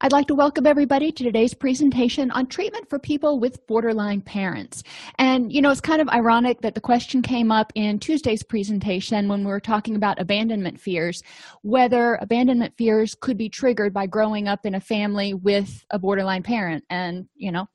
I'd 0.00 0.12
like 0.12 0.26
to 0.26 0.34
welcome 0.34 0.66
everybody 0.66 1.12
to 1.12 1.24
today's 1.24 1.54
presentation 1.54 2.30
on 2.32 2.46
treatment 2.46 2.90
for 2.90 2.98
people 2.98 3.38
with 3.38 3.64
borderline 3.66 4.20
parents. 4.20 4.82
And, 5.18 5.52
you 5.52 5.62
know, 5.62 5.70
it's 5.70 5.80
kind 5.80 6.00
of 6.02 6.08
ironic 6.08 6.62
that 6.62 6.74
the 6.74 6.80
question 6.80 7.22
came 7.22 7.52
up 7.52 7.72
in 7.76 8.00
Tuesday's 8.00 8.42
presentation 8.42 9.28
when 9.28 9.40
we 9.40 9.50
were 9.50 9.60
talking 9.60 9.94
about 9.94 10.20
abandonment 10.20 10.80
fears, 10.80 11.22
whether 11.62 12.16
abandonment 12.16 12.74
fears 12.76 13.14
could 13.14 13.38
be 13.38 13.48
triggered 13.48 13.94
by 13.94 14.06
growing 14.06 14.48
up 14.48 14.66
in 14.66 14.74
a 14.74 14.80
family 14.80 15.32
with 15.32 15.84
a 15.90 15.98
borderline 15.98 16.42
parent. 16.42 16.84
And, 16.90 17.28
you 17.36 17.52
know, 17.52 17.68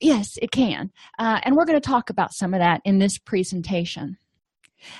yes, 0.00 0.38
it 0.40 0.50
can. 0.50 0.90
Uh, 1.18 1.40
and 1.42 1.56
we're 1.56 1.66
going 1.66 1.80
to 1.80 1.88
talk 1.88 2.08
about 2.08 2.32
some 2.32 2.54
of 2.54 2.60
that 2.60 2.80
in 2.86 2.98
this 2.98 3.18
presentation. 3.18 4.16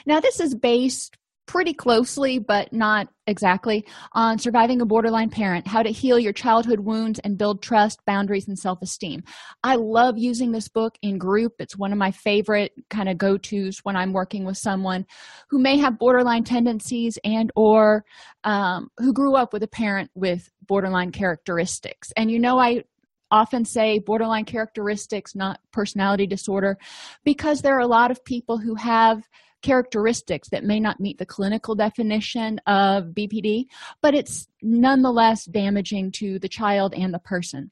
Now, 0.05 0.20
this 0.20 0.41
is 0.41 0.55
based 0.55 1.16
pretty 1.46 1.72
closely, 1.72 2.38
but 2.38 2.72
not 2.72 3.08
exactly, 3.27 3.84
on 4.12 4.38
surviving 4.38 4.80
a 4.80 4.86
borderline 4.86 5.30
parent, 5.30 5.66
how 5.66 5.82
to 5.82 5.91
heal 5.91 6.19
your 6.19 6.32
childhood 6.32 6.80
wounds 6.80 7.19
and 7.20 7.38
build 7.38 7.62
trust, 7.62 8.05
boundaries, 8.06 8.47
and 8.48 8.58
self 8.58 8.80
esteem. 8.82 9.22
I 9.62 9.77
love 9.77 10.16
using 10.16 10.52
this 10.52 10.69
book 10.69 10.97
in 11.02 11.19
group. 11.19 11.55
It's 11.58 11.77
one 11.77 11.92
of 11.92 11.98
my 11.98 12.10
favorite 12.10 12.72
kind 12.88 13.08
of 13.08 13.19
go 13.19 13.36
tos 13.36 13.78
when 13.82 13.97
I'm 13.97 14.12
working 14.12 14.44
with 14.44 14.58
someone 14.58 15.06
who 15.48 15.58
may 15.58 15.77
have 15.78 15.98
borderline 15.98 16.44
tendencies 16.44 17.19
and 17.24 17.50
or 17.56 18.04
um, 18.44 18.88
who 18.98 19.12
grew 19.12 19.34
up 19.34 19.52
with 19.52 19.62
a 19.62 19.69
parent 19.69 20.10
with 20.14 20.50
borderline 20.66 21.12
characteristics. 21.12 22.12
And 22.16 22.30
you 22.30 22.38
know, 22.38 22.58
I 22.58 22.84
often 23.30 23.64
say 23.64 23.98
borderline 23.98 24.44
characteristics, 24.44 25.34
not 25.34 25.60
personality 25.72 26.27
disorder, 26.27 26.77
because 27.25 27.62
there 27.62 27.77
are 27.77 27.80
a 27.80 27.86
lot 27.86 28.10
of 28.10 28.25
people 28.25 28.58
who 28.58 28.75
have 28.75 29.22
characteristics 29.62 30.48
that 30.50 30.64
may 30.64 30.80
not 30.80 31.00
meet 31.00 31.19
the 31.19 31.27
clinical 31.27 31.75
definition 31.75 32.58
of 32.66 33.06
BPD, 33.08 33.66
but 34.03 34.14
it's 34.14 34.48
nonetheless 34.62 35.44
damaging 35.44 36.12
to 36.12 36.39
the 36.39 36.48
child 36.48 36.94
and 36.94 37.12
the 37.12 37.19
person. 37.19 37.70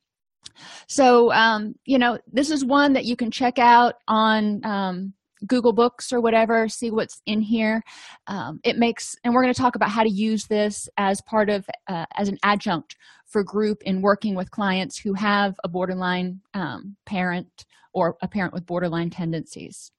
So, 0.88 1.32
um, 1.32 1.74
you 1.84 1.98
know, 1.98 2.18
this 2.30 2.50
is 2.50 2.64
one 2.64 2.92
that 2.94 3.04
you 3.04 3.16
can 3.16 3.30
check 3.30 3.58
out 3.58 3.94
on 4.08 4.64
um, 4.64 5.14
Google 5.46 5.72
Books 5.72 6.12
or 6.12 6.20
whatever, 6.20 6.68
see 6.68 6.90
what's 6.90 7.22
in 7.26 7.40
here. 7.40 7.82
Um, 8.26 8.60
it 8.64 8.76
makes, 8.76 9.14
and 9.22 9.32
we're 9.32 9.42
going 9.42 9.54
to 9.54 9.60
talk 9.60 9.76
about 9.76 9.90
how 9.90 10.02
to 10.02 10.10
use 10.10 10.46
this 10.46 10.88
as 10.96 11.20
part 11.22 11.48
of, 11.48 11.68
uh, 11.86 12.06
as 12.16 12.28
an 12.28 12.38
adjunct 12.42 12.96
for 13.26 13.44
group 13.44 13.82
in 13.84 14.02
working 14.02 14.34
with 14.34 14.50
clients 14.50 14.98
who 14.98 15.14
have 15.14 15.54
a 15.62 15.68
borderline 15.68 16.40
um, 16.54 16.96
parent 17.06 17.64
or 17.92 18.16
a 18.22 18.28
parent 18.28 18.52
with 18.52 18.66
borderline 18.66 19.10
tendencies. 19.10 19.92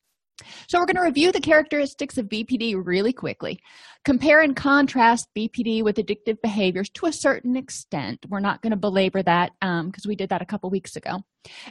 So, 0.68 0.80
we're 0.80 0.86
going 0.86 0.96
to 0.96 1.02
review 1.02 1.32
the 1.32 1.40
characteristics 1.40 2.18
of 2.18 2.28
BPD 2.28 2.76
really 2.84 3.14
quickly. 3.14 3.60
Compare 4.06 4.42
and 4.42 4.56
contrast 4.56 5.28
BPD 5.38 5.84
with 5.84 5.98
addictive 5.98 6.42
behaviors 6.42 6.90
to 6.92 7.06
a 7.06 7.14
certain 7.14 7.56
extent. 7.56 8.26
We're 8.30 8.40
not 8.40 8.62
going 8.62 8.72
to 8.72 8.78
belabor 8.78 9.22
that 9.24 9.52
because 9.60 10.06
um, 10.06 10.08
we 10.08 10.16
did 10.16 10.30
that 10.30 10.42
a 10.42 10.46
couple 10.46 10.70
weeks 10.70 10.96
ago. 10.96 11.20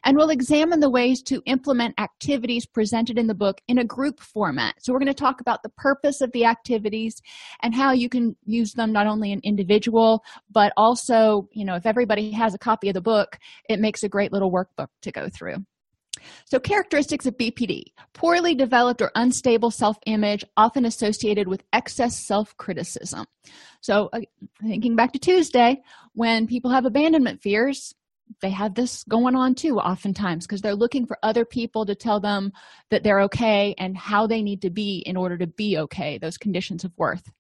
And 0.04 0.16
we'll 0.16 0.30
examine 0.30 0.80
the 0.80 0.90
ways 0.90 1.22
to 1.24 1.42
implement 1.46 1.98
activities 1.98 2.66
presented 2.66 3.18
in 3.18 3.26
the 3.26 3.34
book 3.34 3.60
in 3.68 3.78
a 3.78 3.84
group 3.84 4.20
format. 4.20 4.74
So, 4.80 4.92
we're 4.92 5.00
going 5.00 5.06
to 5.06 5.14
talk 5.14 5.40
about 5.40 5.62
the 5.62 5.70
purpose 5.70 6.20
of 6.20 6.32
the 6.32 6.44
activities 6.44 7.20
and 7.62 7.74
how 7.74 7.92
you 7.92 8.08
can 8.08 8.36
use 8.44 8.72
them 8.72 8.92
not 8.92 9.06
only 9.06 9.32
in 9.32 9.40
individual, 9.42 10.22
but 10.50 10.72
also, 10.76 11.48
you 11.52 11.64
know, 11.64 11.74
if 11.74 11.86
everybody 11.86 12.30
has 12.32 12.54
a 12.54 12.58
copy 12.58 12.88
of 12.88 12.94
the 12.94 13.00
book, 13.00 13.38
it 13.68 13.80
makes 13.80 14.02
a 14.02 14.08
great 14.08 14.32
little 14.32 14.52
workbook 14.52 14.88
to 15.02 15.12
go 15.12 15.28
through. 15.28 15.64
So, 16.44 16.58
characteristics 16.58 17.26
of 17.26 17.36
BPD 17.36 17.84
poorly 18.12 18.54
developed 18.54 19.02
or 19.02 19.10
unstable 19.14 19.70
self 19.70 19.98
image, 20.06 20.44
often 20.56 20.84
associated 20.84 21.48
with 21.48 21.62
excess 21.72 22.18
self 22.18 22.56
criticism. 22.56 23.26
So, 23.80 24.08
uh, 24.12 24.20
thinking 24.62 24.96
back 24.96 25.12
to 25.12 25.18
Tuesday, 25.18 25.82
when 26.14 26.46
people 26.46 26.70
have 26.70 26.86
abandonment 26.86 27.42
fears, 27.42 27.94
they 28.40 28.50
have 28.50 28.74
this 28.74 29.04
going 29.04 29.36
on 29.36 29.54
too, 29.54 29.78
oftentimes, 29.78 30.46
because 30.46 30.60
they're 30.60 30.74
looking 30.74 31.06
for 31.06 31.18
other 31.22 31.44
people 31.44 31.86
to 31.86 31.94
tell 31.94 32.20
them 32.20 32.52
that 32.90 33.02
they're 33.02 33.22
okay 33.22 33.74
and 33.78 33.96
how 33.96 34.26
they 34.26 34.42
need 34.42 34.62
to 34.62 34.70
be 34.70 34.98
in 34.98 35.16
order 35.16 35.38
to 35.38 35.46
be 35.46 35.78
okay, 35.78 36.18
those 36.18 36.36
conditions 36.36 36.84
of 36.84 36.92
worth. 36.96 37.30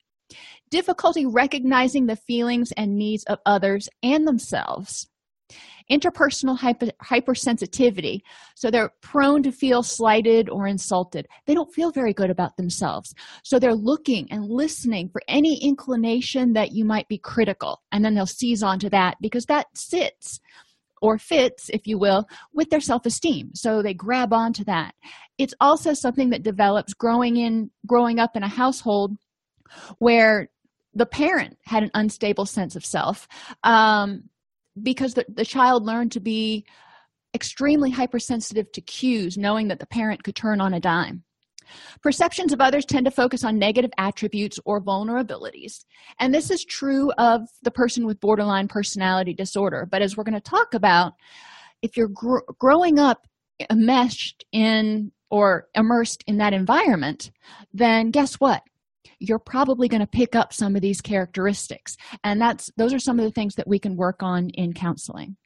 Difficulty 0.70 1.24
recognizing 1.26 2.06
the 2.06 2.16
feelings 2.16 2.72
and 2.72 2.96
needs 2.96 3.24
of 3.24 3.38
others 3.46 3.88
and 4.02 4.26
themselves 4.26 5.08
interpersonal 5.90 6.58
hyper, 6.58 6.88
hypersensitivity. 7.02 8.20
So 8.54 8.70
they're 8.70 8.92
prone 9.00 9.42
to 9.42 9.52
feel 9.52 9.82
slighted 9.82 10.48
or 10.48 10.66
insulted. 10.66 11.26
They 11.46 11.54
don't 11.54 11.72
feel 11.72 11.90
very 11.90 12.12
good 12.12 12.30
about 12.30 12.56
themselves. 12.56 13.14
So 13.42 13.58
they're 13.58 13.74
looking 13.74 14.30
and 14.30 14.44
listening 14.44 15.08
for 15.08 15.22
any 15.28 15.62
inclination 15.62 16.52
that 16.52 16.72
you 16.72 16.84
might 16.84 17.08
be 17.08 17.18
critical. 17.18 17.82
And 17.92 18.04
then 18.04 18.14
they'll 18.14 18.26
seize 18.26 18.62
onto 18.62 18.90
that 18.90 19.16
because 19.20 19.46
that 19.46 19.66
sits 19.74 20.40
or 21.00 21.18
fits 21.18 21.70
if 21.70 21.86
you 21.86 21.98
will 21.98 22.28
with 22.52 22.70
their 22.70 22.80
self-esteem. 22.80 23.50
So 23.54 23.82
they 23.82 23.94
grab 23.94 24.32
onto 24.32 24.64
that. 24.64 24.94
It's 25.38 25.54
also 25.60 25.94
something 25.94 26.30
that 26.30 26.42
develops 26.42 26.92
growing 26.92 27.36
in 27.36 27.70
growing 27.86 28.18
up 28.18 28.36
in 28.36 28.42
a 28.42 28.48
household 28.48 29.16
where 29.98 30.48
the 30.94 31.06
parent 31.06 31.56
had 31.64 31.82
an 31.82 31.90
unstable 31.94 32.46
sense 32.46 32.74
of 32.74 32.84
self. 32.84 33.28
Um, 33.62 34.24
because 34.82 35.14
the, 35.14 35.24
the 35.28 35.44
child 35.44 35.84
learned 35.84 36.12
to 36.12 36.20
be 36.20 36.64
extremely 37.34 37.90
hypersensitive 37.90 38.70
to 38.72 38.80
cues, 38.80 39.36
knowing 39.36 39.68
that 39.68 39.78
the 39.78 39.86
parent 39.86 40.22
could 40.24 40.34
turn 40.34 40.60
on 40.60 40.74
a 40.74 40.80
dime. 40.80 41.22
Perceptions 42.02 42.52
of 42.52 42.60
others 42.60 42.86
tend 42.86 43.04
to 43.04 43.10
focus 43.10 43.44
on 43.44 43.58
negative 43.58 43.90
attributes 43.98 44.58
or 44.64 44.80
vulnerabilities. 44.80 45.84
And 46.18 46.34
this 46.34 46.50
is 46.50 46.64
true 46.64 47.10
of 47.18 47.42
the 47.62 47.70
person 47.70 48.06
with 48.06 48.20
borderline 48.20 48.68
personality 48.68 49.34
disorder. 49.34 49.86
But 49.90 50.02
as 50.02 50.16
we're 50.16 50.24
going 50.24 50.34
to 50.34 50.40
talk 50.40 50.74
about, 50.74 51.12
if 51.82 51.96
you're 51.96 52.08
gr- 52.08 52.38
growing 52.58 52.98
up 52.98 53.26
enmeshed 53.70 54.44
in 54.52 55.12
or 55.30 55.68
immersed 55.74 56.24
in 56.26 56.38
that 56.38 56.54
environment, 56.54 57.30
then 57.72 58.10
guess 58.10 58.34
what? 58.36 58.62
You're 59.18 59.38
probably 59.38 59.88
going 59.88 60.00
to 60.00 60.06
pick 60.06 60.34
up 60.34 60.52
some 60.52 60.76
of 60.76 60.82
these 60.82 61.00
characteristics. 61.00 61.96
And 62.24 62.40
that's 62.40 62.70
those 62.76 62.92
are 62.92 62.98
some 62.98 63.18
of 63.18 63.24
the 63.24 63.32
things 63.32 63.54
that 63.56 63.68
we 63.68 63.78
can 63.78 63.96
work 63.96 64.22
on 64.22 64.50
in 64.50 64.72
counseling. 64.72 65.36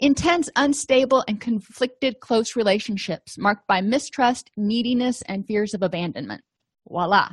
Intense 0.00 0.50
unstable 0.56 1.24
and 1.26 1.40
conflicted 1.40 2.20
close 2.20 2.54
relationships 2.54 3.36
marked 3.38 3.66
by 3.66 3.80
mistrust 3.80 4.50
neediness 4.56 5.22
and 5.22 5.46
fears 5.46 5.74
of 5.74 5.82
abandonment. 5.82 6.42
Voila. 6.88 7.30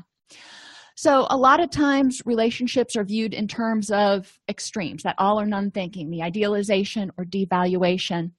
So 0.96 1.26
a 1.30 1.38
lot 1.38 1.60
of 1.60 1.70
times 1.70 2.22
relationships 2.26 2.96
are 2.96 3.04
viewed 3.04 3.34
in 3.34 3.48
terms 3.48 3.92
of 3.92 4.40
extremes 4.50 5.04
that 5.04 5.16
all 5.18 5.40
or 5.40 5.46
none 5.46 5.72
thinking 5.72 6.10
the 6.10 6.22
idealization 6.22 7.12
or 7.18 7.26
devaluation. 7.26 8.32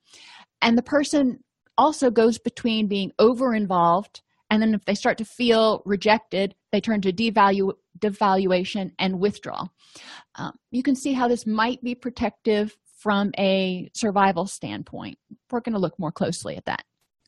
And 0.61 0.79
the 0.79 0.82
person 0.82 1.43
also 1.76 2.11
goes 2.11 2.38
between 2.38 2.87
being 2.87 3.12
over 3.19 3.55
involved 3.55 4.23
and 4.50 4.61
then 4.61 4.75
if 4.75 4.85
they 4.85 4.94
start 4.94 5.19
to 5.19 5.25
feel 5.25 5.82
rejected 5.87 6.55
they 6.72 6.80
turn 6.80 7.00
to 7.02 7.12
devaluation 7.12 8.90
and 8.98 9.20
withdrawal. 9.20 9.72
Um, 10.36 10.52
you 10.70 10.82
can 10.82 10.96
see 10.96 11.12
how 11.12 11.28
this 11.28 11.46
might 11.46 11.82
be 11.82 11.94
protective 11.94 12.76
from 12.98 13.32
a 13.38 13.90
survival 13.94 14.46
standpoint. 14.46 15.19
We're 15.50 15.60
going 15.60 15.74
to 15.74 15.80
look 15.80 15.98
more 15.98 16.12
closely 16.12 16.56
at 16.56 16.64
that. 16.64 16.84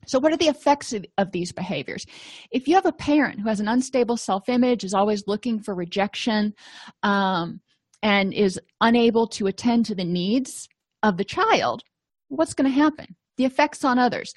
So 0.07 0.19
what 0.19 0.33
are 0.33 0.37
the 0.37 0.49
effects 0.49 0.93
of, 0.93 1.05
of 1.19 1.33
these 1.33 1.53
behaviors? 1.53 2.07
If 2.51 2.69
you 2.69 2.75
have 2.75 2.87
a 2.87 2.93
parent 2.93 3.41
who 3.41 3.49
has 3.49 3.61
an 3.61 3.69
unstable 3.69 4.17
self-image 4.17 4.85
is 4.85 4.95
always 4.95 5.25
looking 5.27 5.61
for 5.61 5.75
rejection 5.75 6.55
um, 7.03 7.61
and 8.03 8.35
is 8.35 8.61
unable 8.81 9.27
to 9.29 9.47
attend 9.47 9.87
to 9.87 9.95
the 9.95 10.05
needs 10.05 10.69
of 11.03 11.17
the 11.17 11.25
child 11.25 11.83
what's 12.29 12.55
going 12.55 12.71
to 12.71 12.77
happen? 12.77 13.17
The 13.37 13.45
effects 13.45 13.85
on 13.85 13.99
others 13.99 14.35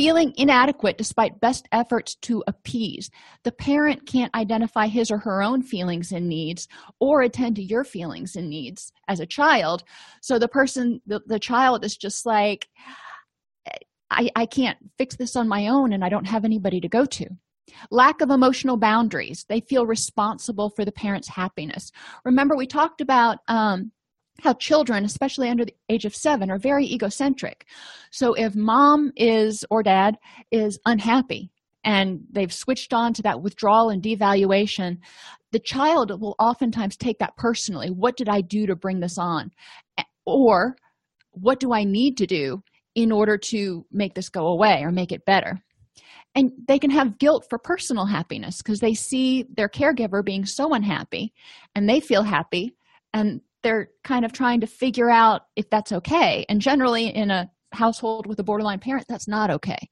feeling 0.00 0.32
inadequate 0.38 0.96
despite 0.96 1.40
best 1.40 1.68
efforts 1.72 2.14
to 2.14 2.42
appease. 2.46 3.10
The 3.44 3.52
parent 3.52 4.06
can't 4.06 4.34
identify 4.34 4.86
his 4.86 5.10
or 5.10 5.18
her 5.18 5.42
own 5.42 5.62
feelings 5.62 6.10
and 6.10 6.26
needs 6.26 6.68
or 7.00 7.20
attend 7.20 7.56
to 7.56 7.62
your 7.62 7.84
feelings 7.84 8.34
and 8.34 8.48
needs 8.48 8.92
as 9.08 9.20
a 9.20 9.26
child. 9.26 9.84
So 10.22 10.38
the 10.38 10.48
person, 10.48 11.02
the, 11.06 11.20
the 11.26 11.38
child 11.38 11.84
is 11.84 11.98
just 11.98 12.24
like, 12.24 12.66
I, 14.10 14.30
I 14.34 14.46
can't 14.46 14.78
fix 14.96 15.16
this 15.16 15.36
on 15.36 15.48
my 15.48 15.68
own 15.68 15.92
and 15.92 16.02
I 16.02 16.08
don't 16.08 16.26
have 16.26 16.46
anybody 16.46 16.80
to 16.80 16.88
go 16.88 17.04
to. 17.04 17.26
Lack 17.90 18.22
of 18.22 18.30
emotional 18.30 18.78
boundaries. 18.78 19.44
They 19.50 19.60
feel 19.60 19.84
responsible 19.84 20.70
for 20.70 20.86
the 20.86 20.92
parent's 20.92 21.28
happiness. 21.28 21.92
Remember, 22.24 22.56
we 22.56 22.66
talked 22.66 23.02
about 23.02 23.40
um, 23.48 23.92
how 24.40 24.54
children, 24.54 25.04
especially 25.04 25.48
under 25.48 25.64
the 25.64 25.74
age 25.88 26.04
of 26.04 26.14
seven, 26.14 26.50
are 26.50 26.58
very 26.58 26.86
egocentric. 26.86 27.66
So 28.10 28.34
if 28.34 28.54
mom 28.54 29.12
is 29.16 29.64
or 29.70 29.82
dad 29.82 30.16
is 30.50 30.78
unhappy 30.86 31.50
and 31.84 32.20
they've 32.30 32.52
switched 32.52 32.92
on 32.92 33.12
to 33.14 33.22
that 33.22 33.42
withdrawal 33.42 33.90
and 33.90 34.02
devaluation, 34.02 34.98
the 35.52 35.58
child 35.58 36.20
will 36.20 36.36
oftentimes 36.38 36.96
take 36.96 37.18
that 37.18 37.36
personally. 37.36 37.90
What 37.90 38.16
did 38.16 38.28
I 38.28 38.40
do 38.40 38.66
to 38.66 38.76
bring 38.76 39.00
this 39.00 39.18
on? 39.18 39.50
Or 40.26 40.76
what 41.32 41.60
do 41.60 41.72
I 41.72 41.84
need 41.84 42.16
to 42.18 42.26
do 42.26 42.62
in 42.94 43.12
order 43.12 43.36
to 43.36 43.86
make 43.90 44.14
this 44.14 44.28
go 44.28 44.48
away 44.48 44.82
or 44.82 44.90
make 44.90 45.12
it 45.12 45.24
better? 45.24 45.60
And 46.34 46.52
they 46.68 46.78
can 46.78 46.90
have 46.90 47.18
guilt 47.18 47.46
for 47.48 47.58
personal 47.58 48.06
happiness 48.06 48.58
because 48.58 48.78
they 48.78 48.94
see 48.94 49.46
their 49.56 49.68
caregiver 49.68 50.24
being 50.24 50.46
so 50.46 50.74
unhappy 50.74 51.32
and 51.74 51.88
they 51.88 51.98
feel 51.98 52.22
happy 52.22 52.76
and 53.12 53.40
they're 53.62 53.88
kind 54.04 54.24
of 54.24 54.32
trying 54.32 54.60
to 54.60 54.66
figure 54.66 55.10
out 55.10 55.42
if 55.56 55.68
that's 55.70 55.92
okay. 55.92 56.44
And 56.48 56.60
generally 56.60 57.08
in 57.08 57.30
a 57.30 57.50
household 57.72 58.26
with 58.26 58.38
a 58.38 58.44
borderline 58.44 58.80
parent 58.80 59.06
that's 59.08 59.28
not 59.28 59.50
okay. 59.50 59.88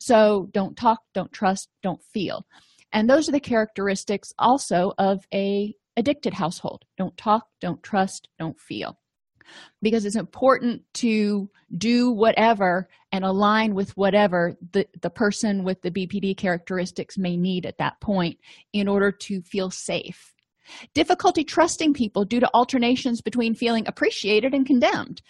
So 0.00 0.48
don't 0.52 0.76
talk 0.76 1.00
don't 1.14 1.32
trust 1.32 1.68
don't 1.82 2.02
feel. 2.12 2.46
And 2.92 3.08
those 3.08 3.28
are 3.28 3.32
the 3.32 3.40
characteristics 3.40 4.32
also 4.38 4.92
of 4.98 5.24
a 5.32 5.74
addicted 5.96 6.34
household. 6.34 6.84
Don't 6.96 7.16
talk 7.16 7.46
don't 7.60 7.82
trust 7.82 8.28
don't 8.38 8.58
feel. 8.58 8.98
Because 9.82 10.04
it's 10.04 10.16
important 10.16 10.82
to 10.94 11.50
do 11.76 12.12
whatever 12.12 12.88
and 13.10 13.24
align 13.24 13.74
with 13.74 13.96
whatever 13.96 14.56
the, 14.72 14.86
the 15.02 15.10
person 15.10 15.64
with 15.64 15.82
the 15.82 15.90
bpd 15.90 16.36
characteristics 16.36 17.18
may 17.18 17.36
need 17.36 17.66
at 17.66 17.78
that 17.78 18.00
point 18.00 18.38
in 18.72 18.86
order 18.86 19.10
to 19.10 19.42
feel 19.42 19.68
safe 19.70 20.32
difficulty 20.94 21.44
trusting 21.44 21.94
people 21.94 22.24
due 22.24 22.40
to 22.40 22.50
alternations 22.54 23.20
between 23.20 23.54
feeling 23.54 23.86
appreciated 23.86 24.54
and 24.54 24.66
condemned. 24.66 25.22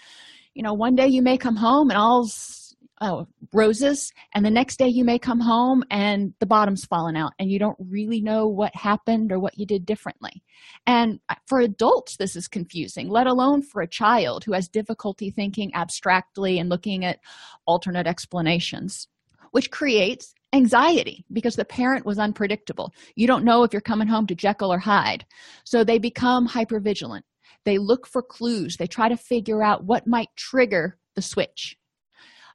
You 0.55 0.62
know 0.62 0.75
one 0.75 0.97
day 0.97 1.06
you 1.06 1.23
may 1.23 1.38
come 1.38 1.56
home 1.56 1.91
and 1.91 1.99
all's 1.99 2.61
oh, 3.00 3.27
roses 3.53 4.12
and 4.35 4.44
the 4.44 4.50
next 4.50 4.79
day 4.79 4.88
you 4.88 5.05
may 5.05 5.19
come 5.19 5.41
home 5.41 5.82
and 5.91 6.35
the 6.38 6.47
bottom's 6.47 6.85
fallen 6.85 7.17
out 7.17 7.32
and 7.38 7.50
you 7.50 7.59
don't 7.59 7.79
really 7.79 8.21
know 8.21 8.47
what 8.47 8.75
happened 8.75 9.32
or 9.32 9.38
what 9.38 9.59
you 9.59 9.65
did 9.65 9.87
differently. 9.87 10.43
And 10.87 11.21
uh, 11.29 11.37
for 11.47 11.61
adults 11.61 12.17
this 12.17 12.37
is 12.37 12.49
confusing 12.49 13.09
let 13.09 13.27
alone 13.27 13.62
for 13.62 13.81
a 13.82 13.88
child 13.88 14.44
who 14.44 14.53
has 14.53 14.69
difficulty 14.69 15.31
thinking 15.31 15.75
abstractly 15.75 16.59
and 16.59 16.69
looking 16.69 17.05
at 17.05 17.21
alternate 17.67 18.06
explanations 18.06 19.09
which 19.53 19.71
creates 19.71 20.35
anxiety 20.52 21.25
because 21.32 21.56
the 21.56 21.64
parent 21.64 22.05
was 22.05 22.19
unpredictable. 22.19 22.93
You 23.14 23.26
don't 23.26 23.44
know 23.44 23.62
if 23.62 23.73
you're 23.73 23.81
coming 23.81 24.08
home 24.08 24.26
to 24.26 24.35
jekyll 24.35 24.73
or 24.73 24.79
hyde. 24.79 25.25
So 25.64 25.85
they 25.85 25.99
become 25.99 26.49
hypervigilant. 26.49 27.23
They 27.64 27.79
look 27.79 28.06
for 28.06 28.23
clues. 28.23 28.76
They 28.76 28.87
try 28.87 29.08
to 29.08 29.17
figure 29.17 29.62
out 29.62 29.85
what 29.85 30.06
might 30.06 30.29
trigger 30.37 30.99
the 31.14 31.23
switch 31.23 31.76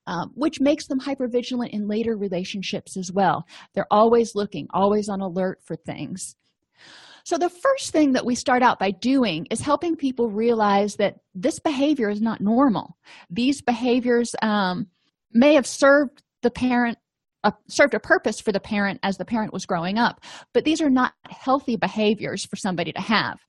um, 0.07 0.31
which 0.35 0.59
makes 0.59 0.87
them 0.87 0.99
hypervigilant 0.99 1.69
in 1.69 1.87
later 1.87 2.15
relationships 2.15 2.97
as 2.97 3.11
well. 3.11 3.45
They're 3.73 3.91
always 3.91 4.35
looking 4.35 4.67
always 4.71 5.09
on 5.09 5.21
alert 5.21 5.59
for 5.63 5.75
things. 5.75 6.35
So 7.23 7.39
the 7.39 7.49
first 7.49 7.91
thing 7.91 8.13
that 8.13 8.25
we 8.25 8.35
start 8.35 8.61
out 8.61 8.77
by 8.77 8.91
doing 8.91 9.47
is 9.49 9.59
helping 9.59 9.95
people 9.95 10.29
realize 10.29 10.95
that 10.97 11.15
this 11.33 11.57
behavior 11.57 12.09
is 12.09 12.21
not 12.21 12.39
normal. 12.39 12.97
These 13.31 13.61
behaviors 13.61 14.35
um, 14.43 14.87
may 15.33 15.55
have 15.55 15.65
served 15.65 16.21
the 16.43 16.51
parent 16.51 16.99
uh, 17.45 17.51
served 17.69 17.93
a 17.93 17.99
purpose 17.99 18.41
for 18.41 18.51
the 18.51 18.59
parent 18.59 18.99
as 19.03 19.17
the 19.17 19.25
parent 19.25 19.53
was 19.53 19.65
growing 19.65 19.97
up. 19.97 20.19
But 20.53 20.65
these 20.65 20.81
are 20.81 20.89
not 20.89 21.13
healthy 21.29 21.77
behaviors 21.77 22.43
for 22.43 22.55
somebody 22.55 22.91
to 22.91 23.01
have. 23.01 23.39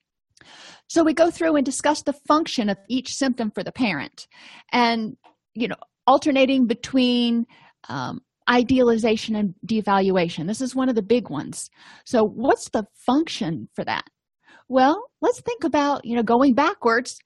So 0.88 1.02
we 1.02 1.14
go 1.14 1.30
through 1.30 1.56
and 1.56 1.64
discuss 1.64 2.02
the 2.02 2.12
function 2.28 2.68
of 2.68 2.76
each 2.88 3.14
symptom 3.14 3.50
for 3.50 3.64
the 3.64 3.72
parent 3.72 4.28
and 4.70 5.16
you 5.54 5.66
know 5.66 5.76
alternating 6.06 6.66
between 6.66 7.46
um, 7.88 8.20
idealization 8.48 9.34
and 9.34 9.54
devaluation. 9.66 10.46
This 10.46 10.60
is 10.60 10.76
one 10.76 10.88
of 10.88 10.94
the 10.94 11.02
big 11.02 11.30
ones. 11.30 11.68
So 12.04 12.22
what's 12.22 12.68
the 12.68 12.84
function 12.94 13.68
for 13.74 13.84
that? 13.84 14.04
Well 14.68 15.02
let's 15.22 15.40
think 15.40 15.64
about 15.64 16.04
you 16.04 16.14
know 16.16 16.22
going 16.22 16.54
backwards. 16.54 17.18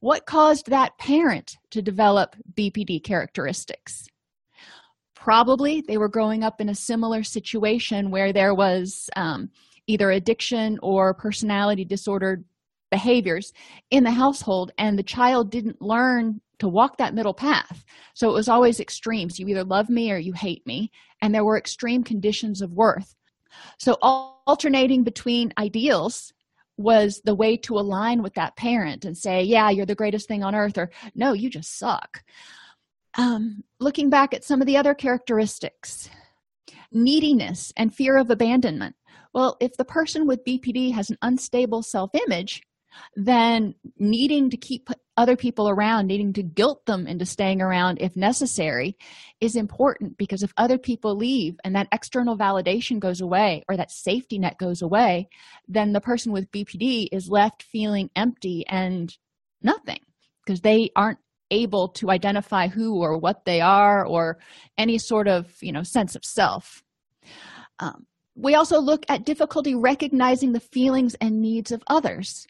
What 0.00 0.26
caused 0.26 0.66
that 0.66 0.96
parent 0.98 1.56
to 1.72 1.82
develop 1.82 2.36
bpd 2.54 3.02
characteristics 3.02 4.06
probably 5.28 5.82
they 5.82 5.98
were 5.98 6.08
growing 6.08 6.42
up 6.42 6.58
in 6.58 6.70
a 6.70 6.74
similar 6.74 7.22
situation 7.22 8.10
where 8.10 8.32
there 8.32 8.54
was 8.54 9.10
um, 9.14 9.50
either 9.86 10.10
addiction 10.10 10.78
or 10.82 11.12
personality 11.12 11.84
disordered 11.84 12.46
behaviors 12.90 13.52
in 13.90 14.04
the 14.04 14.10
household 14.10 14.72
and 14.78 14.98
the 14.98 15.02
child 15.02 15.50
didn't 15.50 15.82
learn 15.82 16.40
to 16.58 16.66
walk 16.66 16.96
that 16.96 17.12
middle 17.12 17.34
path. 17.34 17.84
So 18.14 18.30
it 18.30 18.32
was 18.32 18.48
always 18.48 18.80
extremes. 18.80 19.38
You 19.38 19.46
either 19.48 19.64
love 19.64 19.90
me 19.90 20.10
or 20.10 20.16
you 20.16 20.32
hate 20.32 20.66
me 20.66 20.90
and 21.20 21.34
there 21.34 21.44
were 21.44 21.58
extreme 21.58 22.02
conditions 22.02 22.62
of 22.62 22.72
worth. 22.72 23.14
So 23.78 23.98
alternating 24.00 25.04
between 25.04 25.52
ideals 25.58 26.32
was 26.78 27.20
the 27.26 27.34
way 27.34 27.58
to 27.58 27.78
align 27.78 28.22
with 28.22 28.32
that 28.32 28.56
parent 28.56 29.04
and 29.04 29.18
say 29.18 29.42
yeah 29.42 29.68
you're 29.68 29.84
the 29.84 29.94
greatest 29.94 30.28
thing 30.28 30.44
on 30.44 30.54
earth 30.54 30.78
or 30.78 30.88
no 31.16 31.32
you 31.32 31.50
just 31.50 31.76
suck 31.76 32.22
um, 33.18 33.64
looking 33.80 34.08
back 34.08 34.32
at 34.32 34.44
some 34.44 34.60
of 34.62 34.66
the 34.66 34.76
other 34.76 34.94
characteristics 34.94 36.08
neediness 36.90 37.72
and 37.76 37.94
fear 37.94 38.16
of 38.16 38.30
abandonment. 38.30 38.96
Well 39.34 39.58
if 39.60 39.76
the 39.76 39.84
person 39.84 40.26
with 40.26 40.44
bpd 40.44 40.92
has 40.94 41.10
an 41.10 41.18
unstable 41.20 41.82
self-image 41.82 42.62
then 43.14 43.74
needing 43.98 44.50
to 44.50 44.56
keep 44.56 44.88
other 45.16 45.36
people 45.36 45.68
around 45.68 46.06
needing 46.06 46.32
to 46.32 46.42
guilt 46.42 46.86
them 46.86 47.06
into 47.06 47.26
staying 47.26 47.60
around 47.60 47.98
if 48.00 48.16
necessary 48.16 48.96
is 49.40 49.54
important 49.54 50.16
because 50.16 50.42
if 50.42 50.52
other 50.56 50.78
people 50.78 51.14
leave 51.14 51.56
and 51.62 51.76
that 51.76 51.88
external 51.92 52.36
validation 52.36 52.98
goes 52.98 53.20
away 53.20 53.62
or 53.68 53.76
that 53.76 53.90
safety 53.90 54.38
net 54.38 54.56
goes 54.58 54.80
away 54.80 55.28
then 55.68 55.92
the 55.92 56.00
person 56.00 56.32
with 56.32 56.50
bpd 56.50 57.08
is 57.12 57.28
left 57.28 57.62
feeling 57.62 58.08
empty 58.16 58.64
and 58.66 59.18
nothing 59.62 60.00
because 60.44 60.62
they 60.62 60.90
aren't 60.96 61.18
able 61.50 61.88
to 61.88 62.10
identify 62.10 62.68
who 62.68 63.02
or 63.02 63.18
what 63.18 63.44
they 63.44 63.60
are 63.60 64.06
or 64.06 64.38
any 64.76 64.98
sort 64.98 65.28
of 65.28 65.56
you 65.60 65.72
know 65.72 65.82
sense 65.82 66.14
of 66.14 66.24
self. 66.24 66.82
Um, 67.78 68.06
we 68.34 68.54
also 68.54 68.78
look 68.80 69.04
at 69.08 69.24
difficulty 69.24 69.74
recognizing 69.74 70.52
the 70.52 70.60
feelings 70.60 71.14
and 71.20 71.40
needs 71.40 71.72
of 71.72 71.82
others. 71.86 72.46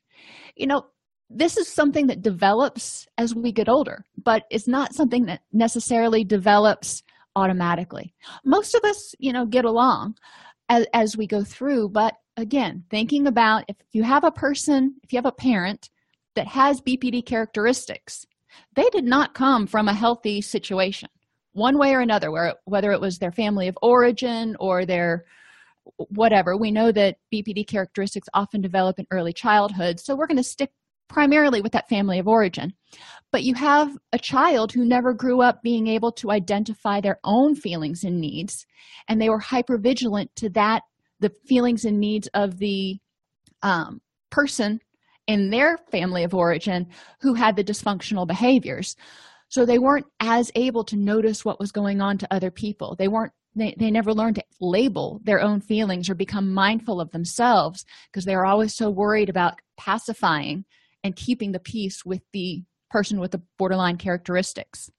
You 0.57 0.67
know 0.67 0.87
this 1.31 1.57
is 1.59 1.69
something 1.69 2.07
that 2.07 2.23
develops 2.23 3.07
as 3.19 3.35
we 3.35 3.53
get 3.53 3.69
older 3.69 4.05
but 4.25 4.45
it's 4.51 4.67
not 4.67 4.95
something 4.95 5.27
that 5.27 5.43
necessarily 5.53 6.25
develops 6.25 7.03
automatically. 7.37 8.15
Most 8.45 8.75
of 8.75 8.83
us 8.85 9.15
you 9.19 9.33
know 9.33 9.47
get 9.47 9.65
along 9.65 10.17
as, 10.69 10.87
as 10.93 11.17
we 11.17 11.27
go 11.27 11.45
through 11.45 11.91
but 11.91 12.15
again 12.37 12.85
thinking 12.91 13.27
about 13.27 13.65
if 13.69 13.77
you 13.93 14.03
have 14.03 14.25
a 14.25 14.31
person 14.31 14.95
if 15.03 15.13
you 15.13 15.19
have 15.19 15.27
a 15.27 15.33
parent 15.33 15.91
that 16.35 16.47
has 16.47 16.81
bpd 16.81 17.27
characteristics 17.27 18.25
they 18.75 18.89
did 18.91 19.05
not 19.05 19.35
come 19.35 19.67
from 19.67 19.89
a 19.89 19.95
healthy 19.95 20.41
situation 20.41 21.09
one 21.53 21.79
way 21.79 21.95
or 21.95 22.01
another 22.01 22.31
where 22.31 22.55
whether 22.65 22.93
it 22.93 23.01
was 23.01 23.19
their 23.19 23.33
family 23.33 23.69
of 23.69 23.79
origin 23.83 24.57
or 24.61 24.87
their 24.87 25.25
whatever. 26.11 26.57
We 26.57 26.71
know 26.71 26.93
that 26.93 27.17
bpd 27.33 27.67
characteristics 27.67 28.29
often 28.35 28.61
develop 28.61 28.99
in 28.99 29.07
early 29.11 29.33
childhood 29.33 30.01
so 30.01 30.15
we're 30.15 30.27
going 30.27 30.37
to 30.37 30.43
stick 30.43 30.71
primarily 31.09 31.63
with 31.63 31.73
that 31.73 31.89
family 31.89 32.19
of 32.19 32.29
origin. 32.29 32.75
But 33.33 33.43
you 33.43 33.55
have 33.55 33.97
a 34.13 34.19
child 34.19 34.73
who 34.73 34.85
never 34.85 35.15
grew 35.15 35.41
up 35.41 35.63
being 35.63 35.87
able 35.87 36.13
to 36.13 36.31
identify 36.31 37.01
their 37.01 37.19
own 37.25 37.55
feelings 37.55 38.05
and 38.05 38.21
needs 38.21 38.67
and 39.09 39.21
they 39.21 39.31
were 39.31 39.41
hyper 39.41 39.79
vigilant 39.79 40.31
to 40.37 40.51
that 40.51 40.83
the 41.21 41.33
feelings 41.47 41.85
and 41.85 41.99
needs 41.99 42.29
of 42.35 42.59
the 42.59 42.99
um, 43.63 44.01
person 44.31 44.81
in 45.29 45.51
their 45.51 45.79
family 45.93 46.25
of 46.25 46.35
origin 46.35 46.89
who 47.21 47.35
had 47.35 47.55
the 47.55 47.63
dysfunctional 47.63 48.27
behaviors. 48.27 48.97
So 49.49 49.65
they 49.65 49.79
weren't 49.79 50.07
as 50.19 50.51
able 50.57 50.83
to 50.85 50.97
notice 50.97 51.45
what 51.45 51.61
was 51.61 51.71
going 51.71 52.01
on 52.01 52.19
to 52.19 52.35
other 52.35 52.51
people. 52.51 52.97
They 52.99 53.09
weren't 53.09 53.33
they, 53.55 53.75
they 53.79 53.91
never 53.91 54.13
learned 54.13 54.37
to 54.37 54.45
label 54.61 55.21
their 55.25 55.41
own 55.41 55.61
feelings 55.61 56.09
or 56.09 56.15
become 56.15 56.53
mindful 56.53 57.01
of 57.01 57.11
themselves 57.11 57.85
because 58.13 58.25
they 58.25 58.37
were 58.37 58.47
always 58.47 58.75
so 58.75 58.91
worried 58.91 59.29
about 59.29 59.59
pacifying 59.77 60.65
and 61.03 61.17
keeping 61.17 61.53
the 61.53 61.59
peace 61.59 62.05
with 62.05 62.23
the 62.33 62.63
person 62.91 63.19
with 63.19 63.33
the 63.33 63.43
borderline 63.59 63.97
characteristics. 63.97 64.91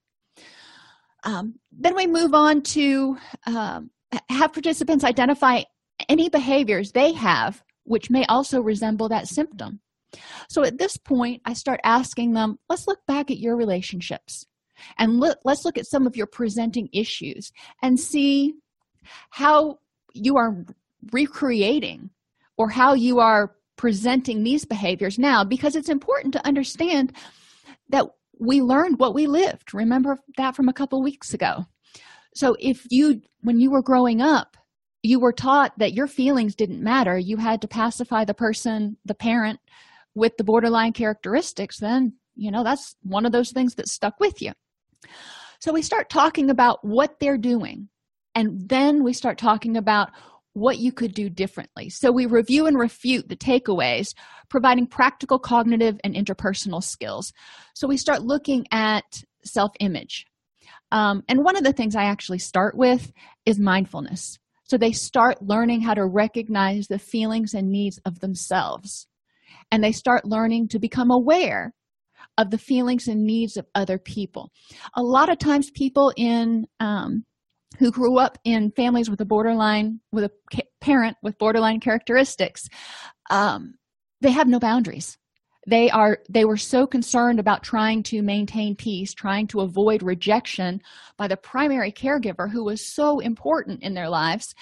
Um, 1.24 1.60
then 1.72 1.96
we 1.96 2.08
move 2.08 2.34
on 2.34 2.62
to 2.64 3.18
um, 3.46 3.92
have 4.30 4.52
participants 4.52 5.06
identify 5.06 5.64
any 6.10 6.28
behaviors 6.28 6.92
they 6.92 7.14
have 7.14 7.64
which 7.90 8.12
may 8.12 8.24
also 8.26 8.62
resemble 8.62 9.10
that 9.10 9.28
symptom. 9.28 9.80
So 10.50 10.64
at 10.64 10.78
this 10.78 10.98
point, 10.98 11.42
I 11.46 11.54
start 11.54 11.80
asking 11.84 12.34
them, 12.34 12.58
let's 12.70 12.88
look 12.88 13.06
back 13.06 13.30
at 13.32 13.40
your 13.40 13.56
relationships 13.56 14.46
and 14.98 15.20
look, 15.20 15.40
let's 15.44 15.66
look 15.66 15.78
at 15.78 15.88
some 15.88 16.08
of 16.08 16.16
your 16.16 16.28
presenting 16.28 16.90
issues 16.94 17.52
and 17.82 18.00
see 18.00 18.54
how 19.30 19.80
you 20.14 20.38
are 20.38 20.66
recreating 21.12 22.10
or 22.58 22.70
how 22.70 22.94
you 22.94 23.20
are 23.20 23.56
presenting 23.76 24.44
these 24.44 24.66
behaviors 24.66 25.18
now. 25.18 25.44
Because 25.44 25.76
it's 25.76 25.90
important 25.90 26.34
to 26.34 26.46
understand 26.46 27.14
that 27.90 28.06
we 28.40 28.62
learned 28.62 29.00
what 29.00 29.14
we 29.14 29.28
lived. 29.28 29.74
Remember 29.74 30.18
that 30.38 30.56
from 30.56 30.70
a 30.70 30.74
couple 30.74 31.02
weeks 31.02 31.34
ago. 31.34 31.66
So 32.36 32.56
if 32.60 32.86
you 32.90 33.22
when 33.42 33.60
you 33.60 33.72
were 33.72 33.82
growing 33.82 34.22
up 34.22 34.58
you 35.02 35.20
were 35.20 35.32
taught 35.32 35.78
that 35.78 35.94
your 35.94 36.08
feelings 36.08 36.56
didn't 36.56 36.84
matter. 36.84 37.18
You 37.18 37.38
had 37.38 37.62
to 37.62 37.68
pacify 37.68 38.26
the 38.26 38.34
person 38.34 38.98
the 39.06 39.16
parent 39.16 39.60
with 40.16 40.38
the 40.38 40.44
borderline 40.44 40.94
characteristics 40.94 41.80
then 41.80 42.14
you 42.40 42.52
know 42.52 42.64
that's 42.64 42.96
one 43.04 43.26
of 43.26 43.32
those 43.32 43.52
things 43.52 43.76
that 43.76 43.88
stuck 43.88 44.20
with 44.20 44.42
you. 44.42 44.54
So 45.60 45.74
we 45.74 45.82
start 45.82 46.10
talking 46.10 46.50
about 46.50 46.84
what 46.86 47.20
they're 47.20 47.38
doing 47.38 47.90
and 48.34 48.70
then 48.70 49.04
we 49.04 49.12
start 49.12 49.38
talking 49.38 49.76
about 49.76 50.10
what 50.54 50.80
you 50.80 50.92
could 50.92 51.14
do 51.14 51.30
differently. 51.30 51.90
So 51.90 52.12
we 52.12 52.26
review 52.26 52.66
and 52.66 52.80
refute 52.80 53.28
the 53.28 53.36
takeaways 53.36 54.14
providing 54.50 54.88
practical 54.88 55.38
cognitive 55.38 56.00
and 56.04 56.16
interpersonal 56.16 56.82
skills. 56.82 57.34
So 57.76 57.88
we 57.88 57.98
start 57.98 58.24
looking 58.24 58.66
at 58.72 59.24
self-image. 59.44 60.26
Um, 60.92 61.24
and 61.28 61.44
one 61.44 61.56
of 61.56 61.64
the 61.64 61.74
things 61.74 61.96
i 61.96 62.06
actually 62.06 62.40
start 62.40 62.76
with 62.76 63.12
is 63.46 63.60
mindfulness. 63.60 64.40
So 64.64 64.78
they 64.78 64.92
start 64.92 65.42
learning 65.42 65.82
how 65.82 65.94
to 65.94 66.06
recognize 66.06 66.88
the 66.88 67.00
feelings 67.00 67.54
and 67.54 67.70
needs 67.70 68.00
of 68.06 68.20
themselves 68.22 69.09
and 69.72 69.84
they 69.84 69.92
start 69.92 70.26
learning 70.26 70.68
to 70.70 70.80
become 70.80 71.12
aware 71.12 71.74
of 72.38 72.52
the 72.52 72.58
feelings 72.58 73.08
and 73.08 73.26
needs 73.26 73.58
of 73.58 73.66
other 73.76 73.98
people. 73.98 74.52
A 74.96 75.04
lot 75.04 75.30
of 75.30 75.38
times 75.38 75.72
people 75.72 76.14
in 76.16 76.66
um, 76.80 77.26
who 77.78 77.92
grew 77.92 78.18
up 78.18 78.38
in 78.44 78.72
families 78.72 79.10
with 79.10 79.22
a 79.22 79.26
borderline 79.26 80.00
with 80.12 80.24
a 80.24 80.32
parent 80.82 81.18
with 81.22 81.38
borderline 81.38 81.80
characteristics 81.80 82.68
um, 83.30 83.76
they 84.22 84.32
have 84.32 84.48
no 84.48 84.60
boundaries. 84.60 85.18
They 85.68 85.90
are 85.90 86.20
they 86.30 86.46
were 86.46 86.58
so 86.58 86.88
concerned 86.88 87.40
about 87.40 87.64
trying 87.64 88.02
to 88.04 88.22
maintain 88.22 88.76
peace 88.76 89.14
trying 89.14 89.46
to 89.48 89.60
avoid 89.60 90.02
rejection 90.02 90.82
by 91.18 91.28
the 91.28 91.38
primary 91.38 91.92
caregiver 91.92 92.50
who 92.50 92.64
was 92.64 92.94
so 92.94 93.20
important 93.20 93.84
in 93.84 93.94
their 93.94 94.10
lives 94.10 94.56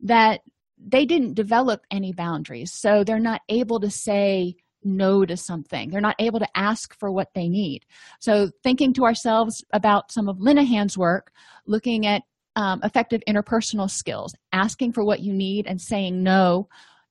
that 0.00 0.40
they 0.86 1.06
didn't 1.06 1.34
develop 1.34 1.84
any 1.90 2.12
boundaries 2.12 2.72
so 2.72 3.04
they're 3.04 3.18
not 3.18 3.40
able 3.48 3.80
to 3.80 3.90
say 3.90 4.54
no 4.86 5.24
to 5.24 5.36
something. 5.36 5.90
They're 5.90 6.00
not 6.00 6.16
able 6.18 6.38
to 6.40 6.48
ask 6.54 6.94
for 6.98 7.10
what 7.10 7.28
they 7.34 7.48
need. 7.48 7.86
So 8.20 8.50
thinking 8.62 8.92
to 8.94 9.04
ourselves 9.04 9.64
about 9.72 10.12
some 10.12 10.28
of 10.28 10.40
linehan's 10.40 10.98
work 10.98 11.32
looking 11.66 12.06
at 12.06 12.22
um, 12.56 12.80
effective 12.84 13.22
interpersonal 13.26 13.90
skills 13.90 14.34
asking 14.52 14.92
for 14.92 15.04
what 15.04 15.20
you 15.20 15.32
need 15.32 15.66
and 15.66 15.80
saying 15.80 16.22
no 16.22 16.68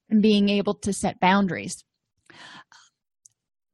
and 0.10 0.22
being 0.22 0.50
able 0.50 0.76
to 0.76 0.94
set 0.94 1.20
boundaries. 1.20 1.84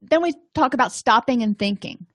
Then 0.00 0.22
we 0.22 0.32
talk 0.54 0.72
about 0.72 0.92
stopping 0.92 1.42
and 1.42 1.58
thinking. 1.58 2.06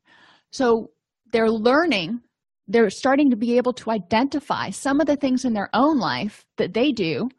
So 0.52 0.90
they're 1.32 1.52
learning 1.52 2.22
they're 2.68 2.90
starting 2.90 3.30
to 3.30 3.36
be 3.36 3.58
able 3.58 3.74
to 3.74 3.92
identify 3.92 4.70
some 4.70 5.00
of 5.00 5.08
the 5.08 5.16
things 5.16 5.46
in 5.46 5.54
their 5.54 5.70
own 5.74 6.00
life 6.00 6.46
that 6.58 6.74
they 6.74 6.92
do 6.92 7.30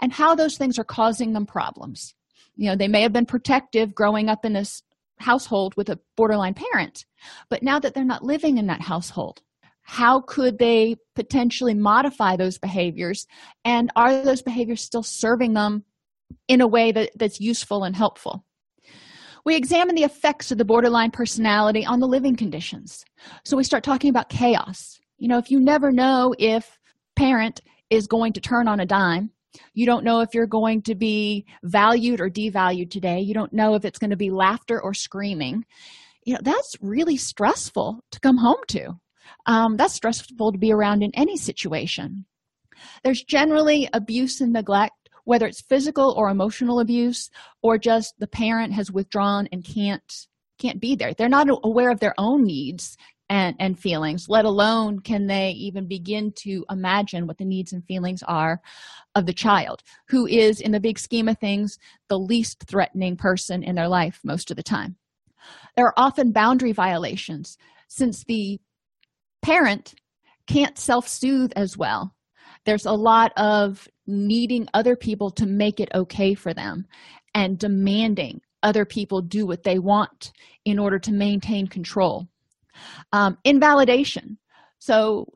and 0.00 0.12
how 0.12 0.34
those 0.34 0.56
things 0.56 0.78
are 0.78 0.84
causing 0.84 1.32
them 1.32 1.46
problems. 1.46 2.14
You 2.56 2.70
know 2.70 2.76
they 2.76 2.88
may 2.88 3.02
have 3.02 3.12
been 3.12 3.26
protective 3.26 3.94
growing 3.94 4.28
up 4.28 4.44
in 4.44 4.52
this 4.52 4.82
household 5.18 5.74
with 5.76 5.88
a 5.88 6.00
borderline 6.16 6.54
parent 6.54 7.04
but 7.48 7.62
now 7.62 7.78
that 7.78 7.94
they're 7.94 8.04
not 8.04 8.24
living 8.24 8.58
in 8.58 8.66
that 8.66 8.80
household 8.80 9.42
how 9.84 10.20
could 10.20 10.58
they 10.58 10.96
potentially 11.14 11.74
modify 11.74 12.36
those 12.36 12.58
behaviors? 12.58 13.26
And 13.64 13.92
are 13.94 14.24
those 14.24 14.42
behaviors 14.42 14.82
still 14.82 15.02
serving 15.02 15.52
them 15.52 15.84
in 16.48 16.60
a 16.60 16.66
way 16.66 16.90
that, 16.90 17.10
that's 17.16 17.38
useful 17.38 17.84
and 17.84 17.94
helpful? 17.94 18.44
We 19.44 19.56
examine 19.56 19.94
the 19.94 20.04
effects 20.04 20.50
of 20.50 20.56
the 20.56 20.64
borderline 20.64 21.10
personality 21.10 21.84
on 21.84 22.00
the 22.00 22.08
living 22.08 22.34
conditions. 22.34 23.04
So 23.44 23.58
we 23.58 23.64
start 23.64 23.84
talking 23.84 24.08
about 24.08 24.30
chaos. 24.30 24.98
You 25.18 25.28
know 25.28 25.38
if 25.38 25.50
you 25.50 25.60
never 25.60 25.92
know 25.92 26.34
if 26.38 26.78
parent 27.14 27.60
is 27.90 28.06
going 28.06 28.32
to 28.32 28.40
turn 28.40 28.66
on 28.66 28.80
a 28.80 28.86
dime 28.86 29.30
you 29.72 29.86
don't 29.86 30.04
know 30.04 30.20
if 30.20 30.34
you're 30.34 30.46
going 30.46 30.82
to 30.82 30.94
be 30.94 31.46
valued 31.62 32.20
or 32.20 32.28
devalued 32.28 32.90
today. 32.90 33.20
You 33.20 33.34
don't 33.34 33.52
know 33.52 33.74
if 33.74 33.84
it's 33.84 33.98
going 33.98 34.10
to 34.10 34.16
be 34.16 34.30
laughter 34.30 34.80
or 34.80 34.94
screaming. 34.94 35.64
You 36.24 36.34
know 36.34 36.40
that's 36.42 36.74
really 36.80 37.16
stressful 37.16 38.00
to 38.10 38.20
come 38.20 38.38
home 38.38 38.62
to. 38.68 38.94
Um, 39.46 39.76
that's 39.76 39.94
stressful 39.94 40.52
to 40.52 40.58
be 40.58 40.72
around 40.72 41.02
in 41.02 41.10
any 41.14 41.36
situation. 41.36 42.24
There's 43.02 43.22
generally 43.22 43.88
abuse 43.92 44.40
and 44.40 44.52
neglect 44.52 45.04
whether 45.24 45.46
it's 45.46 45.62
physical 45.62 46.14
or 46.16 46.28
emotional 46.28 46.80
abuse 46.80 47.30
or 47.62 47.78
just 47.78 48.14
the 48.18 48.26
parent 48.26 48.72
has 48.72 48.92
withdrawn 48.92 49.48
and 49.52 49.64
can't 49.64 50.26
can't 50.58 50.80
be 50.80 50.94
there. 50.94 51.12
They're 51.14 51.28
not 51.28 51.48
aware 51.64 51.90
of 51.90 51.98
their 52.00 52.14
own 52.16 52.44
needs 52.44 52.96
and 53.30 53.56
and 53.58 53.78
feelings 53.78 54.28
let 54.28 54.44
alone 54.44 54.98
can 54.98 55.26
they 55.26 55.50
even 55.50 55.86
begin 55.88 56.30
to 56.32 56.64
imagine 56.70 57.26
what 57.26 57.38
the 57.38 57.44
needs 57.44 57.72
and 57.72 57.84
feelings 57.86 58.22
are 58.24 58.60
of 59.14 59.26
the 59.26 59.32
child 59.32 59.82
who 60.08 60.26
is 60.26 60.60
in 60.60 60.72
the 60.72 60.80
big 60.80 60.98
scheme 60.98 61.28
of 61.28 61.38
things 61.38 61.78
the 62.08 62.18
least 62.18 62.64
threatening 62.64 63.16
person 63.16 63.62
in 63.62 63.74
their 63.74 63.88
life 63.88 64.20
most 64.24 64.50
of 64.50 64.56
the 64.56 64.62
time. 64.62 64.96
There 65.76 65.86
are 65.86 65.94
often 65.96 66.32
boundary 66.32 66.72
violations 66.72 67.56
since 67.88 68.24
the 68.24 68.60
parent 69.42 69.94
can't 70.46 70.78
self-soothe 70.78 71.52
as 71.56 71.76
well. 71.76 72.14
There's 72.64 72.86
a 72.86 72.92
lot 72.92 73.32
of 73.36 73.88
needing 74.06 74.68
other 74.74 74.96
people 74.96 75.30
to 75.32 75.46
make 75.46 75.80
it 75.80 75.90
okay 75.94 76.34
for 76.34 76.54
them 76.54 76.86
and 77.34 77.58
demanding 77.58 78.40
other 78.62 78.84
people 78.84 79.20
do 79.20 79.46
what 79.46 79.62
they 79.62 79.78
want 79.78 80.32
in 80.64 80.78
order 80.78 80.98
to 80.98 81.12
maintain 81.12 81.66
control 81.66 82.26
um, 83.12 83.38
invalidation. 83.44 84.38
So 84.78 85.26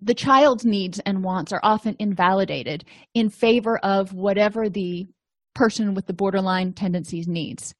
the 0.00 0.14
child's 0.14 0.64
needs 0.64 0.98
and 1.00 1.22
wants 1.22 1.52
are 1.52 1.60
often 1.62 1.96
invalidated 1.98 2.84
in 3.14 3.28
favor 3.28 3.78
of 3.78 4.12
whatever 4.12 4.68
the 4.68 5.06
person 5.54 5.94
with 5.94 6.06
the 6.06 6.14
borderline 6.14 6.72
tendencies 6.72 7.28
needs. 7.28 7.74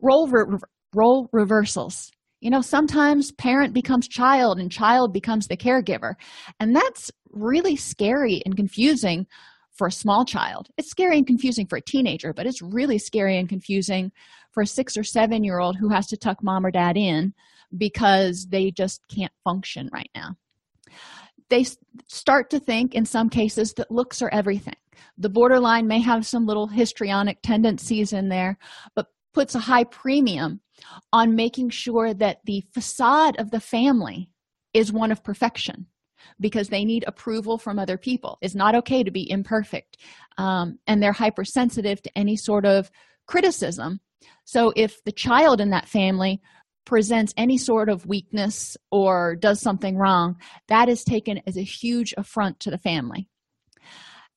Role 0.00 0.28
re- 0.28 0.58
role 0.94 1.28
reversals. 1.32 2.10
You 2.40 2.50
know 2.50 2.62
sometimes 2.62 3.32
parent 3.32 3.74
becomes 3.74 4.08
child 4.08 4.58
and 4.58 4.70
child 4.70 5.12
becomes 5.12 5.48
the 5.48 5.56
caregiver. 5.56 6.14
And 6.60 6.74
that's 6.74 7.10
really 7.30 7.76
scary 7.76 8.40
and 8.46 8.56
confusing 8.56 9.26
for 9.76 9.88
a 9.88 9.92
small 9.92 10.24
child. 10.24 10.68
It's 10.76 10.90
scary 10.90 11.18
and 11.18 11.26
confusing 11.26 11.66
for 11.66 11.76
a 11.76 11.82
teenager 11.82 12.32
but 12.32 12.46
it's 12.46 12.62
really 12.62 12.98
scary 12.98 13.36
and 13.38 13.48
confusing 13.48 14.12
for 14.52 14.62
a 14.62 14.66
six 14.66 14.96
or 14.96 15.04
seven 15.04 15.44
year 15.44 15.58
old 15.58 15.76
who 15.76 15.88
has 15.90 16.06
to 16.06 16.16
tuck 16.16 16.42
mom 16.42 16.64
or 16.64 16.70
dad 16.70 16.96
in 16.96 17.34
because 17.76 18.46
they 18.48 18.70
just 18.70 19.02
can't 19.08 19.32
function 19.44 19.88
right 19.92 20.10
now. 20.14 20.36
They 21.50 21.66
start 22.06 22.50
to 22.50 22.60
think 22.60 22.94
in 22.94 23.04
some 23.04 23.30
cases 23.30 23.74
that 23.74 23.90
looks 23.90 24.22
are 24.22 24.30
everything. 24.32 24.76
The 25.16 25.28
borderline 25.28 25.86
may 25.86 26.00
have 26.00 26.26
some 26.26 26.46
little 26.46 26.66
histrionic 26.66 27.38
tendencies 27.42 28.12
in 28.12 28.28
there 28.28 28.58
but 28.94 29.06
puts 29.32 29.54
a 29.54 29.60
high 29.60 29.84
premium 29.84 30.60
on 31.12 31.36
making 31.36 31.70
sure 31.70 32.14
that 32.14 32.40
the 32.44 32.62
facade 32.72 33.38
of 33.38 33.50
the 33.50 33.60
family 33.60 34.30
is 34.74 34.92
one 34.92 35.12
of 35.12 35.24
perfection 35.24 35.86
because 36.40 36.68
they 36.68 36.84
need 36.84 37.04
approval 37.06 37.58
from 37.58 37.78
other 37.78 37.96
people. 37.96 38.38
It's 38.40 38.54
not 38.54 38.74
okay 38.74 39.02
to 39.02 39.10
be 39.10 39.30
imperfect 39.30 39.96
um, 40.36 40.78
and 40.86 41.02
they're 41.02 41.12
hypersensitive 41.12 42.02
to 42.02 42.18
any 42.18 42.36
sort 42.36 42.64
of 42.64 42.90
criticism. 43.26 44.00
So 44.44 44.72
if 44.76 45.02
the 45.04 45.12
child 45.12 45.60
in 45.60 45.70
that 45.70 45.88
family 45.88 46.40
presents 46.88 47.34
any 47.36 47.58
sort 47.58 47.90
of 47.90 48.06
weakness 48.06 48.76
or 48.90 49.36
does 49.36 49.60
something 49.60 49.96
wrong 49.96 50.36
that 50.68 50.88
is 50.88 51.04
taken 51.04 51.38
as 51.46 51.58
a 51.58 51.62
huge 51.62 52.14
affront 52.16 52.58
to 52.60 52.70
the 52.70 52.78
family. 52.78 53.28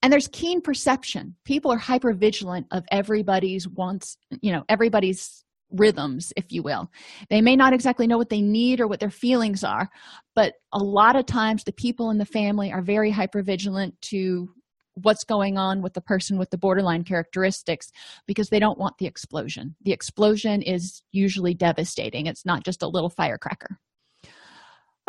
And 0.03 0.11
there's 0.11 0.27
keen 0.27 0.61
perception. 0.61 1.37
People 1.45 1.71
are 1.71 1.77
hyper 1.77 2.11
vigilant 2.13 2.67
of 2.71 2.83
everybody's 2.91 3.67
wants 3.67 4.17
you 4.41 4.51
know 4.51 4.65
everybody's 4.67 5.45
rhythms 5.71 6.33
if 6.35 6.51
you 6.51 6.61
will. 6.61 6.91
They 7.29 7.39
may 7.39 7.55
not 7.55 7.71
exactly 7.71 8.05
know 8.05 8.17
what 8.17 8.27
they 8.27 8.41
need 8.41 8.81
or 8.81 8.87
what 8.87 8.99
their 8.99 9.09
feelings 9.09 9.63
are 9.63 9.89
but 10.35 10.55
a 10.73 10.79
lot 10.79 11.15
of 11.15 11.25
times 11.25 11.63
the 11.63 11.71
people 11.71 12.09
in 12.09 12.17
the 12.17 12.25
family 12.25 12.71
are 12.71 12.81
very 12.81 13.11
hyper 13.11 13.41
vigilant 13.41 13.99
to 14.01 14.49
what's 14.95 15.23
going 15.23 15.57
on 15.57 15.81
with 15.81 15.93
the 15.93 16.01
person 16.01 16.37
with 16.37 16.49
the 16.49 16.57
borderline 16.57 17.03
characteristics 17.03 17.91
because 18.27 18.49
they 18.49 18.59
don't 18.59 18.79
want 18.79 18.97
the 18.97 19.05
explosion 19.05 19.75
the 19.83 19.91
explosion 19.91 20.61
is 20.61 21.01
usually 21.11 21.53
devastating 21.53 22.25
it's 22.25 22.45
not 22.45 22.63
just 22.63 22.81
a 22.81 22.87
little 22.87 23.09
firecracker 23.09 23.79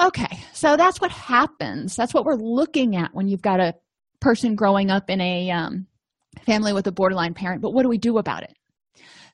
Okay, 0.01 0.43
so 0.53 0.77
that's 0.77 1.01
what 1.01 1.11
happens. 1.11 1.95
That's 1.95 2.15
what 2.15 2.25
we're 2.25 2.35
looking 2.35 2.97
at 2.97 3.15
when 3.15 3.29
you've 3.29 3.43
got 3.43 3.61
a 3.61 3.75
person 4.21 4.55
growing 4.55 4.91
up 4.91 5.11
in 5.11 5.21
a 5.21 5.51
um, 5.51 5.87
family 6.47 6.73
with 6.73 6.87
a 6.87 6.93
borderline 6.93 7.35
parent. 7.35 7.63
But 7.63 7.73
what 7.73 7.83
do 7.83 7.89
we 7.89 7.99
do 7.99 8.19
about 8.19 8.43
it? 8.43 8.57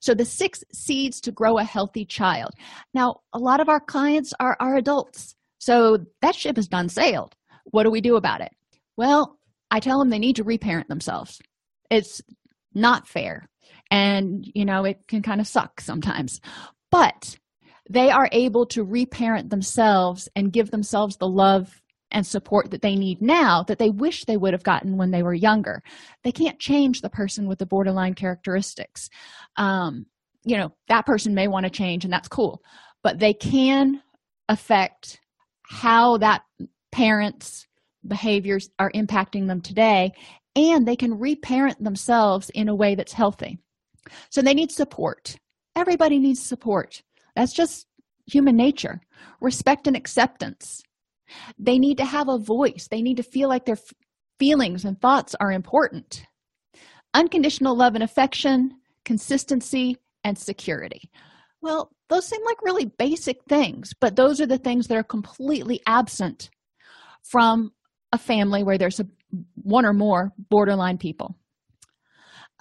So, 0.01 0.15
the 0.15 0.25
six 0.25 0.63
seeds 0.73 1.21
to 1.23 1.33
grow 1.33 1.59
a 1.59 1.65
healthy 1.65 2.05
child. 2.05 2.51
Now, 2.93 3.21
a 3.33 3.39
lot 3.39 3.61
of 3.61 3.69
our 3.69 3.81
clients 3.81 4.33
are, 4.39 4.57
are 4.61 4.77
adults. 4.77 5.35
So, 5.59 5.99
that 6.23 6.35
ship 6.35 6.57
has 6.57 6.69
done 6.69 6.89
sailed. 6.89 7.35
What 7.65 7.85
do 7.85 7.91
we 7.91 8.01
do 8.01 8.17
about 8.17 8.41
it? 8.41 8.53
Well, 8.97 9.38
I 9.71 9.81
tell 9.81 9.99
them 9.99 10.11
they 10.11 10.19
need 10.19 10.37
to 10.37 10.45
reparent 10.45 10.89
themselves. 10.89 11.41
It's 11.91 12.23
not 12.75 13.09
fair. 13.09 13.49
And, 13.91 14.45
you 14.55 14.65
know, 14.65 14.85
it 14.85 15.07
can 15.09 15.23
kind 15.23 15.41
of 15.41 15.47
suck 15.47 15.81
sometimes. 15.81 16.41
But 16.91 17.39
they 17.89 18.11
are 18.11 18.29
able 18.33 18.67
to 18.67 18.85
reparent 18.85 19.51
themselves 19.51 20.29
and 20.37 20.53
give 20.53 20.71
themselves 20.71 21.17
the 21.17 21.29
love 21.29 21.81
and 22.11 22.27
support 22.27 22.71
that 22.71 22.83
they 22.83 22.97
need 22.97 23.21
now 23.21 23.63
that 23.65 23.79
they 23.79 23.91
wish 23.91 24.25
they 24.25 24.37
would 24.37 24.55
have 24.55 24.63
gotten 24.63 24.97
when 24.97 25.11
they 25.11 25.23
were 25.23 25.35
younger. 25.35 25.83
They 26.25 26.33
can't 26.33 26.59
change 26.59 27.01
the 27.01 27.11
person 27.11 27.47
with 27.47 27.59
the 27.59 27.67
borderline 27.67 28.15
characteristics. 28.15 29.09
Um, 29.57 30.07
you 30.45 30.57
know, 30.57 30.73
that 30.89 31.07
person 31.07 31.35
may 31.35 31.49
want 31.49 31.65
to 31.65 31.71
change, 31.71 32.05
and 32.05 32.13
that's 32.13 32.29
cool, 32.29 32.63
but 33.03 33.19
they 33.19 33.35
can 33.35 34.01
affect 34.49 35.21
how 35.63 36.17
that 36.19 36.43
parent's 36.93 37.67
behaviors 38.09 38.71
are 38.79 38.91
impacting 38.93 39.47
them 39.47 39.61
today, 39.61 40.13
and 40.57 40.87
they 40.87 40.97
can 40.97 41.19
reparent 41.19 41.83
themselves 41.83 42.51
in 42.51 42.69
a 42.69 42.75
way 42.75 42.95
that's 42.95 43.13
healthy. 43.13 43.59
So 44.31 44.43
they 44.43 44.55
need 44.55 44.73
support. 44.73 45.37
Everybody 45.77 46.19
needs 46.19 46.43
support. 46.43 47.03
That's 47.37 47.53
just 47.53 47.87
human 48.27 48.57
nature. 48.57 49.01
Respect 49.41 49.87
and 49.87 49.97
acceptance. 49.97 50.83
They 51.59 51.79
need 51.79 51.99
to 51.99 52.05
have 52.05 52.29
a 52.29 52.39
voice. 52.39 52.89
They 52.91 53.03
need 53.03 53.19
to 53.19 53.23
feel 53.23 53.49
like 53.49 53.67
their 53.67 53.79
feelings 54.39 54.85
and 54.85 55.01
thoughts 55.01 55.35
are 55.41 55.53
important. 55.53 56.25
Unconditional 57.15 57.77
love 57.77 57.95
and 57.95 58.05
affection, 58.05 58.73
consistency, 59.05 59.97
and 60.25 60.37
security. 60.37 61.11
Well, 61.61 61.91
those 62.09 62.27
seem 62.27 62.45
like 62.45 62.63
really 62.63 62.87
basic 62.87 63.43
things, 63.49 63.93
but 64.01 64.17
those 64.17 64.41
are 64.41 64.47
the 64.47 64.59
things 64.59 64.87
that 64.87 64.97
are 64.97 65.03
completely 65.03 65.81
absent 65.87 66.51
from 67.23 67.73
a 68.13 68.19
family 68.19 68.63
where 68.63 68.79
there's 68.79 69.01
a, 69.01 69.07
one 69.55 69.85
or 69.85 69.93
more 69.93 70.33
borderline 70.51 70.99
people. 70.99 71.37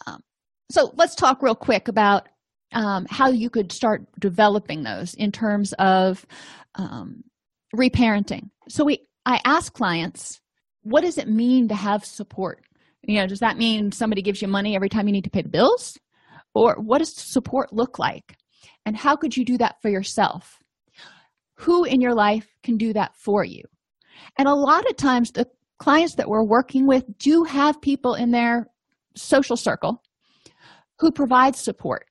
Um, 0.06 0.22
so 0.70 0.92
let's 0.96 1.16
talk 1.16 1.42
real 1.42 1.56
quick 1.56 1.88
about 1.88 2.28
um, 2.74 3.06
how 3.10 3.30
you 3.30 3.50
could 3.50 3.72
start 3.72 4.06
developing 4.20 4.84
those 4.84 5.14
in 5.14 5.32
terms 5.32 5.74
of 5.80 6.26
um, 6.76 7.24
reparenting. 7.76 8.50
So 8.70 8.84
we 8.84 9.00
i 9.26 9.42
ask 9.46 9.74
clients 9.74 10.40
what 10.84 11.02
does 11.02 11.18
it 11.18 11.28
mean 11.28 11.68
to 11.68 11.76
have 11.76 12.06
support? 12.06 12.64
You 13.04 13.20
know 13.20 13.28
does 13.28 13.40
that 13.40 13.58
mean 13.58 13.92
somebody 13.92 14.22
gives 14.22 14.42
you 14.42 14.48
money 14.48 14.76
every 14.76 14.90
time 14.90 15.08
you 15.08 15.14
need 15.14 15.24
to 15.24 15.30
pay 15.30 15.42
the 15.42 15.50
bills? 15.50 15.98
Or 16.54 16.76
what 16.76 17.00
does 17.00 17.14
support 17.16 17.72
look 17.72 18.00
like? 18.00 18.36
And 18.86 18.96
how 18.96 19.16
could 19.16 19.36
you 19.36 19.46
do 19.46 19.58
that 19.58 19.82
for 19.82 19.90
yourself? 19.90 20.60
Who 21.60 21.84
in 21.84 22.02
your 22.02 22.14
life 22.14 22.48
can 22.64 22.78
do 22.78 22.94
that 22.94 23.16
for 23.16 23.44
you 23.44 23.64
and 24.38 24.48
a 24.48 24.54
lot 24.54 24.90
of 24.90 24.96
times 24.98 25.32
the 25.32 25.48
clients 25.80 26.16
that 26.16 26.30
we're 26.30 26.44
working 26.44 26.88
with 26.88 27.06
do 27.20 27.44
have 27.44 27.82
people 27.82 28.16
in 28.16 28.32
their 28.32 28.68
social 29.16 29.58
circle 29.58 30.02
who 31.00 31.12
provide 31.12 31.56
support 31.56 32.06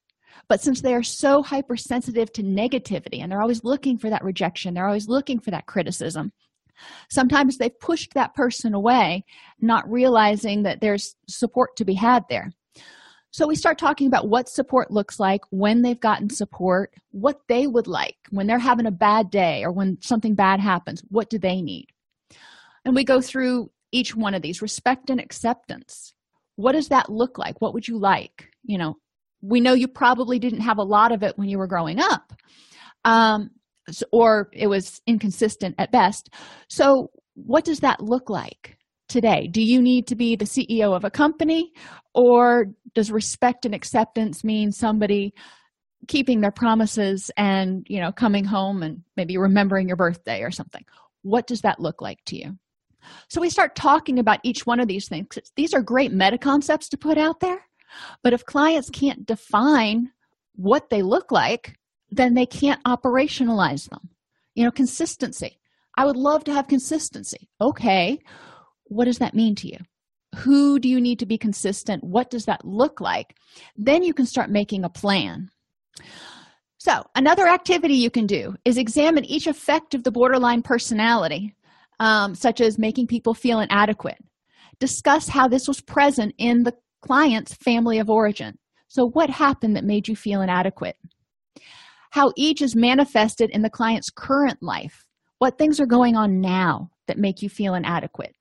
but 0.48 0.60
since 0.60 0.80
they 0.80 0.94
are 0.94 1.02
so 1.02 1.42
hypersensitive 1.42 2.32
to 2.34 2.42
negativity 2.42 3.20
and 3.20 3.30
they're 3.30 3.42
always 3.42 3.64
looking 3.64 3.98
for 3.98 4.10
that 4.10 4.22
rejection, 4.22 4.74
they're 4.74 4.86
always 4.86 5.08
looking 5.08 5.40
for 5.40 5.50
that 5.50 5.66
criticism, 5.66 6.32
sometimes 7.10 7.58
they've 7.58 7.78
pushed 7.80 8.14
that 8.14 8.34
person 8.34 8.74
away, 8.74 9.24
not 9.60 9.90
realizing 9.90 10.62
that 10.62 10.80
there's 10.80 11.16
support 11.28 11.76
to 11.76 11.84
be 11.84 11.94
had 11.94 12.24
there. 12.28 12.52
So 13.32 13.46
we 13.46 13.56
start 13.56 13.78
talking 13.78 14.06
about 14.06 14.28
what 14.28 14.48
support 14.48 14.90
looks 14.90 15.20
like 15.20 15.42
when 15.50 15.82
they've 15.82 16.00
gotten 16.00 16.30
support, 16.30 16.94
what 17.10 17.40
they 17.48 17.66
would 17.66 17.86
like 17.86 18.16
when 18.30 18.46
they're 18.46 18.58
having 18.58 18.86
a 18.86 18.90
bad 18.90 19.30
day 19.30 19.62
or 19.62 19.72
when 19.72 19.98
something 20.00 20.34
bad 20.34 20.60
happens, 20.60 21.02
what 21.08 21.28
do 21.28 21.38
they 21.38 21.60
need? 21.60 21.86
And 22.86 22.94
we 22.94 23.04
go 23.04 23.20
through 23.20 23.70
each 23.92 24.16
one 24.16 24.32
of 24.32 24.40
these 24.40 24.62
respect 24.62 25.10
and 25.10 25.20
acceptance. 25.20 26.14
What 26.54 26.72
does 26.72 26.88
that 26.88 27.10
look 27.10 27.36
like? 27.36 27.60
What 27.60 27.74
would 27.74 27.86
you 27.86 27.98
like? 27.98 28.48
You 28.64 28.78
know, 28.78 28.96
we 29.42 29.60
know 29.60 29.74
you 29.74 29.88
probably 29.88 30.38
didn't 30.38 30.60
have 30.60 30.78
a 30.78 30.82
lot 30.82 31.12
of 31.12 31.22
it 31.22 31.36
when 31.36 31.48
you 31.48 31.58
were 31.58 31.66
growing 31.66 32.00
up 32.00 32.32
um, 33.04 33.50
or 34.12 34.50
it 34.52 34.66
was 34.66 35.00
inconsistent 35.06 35.74
at 35.78 35.92
best 35.92 36.30
so 36.68 37.10
what 37.34 37.64
does 37.64 37.80
that 37.80 38.00
look 38.00 38.28
like 38.28 38.76
today 39.08 39.46
do 39.46 39.62
you 39.62 39.80
need 39.80 40.06
to 40.06 40.16
be 40.16 40.34
the 40.34 40.44
ceo 40.44 40.94
of 40.94 41.04
a 41.04 41.10
company 41.10 41.72
or 42.14 42.66
does 42.94 43.10
respect 43.10 43.64
and 43.64 43.74
acceptance 43.74 44.42
mean 44.42 44.72
somebody 44.72 45.32
keeping 46.08 46.40
their 46.40 46.50
promises 46.50 47.30
and 47.36 47.86
you 47.88 48.00
know 48.00 48.10
coming 48.10 48.44
home 48.44 48.82
and 48.82 49.02
maybe 49.16 49.36
remembering 49.36 49.86
your 49.86 49.96
birthday 49.96 50.42
or 50.42 50.50
something 50.50 50.84
what 51.22 51.46
does 51.46 51.60
that 51.60 51.78
look 51.78 52.02
like 52.02 52.18
to 52.24 52.36
you 52.36 52.58
so 53.28 53.40
we 53.40 53.50
start 53.50 53.74
talking 53.76 54.18
about 54.18 54.40
each 54.42 54.66
one 54.66 54.80
of 54.80 54.88
these 54.88 55.08
things 55.08 55.38
these 55.56 55.74
are 55.74 55.82
great 55.82 56.12
meta 56.12 56.38
concepts 56.38 56.88
to 56.88 56.96
put 56.96 57.18
out 57.18 57.40
there 57.40 57.66
but 58.22 58.32
if 58.32 58.44
clients 58.44 58.90
can't 58.90 59.26
define 59.26 60.10
what 60.54 60.90
they 60.90 61.02
look 61.02 61.30
like, 61.30 61.78
then 62.10 62.34
they 62.34 62.46
can't 62.46 62.82
operationalize 62.84 63.88
them. 63.88 64.10
You 64.54 64.64
know, 64.64 64.70
consistency. 64.70 65.58
I 65.96 66.04
would 66.04 66.16
love 66.16 66.44
to 66.44 66.52
have 66.52 66.68
consistency. 66.68 67.48
Okay, 67.60 68.18
what 68.84 69.06
does 69.06 69.18
that 69.18 69.34
mean 69.34 69.54
to 69.56 69.68
you? 69.68 69.78
Who 70.36 70.78
do 70.78 70.88
you 70.88 71.00
need 71.00 71.18
to 71.20 71.26
be 71.26 71.38
consistent? 71.38 72.04
What 72.04 72.30
does 72.30 72.44
that 72.44 72.64
look 72.64 73.00
like? 73.00 73.36
Then 73.76 74.02
you 74.02 74.12
can 74.12 74.26
start 74.26 74.50
making 74.50 74.84
a 74.84 74.90
plan. 74.90 75.50
So, 76.78 77.04
another 77.14 77.48
activity 77.48 77.94
you 77.94 78.10
can 78.10 78.26
do 78.26 78.54
is 78.64 78.76
examine 78.76 79.24
each 79.24 79.46
effect 79.46 79.94
of 79.94 80.04
the 80.04 80.12
borderline 80.12 80.62
personality, 80.62 81.55
um, 82.00 82.34
such 82.34 82.60
as 82.60 82.78
making 82.78 83.06
people 83.06 83.34
feel 83.34 83.60
inadequate. 83.60 84.18
Discuss 84.78 85.28
how 85.28 85.48
this 85.48 85.66
was 85.66 85.80
present 85.80 86.34
in 86.38 86.62
the 86.62 86.74
client's 87.02 87.54
family 87.54 87.98
of 87.98 88.10
origin. 88.10 88.58
So, 88.88 89.08
what 89.08 89.30
happened 89.30 89.76
that 89.76 89.84
made 89.84 90.08
you 90.08 90.16
feel 90.16 90.42
inadequate? 90.42 90.96
How 92.10 92.32
each 92.36 92.62
is 92.62 92.76
manifested 92.76 93.50
in 93.50 93.62
the 93.62 93.70
client's 93.70 94.10
current 94.10 94.58
life. 94.62 95.06
What 95.38 95.58
things 95.58 95.80
are 95.80 95.86
going 95.86 96.16
on 96.16 96.40
now 96.40 96.90
that 97.08 97.18
make 97.18 97.42
you 97.42 97.48
feel 97.48 97.74
inadequate? 97.74 98.34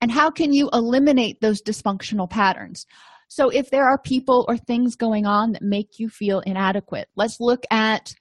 And 0.00 0.10
how 0.10 0.30
can 0.30 0.52
you 0.52 0.68
eliminate 0.72 1.40
those 1.40 1.62
dysfunctional 1.62 2.28
patterns? 2.28 2.86
So, 3.28 3.48
if 3.48 3.70
there 3.70 3.84
are 3.88 3.98
people 3.98 4.44
or 4.48 4.56
things 4.56 4.96
going 4.96 5.26
on 5.26 5.52
that 5.52 5.62
make 5.62 5.98
you 5.98 6.08
feel 6.08 6.40
inadequate, 6.40 7.08
let's 7.16 7.38
look 7.40 7.64
at 7.70 8.12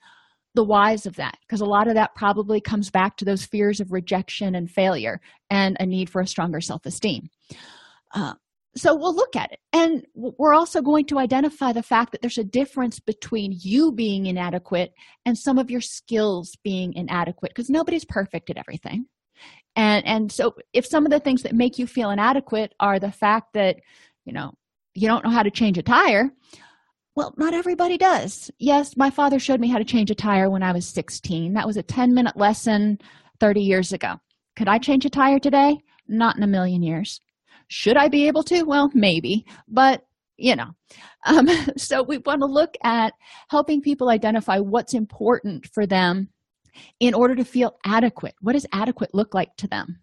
the 0.59 0.63
whys 0.65 1.05
of 1.05 1.15
that 1.15 1.37
because 1.47 1.61
a 1.61 1.65
lot 1.65 1.87
of 1.87 1.93
that 1.93 2.13
probably 2.15 2.59
comes 2.59 2.89
back 2.89 3.15
to 3.15 3.23
those 3.23 3.45
fears 3.45 3.79
of 3.79 3.93
rejection 3.93 4.55
and 4.55 4.69
failure 4.69 5.21
and 5.49 5.77
a 5.79 5.85
need 5.85 6.09
for 6.09 6.19
a 6.19 6.27
stronger 6.27 6.59
self 6.59 6.85
esteem. 6.85 7.29
Uh, 8.13 8.33
so 8.75 8.93
we'll 8.93 9.15
look 9.15 9.37
at 9.37 9.53
it 9.53 9.59
and 9.71 10.05
we're 10.13 10.53
also 10.53 10.81
going 10.81 11.05
to 11.05 11.17
identify 11.17 11.71
the 11.71 11.81
fact 11.81 12.11
that 12.11 12.19
there's 12.19 12.37
a 12.37 12.43
difference 12.43 12.99
between 12.99 13.57
you 13.57 13.93
being 13.93 14.25
inadequate 14.25 14.91
and 15.25 15.37
some 15.37 15.57
of 15.57 15.71
your 15.71 15.79
skills 15.79 16.57
being 16.61 16.91
inadequate 16.93 17.53
because 17.55 17.69
nobody's 17.69 18.03
perfect 18.03 18.49
at 18.49 18.57
everything 18.57 19.05
and 19.77 20.05
and 20.05 20.29
so 20.29 20.53
if 20.73 20.85
some 20.85 21.05
of 21.05 21.11
the 21.11 21.21
things 21.21 21.43
that 21.43 21.55
make 21.55 21.79
you 21.79 21.87
feel 21.87 22.09
inadequate 22.09 22.75
are 22.81 22.99
the 22.99 23.13
fact 23.13 23.53
that 23.53 23.77
you 24.25 24.33
know 24.33 24.51
you 24.93 25.07
don't 25.07 25.23
know 25.23 25.31
how 25.31 25.43
to 25.43 25.51
change 25.51 25.77
a 25.77 25.83
tire 25.83 26.29
well 27.19 27.34
not 27.38 27.53
everybody 27.53 27.97
does 27.97 28.49
yes 28.60 28.95
my 28.97 29.10
father 29.10 29.39
showed 29.39 29.60
me 29.60 29.67
how 29.67 29.77
to 29.77 29.84
change 29.84 30.10
a 30.10 30.15
tire 30.15 30.49
when 30.49 30.63
i 30.63 30.71
was 30.71 30.88
16 30.88 31.53
that 31.53 31.67
was 31.67 31.77
a 31.77 31.84
10 31.84 32.13
minute 32.13 32.38
lesson 32.38 32.97
30 33.39 33.62
years 33.62 33.93
ago 33.93 34.15
could 34.55 34.67
i 34.67 34.77
change 34.77 35.05
a 35.05 35.10
tire 35.10 35.39
today 35.39 35.77
not 36.08 36.36
in 36.38 36.43
a 36.43 36.47
million 36.47 36.82
years 36.82 37.19
should 37.69 37.97
I 37.97 38.08
be 38.08 38.27
able 38.27 38.43
to? 38.43 38.63
Well, 38.63 38.89
maybe, 38.93 39.45
but 39.67 40.03
you 40.38 40.55
know. 40.55 40.71
Um, 41.25 41.47
so 41.77 42.03
we 42.03 42.17
want 42.17 42.41
to 42.41 42.47
look 42.47 42.73
at 42.84 43.13
helping 43.49 43.82
people 43.82 44.10
identify 44.10 44.58
what's 44.58 44.93
important 44.93 45.67
for 45.67 45.86
them 45.86 46.29
in 46.99 47.13
order 47.13 47.36
to 47.36 47.45
feel 47.45 47.77
adequate. 47.86 48.36
What 48.41 48.53
does 48.53 48.65
adequate 48.73 49.13
look 49.13 49.34
like 49.34 49.55
to 49.58 49.67
them? 49.67 49.99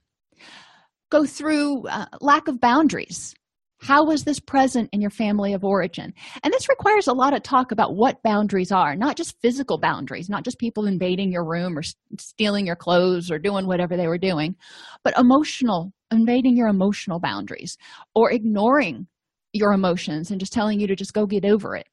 Go 1.10 1.26
through 1.26 1.86
uh, 1.88 2.06
lack 2.20 2.48
of 2.48 2.60
boundaries. 2.60 3.34
How 3.78 4.04
was 4.04 4.24
this 4.24 4.40
present 4.40 4.88
in 4.92 5.00
your 5.00 5.10
family 5.10 5.52
of 5.52 5.64
origin? 5.64 6.12
And 6.42 6.52
this 6.52 6.68
requires 6.68 7.06
a 7.06 7.12
lot 7.12 7.34
of 7.34 7.42
talk 7.42 7.72
about 7.72 7.94
what 7.94 8.22
boundaries 8.22 8.72
are, 8.72 8.96
not 8.96 9.16
just 9.16 9.40
physical 9.40 9.78
boundaries, 9.78 10.28
not 10.28 10.44
just 10.44 10.58
people 10.58 10.86
invading 10.86 11.30
your 11.30 11.44
room 11.44 11.78
or 11.78 11.82
stealing 12.18 12.66
your 12.66 12.76
clothes 12.76 13.30
or 13.30 13.38
doing 13.38 13.66
whatever 13.66 13.96
they 13.96 14.06
were 14.06 14.18
doing, 14.18 14.56
but 15.04 15.16
emotional, 15.18 15.92
invading 16.10 16.56
your 16.56 16.68
emotional 16.68 17.20
boundaries 17.20 17.76
or 18.14 18.32
ignoring 18.32 19.06
your 19.52 19.72
emotions 19.72 20.30
and 20.30 20.40
just 20.40 20.52
telling 20.52 20.80
you 20.80 20.86
to 20.86 20.96
just 20.96 21.14
go 21.14 21.26
get 21.26 21.44
over 21.44 21.76
it. 21.76 21.88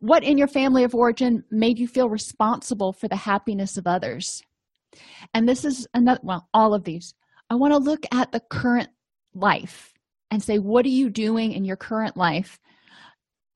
What 0.00 0.24
in 0.24 0.38
your 0.38 0.48
family 0.48 0.84
of 0.84 0.94
origin 0.94 1.44
made 1.50 1.78
you 1.78 1.88
feel 1.88 2.08
responsible 2.08 2.92
for 2.92 3.08
the 3.08 3.16
happiness 3.16 3.76
of 3.76 3.86
others? 3.86 4.42
and 5.34 5.48
this 5.48 5.64
is 5.64 5.86
another 5.94 6.20
well 6.22 6.48
all 6.54 6.74
of 6.74 6.84
these 6.84 7.14
i 7.50 7.54
want 7.54 7.72
to 7.72 7.78
look 7.78 8.04
at 8.12 8.32
the 8.32 8.40
current 8.50 8.88
life 9.34 9.92
and 10.30 10.42
say 10.42 10.58
what 10.58 10.84
are 10.86 10.90
you 10.90 11.10
doing 11.10 11.52
in 11.52 11.64
your 11.64 11.76
current 11.76 12.16
life 12.16 12.58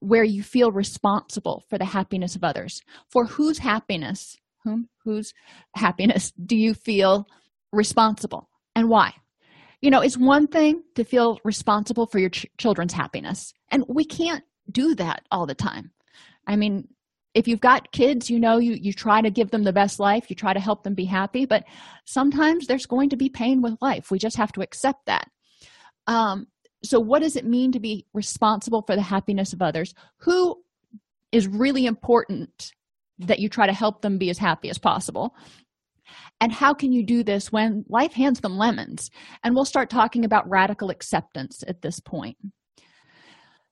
where 0.01 0.25
you 0.25 0.43
feel 0.43 0.73
responsible 0.73 1.65
for 1.69 1.79
the 1.79 1.85
happiness 1.85 2.35
of 2.35 2.45
others? 2.45 2.81
For 3.11 3.27
whose 3.27 3.59
happiness 3.59 4.37
whom 4.65 4.89
whose 5.05 5.33
happiness 5.75 6.33
do 6.47 6.57
you 6.57 6.75
feel 6.75 7.27
responsible 7.73 8.49
and 8.75 8.89
why? 8.89 9.15
You 9.81 9.91
know 9.91 10.01
it's 10.01 10.17
one 10.17 10.47
thing 10.47 10.83
to 10.95 11.05
feel 11.05 11.41
responsible 11.45 12.07
for 12.07 12.19
your 12.19 12.31
ch- 12.31 12.47
children's 12.59 12.93
happiness 12.93 13.53
and 13.71 13.85
we 13.89 14.05
can't 14.05 14.45
do 14.71 14.95
that 14.97 15.27
all 15.31 15.47
the 15.47 15.55
time. 15.55 15.91
I 16.47 16.57
mean 16.57 16.89
if 17.35 17.49
you've 17.49 17.61
got 17.61 17.93
kids 17.93 18.31
you 18.31 18.39
know 18.39 18.59
you 18.59 18.75
you 18.75 18.93
try 18.93 19.21
to 19.21 19.31
give 19.31 19.51
them 19.51 19.65
the 19.65 19.73
best 19.73 19.99
life 19.99 20.29
you 20.29 20.37
try 20.37 20.53
to 20.53 20.61
help 20.61 20.85
them 20.85 20.95
be 20.95 21.07
happy 21.07 21.47
but 21.47 21.65
sometimes 22.05 22.67
there's 22.67 22.87
going 22.87 23.09
to 23.11 23.17
be 23.17 23.29
pain 23.29 23.63
with 23.63 23.81
life. 23.81 24.11
We 24.11 24.19
just 24.19 24.37
have 24.37 24.53
to 24.53 24.61
accept 24.63 25.07
that. 25.07 25.29
Um 26.07 26.47
so 26.85 26.99
what 27.01 27.23
does 27.23 27.37
it 27.37 27.45
mean 27.45 27.73
to 27.73 27.81
be 27.81 28.07
responsible 28.13 28.83
for 28.83 28.97
the 28.97 29.03
happiness 29.03 29.53
of 29.53 29.63
others? 29.63 29.95
Who 30.19 30.63
is 31.31 31.47
really 31.47 31.87
important 31.87 32.73
that 33.19 33.39
you 33.39 33.49
try 33.49 33.67
to 33.67 33.73
help 33.73 34.03
them 34.03 34.19
be 34.19 34.31
as 34.31 34.39
happy 34.39 34.69
as 34.69 34.79
possible? 34.79 35.35
And 36.41 36.53
how 36.53 36.75
can 36.75 36.93
you 36.93 37.05
do 37.05 37.23
this 37.23 37.53
when 37.53 37.85
life 37.89 38.13
hands 38.13 38.41
them 38.41 38.59
lemons? 38.59 39.11
And 39.45 39.55
we'll 39.55 39.65
start 39.65 39.91
talking 39.91 40.25
about 40.25 40.49
radical 40.49 40.91
acceptance 40.91 41.63
at 41.67 41.83
this 41.83 42.01
point. 42.01 42.37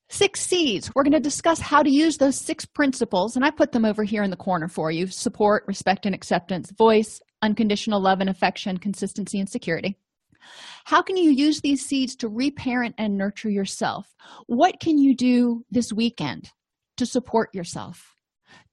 Six 0.09 0.40
c's. 0.40 0.90
We're 0.94 1.05
going 1.05 1.12
to 1.12 1.20
discuss 1.20 1.61
how 1.61 1.83
to 1.83 1.90
use 1.90 2.16
those 2.16 2.37
six 2.37 2.64
principles 2.64 3.37
and 3.37 3.44
i 3.44 3.51
put 3.51 3.70
them 3.70 3.85
over 3.85 4.03
here 4.03 4.25
in 4.25 4.31
the 4.31 4.37
corner 4.37 4.68
for 4.68 4.90
you. 4.90 5.07
Support 5.07 5.64
respect 5.66 6.07
and 6.07 6.14
acceptance. 6.14 6.73
Voice 6.73 7.20
unconditional 7.42 8.01
love 8.01 8.20
and 8.20 8.29
affection 8.29 8.79
consistency 8.79 9.38
and 9.40 9.49
security 9.49 9.96
how 10.85 11.03
can 11.03 11.16
you 11.16 11.31
use 11.31 11.61
these 11.61 11.85
seeds 11.85 12.16
to 12.16 12.29
reparent 12.29 12.94
and 12.98 13.16
nurture 13.16 13.50
yourself? 13.50 14.14
What 14.46 14.81
can 14.81 14.98
you 14.98 15.14
do 15.14 15.64
this 15.70 15.92
weekend 15.92 16.50
to 16.96 17.07
support 17.07 17.55
yourself 17.55 18.14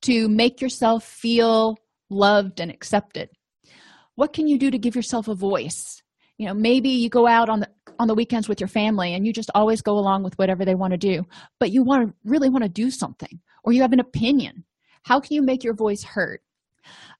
to 0.03 0.27
make 0.27 0.62
yourself 0.62 1.03
feel 1.03 1.77
loved 2.10 2.60
and 2.60 2.71
accepted? 2.71 3.30
What 4.15 4.34
can 4.34 4.47
you 4.47 4.58
do 4.58 4.71
to 4.71 4.77
give 4.77 4.95
yourself 4.95 5.27
a 5.27 5.36
voice? 5.36 6.01
You 6.38 6.47
know 6.47 6.53
maybe 6.53 6.89
you 6.89 7.10
go 7.10 7.27
out 7.27 7.49
on 7.49 7.62
the 7.62 7.69
on 7.99 8.08
the 8.08 8.15
weekends 8.15 8.47
with 8.47 8.60
your 8.60 8.67
family 8.67 9.15
and 9.15 9.25
you 9.25 9.34
just 9.34 9.49
always 9.56 9.82
go 9.82 9.97
along 9.97 10.21
with 10.21 10.38
whatever 10.38 10.65
they 10.65 10.75
want 10.75 10.91
to 10.91 10.97
do 10.97 11.23
but 11.60 11.71
you 11.71 11.82
want 11.82 12.08
to 12.08 12.13
really 12.25 12.47
want 12.47 12.63
to 12.63 12.69
do 12.69 12.91
something 12.91 13.39
or 13.67 13.73
you 13.73 13.82
have 13.82 13.91
an 13.91 13.99
opinion. 13.99 14.63
How 15.03 15.19
can 15.19 15.36
you 15.36 15.41
make 15.41 15.62
your 15.62 15.73
voice 15.73 16.01
heard? 16.01 16.39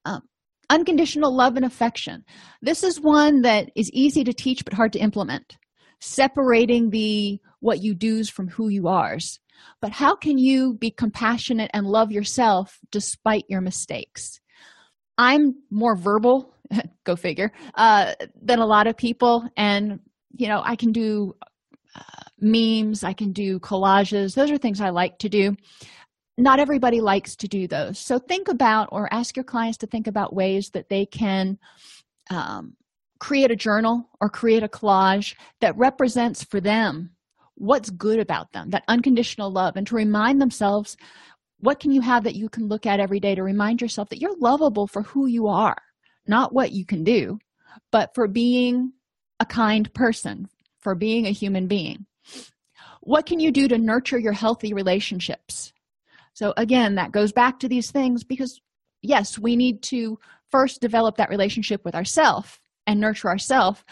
Um, 0.06 0.22
unconditional 0.70 1.36
love 1.36 1.56
and 1.56 1.66
affection. 1.66 2.24
This 2.62 2.84
is 2.84 3.00
one 3.00 3.42
that 3.42 3.70
is 3.76 3.92
easy 3.92 4.24
to 4.24 4.34
teach 4.34 4.64
but 4.64 4.74
hard 4.74 4.94
to 4.94 5.00
implement. 5.00 5.58
Separating 6.00 6.90
the 6.90 7.40
what 7.60 7.82
you 7.82 7.96
do's 7.96 8.30
from 8.30 8.48
who 8.48 8.70
you 8.70 8.88
are's 8.88 9.40
but 9.82 9.92
how 9.92 10.16
can 10.16 10.38
you 10.38 10.76
be 10.76 10.92
compassionate 10.92 11.72
and 11.74 11.86
love 11.86 12.12
yourself 12.12 12.80
despite 12.92 13.46
your 13.50 13.62
mistakes? 13.62 14.40
I'm 15.18 15.56
more 15.72 15.96
verbal 15.96 16.54
go 17.04 17.16
figure 17.16 17.52
uh, 17.76 18.14
than 18.42 18.60
a 18.60 18.66
lot 18.66 18.88
of 18.88 18.98
people. 18.98 19.48
And 19.56 20.00
you 20.36 20.48
know 20.48 20.62
i 20.64 20.76
can 20.76 20.92
do 20.92 21.34
uh, 21.96 22.24
memes 22.40 23.04
i 23.04 23.14
can 23.14 23.32
do 23.32 23.60
collages. 23.60 24.36
Those 24.36 24.52
are 24.52 24.58
things 24.58 24.82
i 24.82 24.90
like 24.90 25.18
to 25.20 25.30
do 25.30 25.56
not 26.38 26.60
everybody 26.60 27.02
likes 27.02 27.36
to 27.38 27.48
do 27.48 27.68
those. 27.68 27.98
So 27.98 28.20
think 28.20 28.48
about 28.48 28.90
or 28.92 29.12
ask 29.12 29.36
your 29.36 29.44
clients 29.44 29.78
to 29.80 29.88
think 29.88 30.08
about 30.08 30.36
ways 30.36 30.70
that 30.72 30.90
they 30.90 31.06
can 31.06 31.58
um, 32.30 32.76
create 33.20 33.52
a 33.52 33.56
journal 33.56 34.10
or 34.22 34.30
create 34.30 34.64
a 34.64 34.68
collage 34.68 35.36
that 35.62 35.78
represents 35.78 36.44
for 36.44 36.60
them 36.60 37.12
what's 37.56 37.90
good 37.90 38.20
about 38.20 38.52
them 38.52 38.70
that 38.70 38.84
unconditional 38.88 39.50
love 39.50 39.76
and 39.76 39.88
to 39.88 39.96
remind 39.96 40.40
themselves 40.40 40.96
what 41.60 41.80
can 41.80 41.92
you 41.92 42.02
have 42.02 42.24
that 42.24 42.36
you 42.36 42.48
can 42.48 42.68
look 42.68 42.86
at 42.86 43.00
every 43.00 43.20
day 43.20 43.34
to 43.34 43.42
remind 43.42 43.82
yourself 43.82 44.10
that 44.10 44.22
you're 44.22 44.38
lovable 44.38 44.86
for 44.86 45.02
who 45.02 45.26
you 45.26 45.48
are 45.48 45.82
not 46.28 46.54
what 46.54 46.72
you 46.72 46.86
can 46.86 47.04
do 47.04 47.40
but 47.92 48.14
for 48.14 48.28
being 48.28 48.94
a 49.40 49.46
kind 49.46 49.92
person 49.96 50.48
for 50.88 50.96
being 50.96 51.26
a 51.26 51.32
human 51.32 51.68
being. 51.68 52.06
What 53.02 53.26
can 53.26 53.40
you 53.40 53.52
do 53.52 53.68
to 53.68 53.78
nurture 53.78 54.18
your 54.18 54.34
healthy 54.34 54.74
relationships 54.74 55.74
so 56.38 56.54
again 56.58 56.96
that 56.96 57.12
goes 57.12 57.32
back 57.32 57.60
to 57.60 57.68
these 57.68 57.92
things 57.92 58.24
because 58.24 58.62
yes 59.02 59.38
we 59.40 59.56
need 59.56 59.82
to 59.82 60.18
first 60.52 60.82
develop 60.82 61.18
that 61.18 61.30
relationship 61.30 61.84
with 61.84 61.96
ourselves 61.96 62.60
and 62.86 63.00
nurture 63.00 63.28
ourselves 63.30 63.84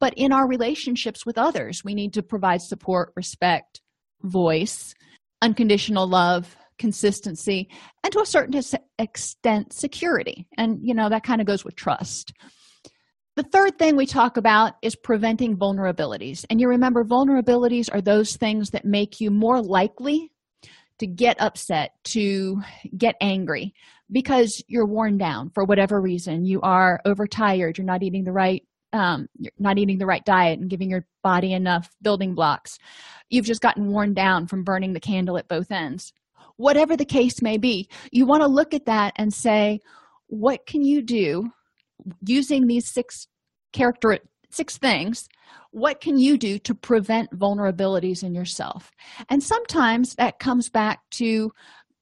but 0.00 0.14
in 0.16 0.32
our 0.32 0.46
relationships 0.46 1.24
with 1.24 1.38
others 1.38 1.82
we 1.84 1.94
need 1.94 2.12
to 2.12 2.22
provide 2.22 2.60
support 2.60 3.12
respect 3.16 3.80
voice 4.22 4.94
unconditional 5.42 6.06
love 6.06 6.56
consistency 6.78 7.68
and 8.02 8.12
to 8.12 8.20
a 8.20 8.26
certain 8.26 8.60
extent 8.98 9.72
security. 9.72 10.46
And 10.56 10.78
you 10.82 10.94
know 10.94 11.08
that 11.08 11.24
kind 11.24 11.40
of 11.40 11.46
goes 11.46 11.64
with 11.64 11.76
trust. 11.76 12.32
The 13.36 13.42
third 13.42 13.78
thing 13.78 13.96
we 13.96 14.06
talk 14.06 14.36
about 14.36 14.74
is 14.80 14.94
preventing 14.94 15.56
vulnerabilities. 15.56 16.44
And 16.50 16.60
you 16.60 16.68
remember 16.68 17.04
vulnerabilities 17.04 17.92
are 17.92 18.00
those 18.00 18.36
things 18.36 18.70
that 18.70 18.84
make 18.84 19.20
you 19.20 19.30
more 19.30 19.60
likely 19.60 20.30
to 20.98 21.06
get 21.06 21.40
upset 21.40 21.92
to 22.04 22.60
get 22.96 23.16
angry 23.20 23.74
because 24.10 24.62
you're 24.68 24.86
worn 24.86 25.18
down 25.18 25.50
for 25.50 25.64
whatever 25.64 26.00
reason. 26.00 26.44
You 26.44 26.60
are 26.60 27.00
overtired. 27.04 27.78
You're 27.78 27.86
not 27.86 28.02
eating 28.02 28.24
the 28.24 28.32
right 28.32 28.62
um, 28.92 29.26
you're 29.40 29.50
not 29.58 29.76
eating 29.76 29.98
the 29.98 30.06
right 30.06 30.24
diet 30.24 30.60
and 30.60 30.70
giving 30.70 30.88
your 30.88 31.04
body 31.24 31.52
enough 31.52 31.90
building 32.00 32.36
blocks. 32.36 32.78
You've 33.28 33.44
just 33.44 33.60
gotten 33.60 33.88
worn 33.88 34.14
down 34.14 34.46
from 34.46 34.62
burning 34.62 34.92
the 34.92 35.00
candle 35.00 35.36
at 35.36 35.48
both 35.48 35.72
ends. 35.72 36.12
Whatever 36.58 36.96
the 36.96 37.04
case 37.04 37.42
may 37.42 37.58
be 37.58 37.88
you 38.12 38.24
want 38.24 38.42
to 38.42 38.46
look 38.46 38.72
at 38.72 38.86
that 38.86 39.12
and 39.16 39.34
say 39.34 39.80
what 40.28 40.66
can 40.66 40.82
you 40.82 41.02
do 41.02 41.50
using 42.24 42.66
these 42.66 42.88
six 42.88 43.26
character 43.72 44.18
six 44.50 44.78
things 44.78 45.28
what 45.74 46.00
can 46.00 46.16
you 46.16 46.38
do 46.38 46.56
to 46.60 46.72
prevent 46.72 47.36
vulnerabilities 47.36 48.22
in 48.22 48.32
yourself? 48.32 48.92
And 49.28 49.42
sometimes 49.42 50.14
that 50.14 50.38
comes 50.38 50.70
back 50.70 51.00
to 51.12 51.50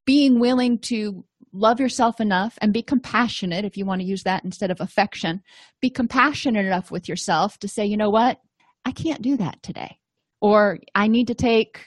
being 0.04 0.38
willing 0.38 0.78
to 0.78 1.24
love 1.54 1.80
yourself 1.80 2.20
enough 2.20 2.58
and 2.61 2.74
be 2.74 2.82
compassionate 2.82 3.64
if 3.64 3.78
you 3.78 3.87
want 3.87 4.02
to 4.02 4.06
use 4.06 4.24
that 4.24 4.44
instead 4.44 4.70
of 4.70 4.80
affection 4.80 5.42
be 5.80 5.90
compassionate 5.90 6.64
enough 6.64 6.90
with 6.90 7.08
yourself 7.08 7.58
to 7.58 7.68
say 7.68 7.85
you 7.85 7.96
know 7.96 8.11
what? 8.11 8.38
I 8.85 8.92
can't 8.92 9.22
do 9.22 9.37
that 9.38 9.62
today. 9.62 9.98
Or 10.40 10.78
i 10.94 11.06
need 11.08 11.28
to 11.28 11.35
take 11.35 11.80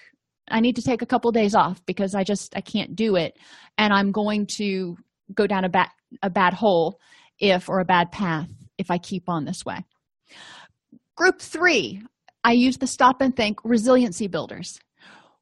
i 0.49 0.59
need 0.59 0.77
to 0.77 0.81
take 0.81 1.03
a 1.03 1.07
couple 1.07 1.31
days 1.31 1.53
off 1.53 1.85
because 1.85 2.15
i 2.15 2.23
just 2.23 2.55
i 2.55 2.61
can't 2.61 2.95
do 2.95 3.15
it 3.15 3.37
and 3.77 3.93
i'm 3.93 4.11
going 4.11 4.47
to 4.47 4.97
go 5.33 5.45
down 5.45 5.65
a 5.65 5.69
bad 5.69 5.89
a 6.23 6.29
bad 6.29 6.53
hole 6.53 6.99
if 7.39 7.69
or 7.69 7.79
a 7.79 7.85
bad 7.85 8.11
path 8.11 8.49
if 8.77 8.89
i 8.89 8.97
keep 8.97 9.27
on 9.27 9.45
this 9.45 9.65
way 9.65 9.83
group 11.15 11.39
three 11.39 12.01
i 12.45 12.51
use 12.51 12.77
the 12.77 12.87
stop 12.87 13.21
and 13.21 13.35
think 13.35 13.59
resiliency 13.63 14.27
builders. 14.27 14.79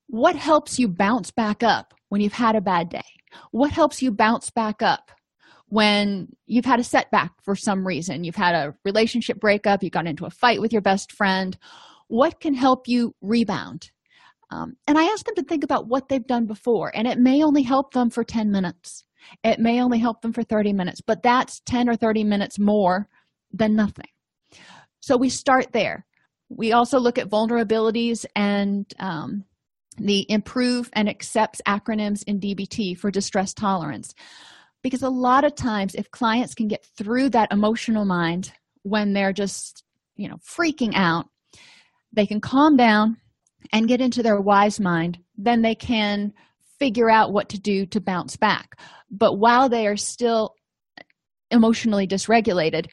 What 0.07 0.35
helps 0.35 0.79
you 0.79 0.87
bounce 0.87 1.31
back 1.31 1.61
up 1.61 1.93
when 2.09 2.21
you've 2.21 2.33
had 2.33 2.55
a 2.55 2.61
bad 2.61 2.89
day? 2.89 3.01
What 3.51 3.71
helps 3.71 4.01
you 4.01 4.11
bounce 4.11 4.49
back 4.49 4.81
up 4.81 5.11
when 5.67 6.29
you've 6.45 6.65
had 6.65 6.79
a 6.79 6.83
setback 6.83 7.31
for 7.43 7.55
some 7.55 7.85
reason? 7.85 8.23
You've 8.23 8.35
had 8.35 8.55
a 8.55 8.73
relationship 8.85 9.39
breakup 9.39 9.83
you 9.83 9.89
got 9.89 10.07
into 10.07 10.25
a 10.25 10.29
fight 10.29 10.61
with 10.61 10.71
your 10.71 10.81
best 10.81 11.11
friend. 11.11 11.57
What 12.07 12.39
can 12.39 12.53
help 12.53 12.87
you 12.87 13.15
rebound? 13.21 13.91
Um, 14.51 14.75
and 14.87 14.97
i 14.99 15.03
ask 15.03 15.25
them 15.25 15.35
to 15.35 15.43
think 15.43 15.63
about 15.63 15.87
what 15.87 16.09
they've 16.09 16.27
done 16.27 16.45
before 16.45 16.95
and 16.95 17.07
it 17.07 17.17
may 17.17 17.43
only 17.43 17.63
help 17.63 17.93
them 17.93 18.09
for 18.09 18.23
10 18.23 18.51
minutes. 18.51 19.03
It 19.43 19.59
may 19.59 19.81
only 19.81 19.99
help 19.99 20.21
them 20.21 20.31
for 20.31 20.43
30 20.43 20.73
minutes 20.73 21.01
but 21.01 21.23
that's 21.23 21.59
10 21.65 21.89
or 21.89 21.95
30 21.95 22.23
minutes 22.23 22.59
more 22.59 23.07
than 23.51 23.75
nothing 23.75 24.12
so 25.03 25.17
we 25.17 25.29
start 25.29 25.71
there 25.71 26.05
we 26.49 26.71
also 26.71 26.99
look 26.99 27.17
at 27.17 27.29
vulnerabilities 27.29 28.25
and 28.35 28.93
um, 28.99 29.43
the 29.97 30.25
improve 30.29 30.89
and 30.93 31.09
accepts 31.09 31.61
acronyms 31.67 32.23
in 32.25 32.39
dbt 32.39 32.97
for 32.97 33.11
distress 33.11 33.53
tolerance 33.53 34.13
because 34.81 35.01
a 35.01 35.09
lot 35.09 35.43
of 35.43 35.55
times 35.55 35.95
if 35.95 36.11
clients 36.11 36.55
can 36.55 36.67
get 36.67 36.85
through 36.97 37.29
that 37.29 37.51
emotional 37.51 38.05
mind 38.05 38.51
when 38.83 39.13
they're 39.13 39.33
just 39.33 39.83
you 40.15 40.27
know 40.27 40.37
freaking 40.37 40.93
out 40.95 41.27
they 42.13 42.25
can 42.25 42.39
calm 42.39 42.77
down 42.77 43.17
and 43.71 43.87
get 43.87 44.01
into 44.01 44.21
their 44.23 44.39
wise 44.39 44.79
mind, 44.79 45.19
then 45.37 45.61
they 45.61 45.75
can 45.75 46.33
figure 46.79 47.09
out 47.09 47.31
what 47.31 47.49
to 47.49 47.59
do 47.59 47.85
to 47.87 48.01
bounce 48.01 48.35
back. 48.35 48.79
But 49.09 49.35
while 49.35 49.69
they 49.69 49.87
are 49.87 49.97
still 49.97 50.55
emotionally 51.49 52.07
dysregulated, 52.07 52.87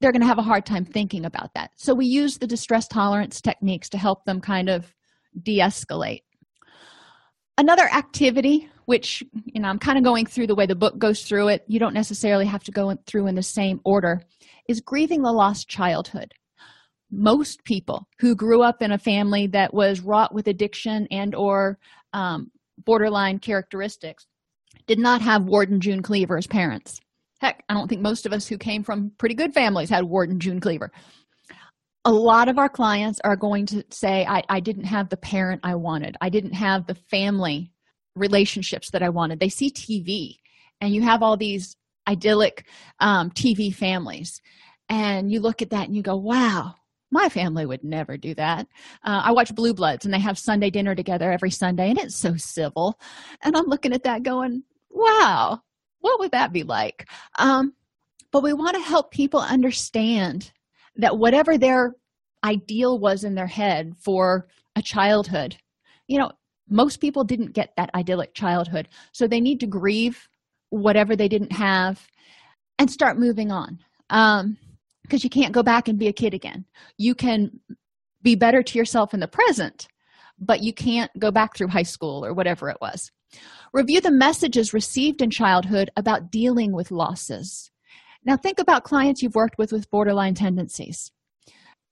they're 0.00 0.12
going 0.12 0.20
to 0.20 0.26
have 0.26 0.38
a 0.38 0.42
hard 0.42 0.66
time 0.66 0.84
thinking 0.84 1.24
about 1.24 1.54
that. 1.54 1.70
So 1.76 1.94
we 1.94 2.06
use 2.06 2.38
the 2.38 2.46
distress 2.46 2.86
tolerance 2.86 3.40
techniques 3.40 3.88
to 3.90 3.98
help 3.98 4.24
them 4.24 4.40
kind 4.40 4.68
of 4.68 4.94
de 5.42 5.58
escalate. 5.58 6.22
another 7.58 7.84
activity 7.84 8.68
which 8.86 9.22
you 9.44 9.60
know 9.60 9.68
i'm 9.68 9.78
kind 9.78 9.98
of 9.98 10.04
going 10.04 10.24
through 10.24 10.46
the 10.46 10.54
way 10.54 10.66
the 10.66 10.74
book 10.74 10.98
goes 10.98 11.22
through 11.22 11.48
it 11.48 11.64
you 11.66 11.78
don't 11.78 11.94
necessarily 11.94 12.46
have 12.46 12.62
to 12.62 12.72
go 12.72 12.96
through 13.06 13.26
in 13.26 13.34
the 13.34 13.42
same 13.42 13.80
order 13.84 14.22
is 14.68 14.80
grieving 14.80 15.22
the 15.22 15.32
lost 15.32 15.68
childhood 15.68 16.32
most 17.10 17.62
people 17.64 18.08
who 18.18 18.34
grew 18.34 18.62
up 18.62 18.82
in 18.82 18.92
a 18.92 18.98
family 18.98 19.46
that 19.46 19.72
was 19.72 20.00
wrought 20.00 20.34
with 20.34 20.48
addiction 20.48 21.06
and 21.10 21.34
or 21.34 21.78
um, 22.12 22.50
borderline 22.84 23.38
characteristics 23.38 24.26
did 24.86 24.98
not 24.98 25.20
have 25.20 25.44
Ward 25.44 25.70
and 25.70 25.82
june 25.82 26.02
cleaver 26.02 26.36
as 26.38 26.46
parents 26.46 27.00
heck 27.40 27.64
i 27.68 27.74
don't 27.74 27.88
think 27.88 28.00
most 28.00 28.26
of 28.26 28.32
us 28.32 28.46
who 28.46 28.58
came 28.58 28.82
from 28.82 29.12
pretty 29.18 29.34
good 29.34 29.52
families 29.52 29.90
had 29.90 30.04
ward 30.04 30.30
and 30.30 30.40
june 30.40 30.60
cleaver. 30.60 30.90
A 32.04 32.12
lot 32.12 32.48
of 32.48 32.56
our 32.56 32.68
clients 32.68 33.20
are 33.24 33.34
going 33.34 33.66
to 33.66 33.84
say 33.90 34.24
I, 34.24 34.44
I 34.48 34.60
didn't 34.60 34.84
have 34.84 35.08
the 35.08 35.16
parent 35.16 35.60
i 35.64 35.74
wanted. 35.74 36.16
I 36.20 36.28
didn't 36.28 36.52
have 36.52 36.86
the 36.86 36.94
family 36.94 37.72
relationships 38.14 38.90
that 38.92 39.02
i 39.02 39.08
wanted. 39.08 39.40
They 39.40 39.48
see 39.48 39.70
tv 39.70 40.36
and 40.80 40.94
you 40.94 41.02
have 41.02 41.22
all 41.22 41.36
these 41.36 41.76
idyllic 42.08 42.66
um, 43.00 43.30
tv 43.30 43.74
families 43.74 44.40
and 44.88 45.32
you 45.32 45.40
look 45.40 45.62
at 45.62 45.70
that 45.70 45.86
and 45.86 45.96
you 45.96 46.02
go 46.02 46.16
wow 46.16 46.74
my 47.12 47.28
family 47.28 47.64
would 47.64 47.84
never 47.84 48.16
do 48.16 48.34
that. 48.34 48.66
Uh, 49.04 49.22
i 49.24 49.32
watch 49.32 49.54
blue 49.54 49.74
bloods 49.74 50.04
and 50.04 50.14
they 50.14 50.20
have 50.20 50.38
sunday 50.38 50.70
dinner 50.70 50.94
together 50.94 51.32
every 51.32 51.50
sunday 51.50 51.90
and 51.90 51.98
it's 51.98 52.16
so 52.16 52.36
civil. 52.36 52.98
And 53.42 53.56
i'm 53.56 53.66
looking 53.66 53.92
at 53.92 54.04
that 54.04 54.22
going 54.22 54.62
wow 54.90 55.60
what 56.06 56.20
would 56.20 56.32
that 56.32 56.52
be 56.52 56.62
like? 56.62 57.08
Um, 57.38 57.72
but 58.32 58.42
we 58.42 58.52
want 58.52 58.76
to 58.76 58.82
help 58.82 59.10
people 59.10 59.40
understand 59.40 60.52
that 60.96 61.18
whatever 61.18 61.58
their 61.58 61.94
ideal 62.44 62.98
was 62.98 63.24
in 63.24 63.34
their 63.34 63.46
head 63.46 63.94
for 63.98 64.46
a 64.76 64.82
childhood 64.82 65.56
you 66.06 66.18
know 66.18 66.30
most 66.68 67.00
people 67.00 67.24
didn't 67.24 67.52
get 67.52 67.72
that 67.76 67.94
idyllic 67.94 68.34
childhood. 68.34 68.88
So 69.12 69.26
they 69.26 69.40
need 69.40 69.60
to 69.60 69.66
grieve 69.66 70.28
whatever 70.70 71.14
they 71.14 71.28
didn't 71.28 71.52
have 71.52 72.08
and 72.78 72.90
start 72.90 73.18
moving 73.18 73.52
on. 73.52 73.78
Um, 74.10 74.56
because 75.02 75.22
you 75.22 75.30
can't 75.30 75.52
go 75.52 75.62
back 75.62 75.86
and 75.86 76.00
be 76.00 76.08
a 76.08 76.12
kid 76.12 76.34
again. 76.34 76.64
You 76.98 77.14
can 77.14 77.60
be 78.22 78.34
better 78.34 78.64
to 78.64 78.78
yourself 78.78 79.14
in 79.14 79.20
the 79.20 79.28
present 79.28 79.86
but 80.38 80.62
you 80.62 80.72
can't 80.72 81.10
go 81.18 81.30
back 81.30 81.56
through 81.56 81.68
high 81.68 81.82
school 81.82 82.24
or 82.24 82.32
whatever 82.32 82.68
it 82.68 82.76
was 82.80 83.10
review 83.72 84.00
the 84.00 84.10
messages 84.10 84.74
received 84.74 85.22
in 85.22 85.30
childhood 85.30 85.90
about 85.96 86.30
dealing 86.30 86.72
with 86.72 86.90
losses. 86.90 87.70
Now 88.24 88.36
think 88.36 88.58
about 88.58 88.84
clients 88.84 89.22
you've 89.22 89.34
worked 89.34 89.58
with 89.58 89.72
with 89.72 89.90
borderline 89.90 90.34
tendencies. 90.34 91.12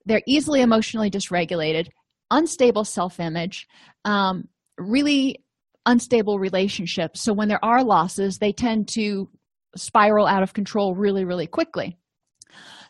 They're 0.06 0.22
easily 0.26 0.60
emotionally 0.60 1.10
dysregulated 1.10 1.88
unstable 2.30 2.84
self-image 2.84 3.66
um, 4.04 4.48
really 4.78 5.44
unstable 5.86 6.38
relationships. 6.38 7.20
So 7.20 7.32
when 7.32 7.48
there 7.48 7.64
are 7.64 7.84
losses 7.84 8.38
they 8.38 8.52
tend 8.52 8.88
to 8.88 9.28
spiral 9.76 10.26
out 10.26 10.42
of 10.42 10.54
control 10.54 10.94
really 10.94 11.24
really 11.24 11.46
quickly. 11.46 11.96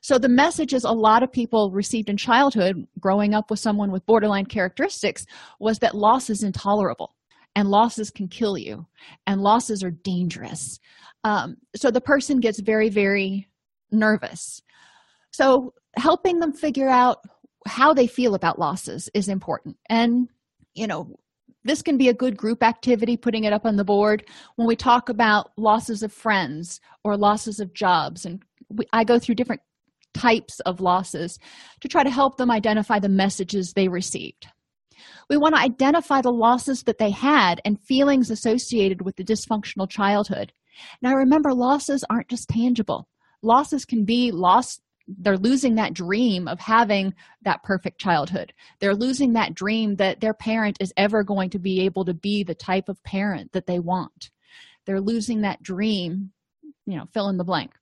So 0.03 0.19
the 0.19 0.29
messages 0.29 0.85
a 0.85 0.93
lot 0.93 1.23
of 1.23 1.33
people 1.33 1.71
received 1.71 2.11
in 2.11 2.17
childhood 2.17 2.87
growing 3.01 3.35
up 3.35 3.51
with 3.51 3.59
someone 3.59 3.91
with 3.91 4.07
borderline 4.07 4.47
characteristics 4.47 5.25
was 5.59 5.79
that 5.79 5.95
loss 5.95 6.31
is 6.31 6.43
intolerable 6.43 7.14
and 7.57 7.71
losses 7.71 8.11
can 8.11 8.29
kill 8.29 8.59
you 8.59 8.87
and 9.27 9.41
losses 9.41 9.83
are 9.83 9.91
dangerous. 9.91 10.79
Um, 11.23 11.57
so 11.77 11.91
the 11.91 12.01
person 12.01 12.41
gets 12.41 12.61
very 12.61 12.89
very 12.89 13.49
nervous. 13.91 14.63
So 15.31 15.75
helping 15.97 16.41
them 16.41 16.53
figure 16.53 16.89
out 16.89 17.19
how 17.67 17.95
they 17.95 18.07
feel 18.07 18.35
about 18.35 18.59
losses 18.59 19.09
is 19.15 19.29
important. 19.29 19.77
And 19.89 20.29
you 20.75 20.87
know 20.87 21.17
this 21.65 21.83
can 21.83 21.97
be 21.97 22.09
a 22.09 22.15
good 22.15 22.37
group 22.37 22.63
activity 22.63 23.17
putting 23.17 23.45
it 23.45 23.53
up 23.53 23.65
on 23.65 23.77
the 23.77 23.85
board. 23.85 24.29
When 24.57 24.69
we 24.69 24.77
talk 24.77 25.09
about 25.09 25.51
losses 25.57 26.03
of 26.03 26.13
friends 26.13 26.81
or 27.05 27.17
losses 27.17 27.59
of 27.59 27.73
jobs 27.73 28.27
and 28.27 28.43
we, 28.69 28.87
i 28.93 29.05
go 29.05 29.19
through 29.19 29.35
different 29.35 29.63
types 30.15 30.61
of 30.61 30.81
losses 30.81 31.39
to 31.81 31.89
try 31.89 32.03
to 32.03 32.11
help 32.11 32.37
them 32.37 32.51
identify 32.51 32.99
the 32.99 33.09
messages 33.09 33.73
they 33.73 33.89
received. 33.89 34.47
We 35.29 35.37
want 35.37 35.55
to 35.55 35.61
identify 35.61 36.21
the 36.21 36.31
losses 36.31 36.83
that 36.85 36.99
they 36.99 37.11
had 37.11 37.61
and 37.65 37.81
feelings 37.81 38.31
associated 38.31 39.03
with 39.03 39.17
the 39.17 39.25
dysfunctional 39.25 39.89
childhood. 39.89 40.53
Now, 41.03 41.15
remember, 41.15 41.53
losses 41.53 42.05
aren't 42.11 42.29
just 42.29 42.49
tangible. 42.49 43.09
Losses 43.43 43.85
can 43.85 44.05
be 44.05 44.31
lost, 44.31 44.81
they're 45.07 45.37
losing 45.37 45.75
that 45.75 45.95
dream 45.95 46.49
of 46.49 46.59
having 46.61 47.15
that 47.43 47.63
perfect 47.63 48.01
childhood. 48.01 48.53
They're 48.81 48.95
losing 48.95 49.35
that 49.35 49.55
dream 49.55 49.97
that 49.97 50.21
their 50.21 50.35
parent 50.35 50.79
is 50.81 50.93
ever 50.97 51.23
going 51.23 51.51
to 51.51 51.59
be 51.59 51.83
able 51.83 52.05
to 52.07 52.15
be 52.15 52.43
the 52.43 52.55
type 52.55 52.89
of 52.89 53.03
parent 53.05 53.53
that 53.53 53.67
they 53.67 53.79
want. 53.79 54.31
They're 54.87 55.01
losing 55.01 55.43
that 55.43 55.63
dream, 55.63 56.33
you 56.87 56.97
know, 56.97 57.07
fill 57.13 57.29
in 57.29 57.37
the 57.37 57.45
blank 57.45 57.73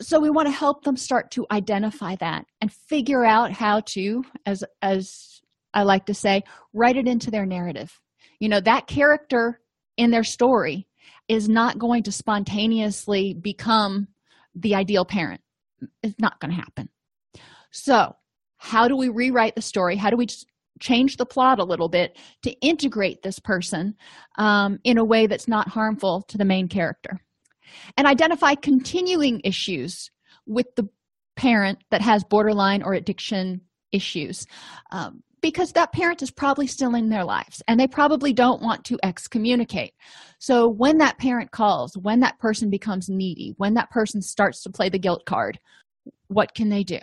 so 0.00 0.20
we 0.20 0.30
want 0.30 0.46
to 0.46 0.52
help 0.52 0.84
them 0.84 0.96
start 0.96 1.30
to 1.32 1.46
identify 1.50 2.16
that 2.16 2.46
and 2.60 2.72
figure 2.72 3.24
out 3.24 3.52
how 3.52 3.80
to 3.80 4.24
as 4.46 4.64
as 4.82 5.37
i 5.78 5.82
like 5.82 6.06
to 6.06 6.14
say 6.14 6.42
write 6.72 6.96
it 6.96 7.08
into 7.08 7.30
their 7.30 7.46
narrative. 7.46 8.00
You 8.40 8.48
know 8.48 8.60
that 8.60 8.86
character 8.86 9.60
in 9.96 10.10
their 10.10 10.24
story 10.24 10.86
is 11.28 11.48
not 11.48 11.78
going 11.78 12.02
to 12.04 12.12
spontaneously 12.12 13.34
become 13.34 14.08
the 14.54 14.74
ideal 14.74 15.04
parent. 15.04 15.40
It's 16.02 16.18
not 16.18 16.40
going 16.40 16.50
to 16.50 16.60
happen. 16.60 16.88
So 17.70 18.16
how 18.56 18.88
do 18.88 18.96
we 18.96 19.08
rewrite 19.08 19.54
the 19.54 19.62
story? 19.62 19.96
How 19.96 20.10
do 20.10 20.16
we 20.16 20.26
change 20.80 21.16
the 21.16 21.26
plot 21.26 21.58
a 21.58 21.64
little 21.64 21.88
bit 21.88 22.16
to 22.42 22.52
integrate 22.60 23.22
this 23.22 23.38
person 23.38 23.94
um, 24.36 24.78
in 24.84 24.98
a 24.98 25.04
way 25.04 25.26
that's 25.26 25.48
not 25.48 25.68
harmful 25.68 26.22
to 26.28 26.38
the 26.38 26.44
main 26.44 26.68
character? 26.68 27.20
And 27.96 28.06
identify 28.06 28.54
continuing 28.54 29.40
issues 29.44 30.10
with 30.46 30.66
the 30.76 30.88
parent 31.36 31.78
that 31.90 32.00
has 32.00 32.24
borderline 32.24 32.82
or 32.82 32.94
addiction 32.94 33.60
issues. 33.92 34.46
Um, 34.90 35.22
because 35.48 35.72
that 35.72 35.92
parent 35.92 36.20
is 36.20 36.30
probably 36.30 36.66
still 36.66 36.94
in 36.94 37.08
their 37.08 37.24
lives 37.24 37.62
and 37.66 37.80
they 37.80 37.86
probably 37.86 38.34
don't 38.34 38.60
want 38.60 38.84
to 38.84 38.98
excommunicate. 39.02 39.94
So 40.38 40.68
when 40.68 40.98
that 40.98 41.16
parent 41.16 41.52
calls 41.52 41.96
when 41.96 42.20
that 42.20 42.38
person 42.38 42.68
becomes 42.68 43.08
needy 43.08 43.54
when 43.56 43.72
that 43.74 43.90
person 43.90 44.20
starts 44.20 44.62
to 44.64 44.70
play 44.70 44.90
the 44.90 44.98
guilt 44.98 45.24
card 45.24 45.58
what 46.26 46.54
can 46.54 46.68
they 46.68 46.84
do? 46.84 46.98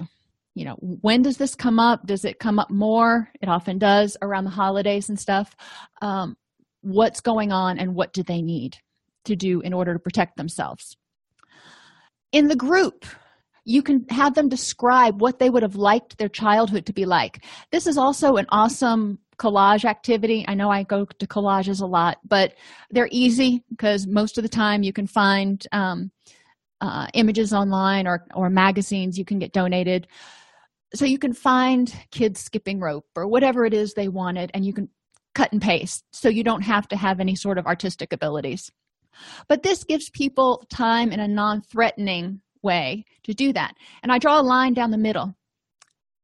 You 0.54 0.66
know 0.66 0.76
when 0.80 1.24
does 1.24 1.38
this 1.38 1.56
come 1.56 1.80
up? 1.80 2.06
Does 2.06 2.24
it 2.24 2.40
come 2.40 2.60
up 2.60 2.70
more? 2.70 3.30
It 3.42 3.50
often 3.50 3.80
does 3.80 4.16
around 4.22 4.44
the 4.44 4.52
holidays 4.52 5.10
and 5.10 5.20
stuff. 5.20 5.56
Um, 6.04 6.38
what's 6.82 7.22
going 7.22 7.52
on 7.52 7.80
and 7.80 7.96
what 7.96 8.14
do 8.14 8.22
they 8.22 8.44
need 8.44 8.78
to 9.24 9.36
do 9.36 9.62
in 9.62 9.74
order 9.74 9.94
to 9.94 10.00
protect 10.00 10.38
themselves. 10.38 10.96
In 12.32 12.48
the 12.48 12.56
group, 12.56 13.06
you 13.66 13.82
can 13.82 14.06
have 14.10 14.36
them 14.36 14.48
describe 14.48 15.20
what 15.20 15.40
they 15.40 15.50
would 15.50 15.64
have 15.64 15.76
liked 15.76 16.18
their 16.18 16.30
childhood 16.30 16.86
to 16.86 16.94
be 16.94 17.06
like. 17.06 17.44
This 17.72 17.88
is 17.88 17.98
also 17.98 18.36
an 18.36 18.46
awesome 18.50 19.20
collage 19.38 19.86
activity. 19.86 20.46
I 20.48 20.54
know 20.54 20.70
I 20.70 20.84
go 20.84 21.06
to 21.06 21.28
collages 21.28 21.82
a 21.82 21.86
lot, 21.86 22.20
but 22.24 22.54
they're 22.92 23.10
easy 23.12 23.64
because 23.72 24.08
most 24.08 24.38
of 24.38 24.44
the 24.44 24.50
time 24.50 24.84
you 24.84 24.94
can 24.94 25.08
find 25.08 25.66
um, 25.72 26.12
uh, 26.80 27.08
images 27.16 27.54
online 27.54 28.08
or, 28.08 28.26
or 28.36 28.50
magazines 28.50 29.18
you 29.18 29.26
can 29.26 29.40
get 29.40 29.52
donated. 29.52 30.08
So 30.94 31.06
you 31.06 31.18
can 31.18 31.34
find 31.34 31.94
kids 32.12 32.40
skipping 32.40 32.80
rope 32.80 33.08
or 33.16 33.28
whatever 33.28 33.66
it 33.66 33.74
is 33.74 33.94
they 33.94 34.08
wanted, 34.08 34.52
and 34.54 34.64
you 34.64 34.74
can 34.74 34.90
cut 35.34 35.52
and 35.52 35.62
paste 35.62 36.06
so 36.14 36.30
you 36.30 36.44
don't 36.44 36.62
have 36.62 36.88
to 36.88 36.96
have 36.96 37.20
any 37.20 37.36
sort 37.36 37.58
of 37.58 37.66
artistic 37.66 38.14
abilities. 38.14 38.72
But 39.50 39.64
this 39.64 39.84
gives 39.84 40.10
people 40.10 40.64
time 40.70 41.12
in 41.12 41.20
a 41.20 41.28
non 41.28 41.62
threatening 41.62 42.42
way 42.66 43.06
to 43.24 43.34
do 43.34 43.54
that. 43.54 43.76
And 44.04 44.12
I 44.12 44.18
draw 44.18 44.42
a 44.42 44.44
line 44.44 44.74
down 44.74 44.92
the 44.92 44.98
middle. 44.98 45.34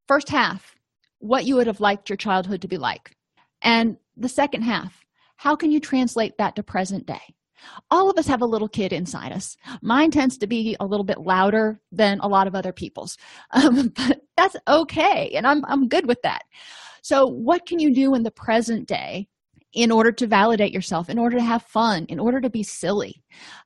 First 0.07 0.27
half, 0.27 0.75
what 1.19 1.45
you 1.45 1.55
would 1.55 1.67
have 1.67 1.79
liked 1.79 2.09
your 2.09 2.17
childhood 2.17 2.61
to 2.63 2.67
be 2.67 2.77
like. 2.77 3.15
And 3.61 3.95
the 4.17 4.27
second 4.27 4.63
half, 4.63 5.05
how 5.37 5.55
can 5.55 5.71
you 5.71 5.79
translate 5.79 6.37
that 6.37 6.57
to 6.57 6.63
present 6.63 7.05
day? 7.05 7.21
All 7.89 8.09
of 8.09 8.17
us 8.17 8.27
have 8.27 8.41
a 8.41 8.47
little 8.47 8.67
kid 8.67 8.91
inside 8.91 9.31
us. 9.31 9.55
Mine 9.81 10.11
tends 10.11 10.37
to 10.39 10.47
be 10.47 10.75
a 10.79 10.85
little 10.85 11.03
bit 11.05 11.19
louder 11.19 11.79
than 11.91 12.19
a 12.19 12.27
lot 12.27 12.47
of 12.47 12.55
other 12.55 12.73
people's, 12.73 13.17
um, 13.51 13.93
but 13.95 14.19
that's 14.35 14.57
okay. 14.67 15.31
And 15.35 15.47
I'm, 15.47 15.63
I'm 15.65 15.87
good 15.87 16.07
with 16.07 16.21
that. 16.23 16.41
So, 17.03 17.25
what 17.27 17.65
can 17.65 17.79
you 17.79 17.93
do 17.93 18.15
in 18.15 18.23
the 18.23 18.31
present 18.31 18.87
day 18.87 19.27
in 19.73 19.91
order 19.91 20.11
to 20.11 20.27
validate 20.27 20.73
yourself, 20.73 21.09
in 21.09 21.17
order 21.17 21.37
to 21.37 21.43
have 21.43 21.63
fun, 21.63 22.05
in 22.09 22.19
order 22.19 22.41
to 22.41 22.49
be 22.49 22.63
silly. 22.63 23.23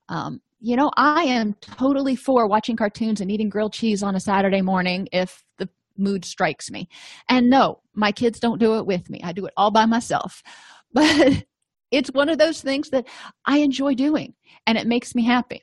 Um, 0.09 0.41
you 0.65 0.75
know, 0.75 0.89
I 0.97 1.25
am 1.25 1.53
totally 1.61 2.15
for 2.15 2.47
watching 2.47 2.75
cartoons 2.75 3.21
and 3.21 3.29
eating 3.29 3.49
grilled 3.49 3.73
cheese 3.73 4.01
on 4.01 4.15
a 4.15 4.19
Saturday 4.19 4.63
morning 4.63 5.07
if 5.11 5.43
the 5.59 5.69
mood 5.95 6.25
strikes 6.25 6.71
me. 6.71 6.89
And 7.29 7.51
no, 7.51 7.81
my 7.93 8.11
kids 8.11 8.39
don't 8.39 8.59
do 8.59 8.79
it 8.79 8.87
with 8.87 9.07
me. 9.07 9.21
I 9.23 9.31
do 9.31 9.45
it 9.45 9.53
all 9.55 9.69
by 9.71 9.85
myself. 9.85 10.41
But 10.91 11.43
it's 11.91 12.09
one 12.13 12.29
of 12.29 12.37
those 12.37 12.61
things 12.61 12.89
that 12.91 13.05
I 13.45 13.57
enjoy 13.57 13.95
doing 13.95 14.33
and 14.65 14.77
it 14.77 14.87
makes 14.87 15.13
me 15.13 15.25
happy. 15.25 15.61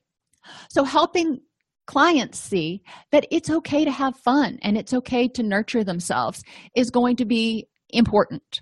So, 0.68 0.84
helping 0.84 1.40
clients 1.86 2.38
see 2.38 2.82
that 3.12 3.26
it's 3.30 3.48
okay 3.48 3.86
to 3.86 3.90
have 3.90 4.14
fun 4.16 4.58
and 4.60 4.76
it's 4.76 4.92
okay 4.92 5.26
to 5.28 5.42
nurture 5.42 5.84
themselves 5.84 6.42
is 6.76 6.90
going 6.90 7.16
to 7.16 7.24
be 7.24 7.66
important 7.88 8.60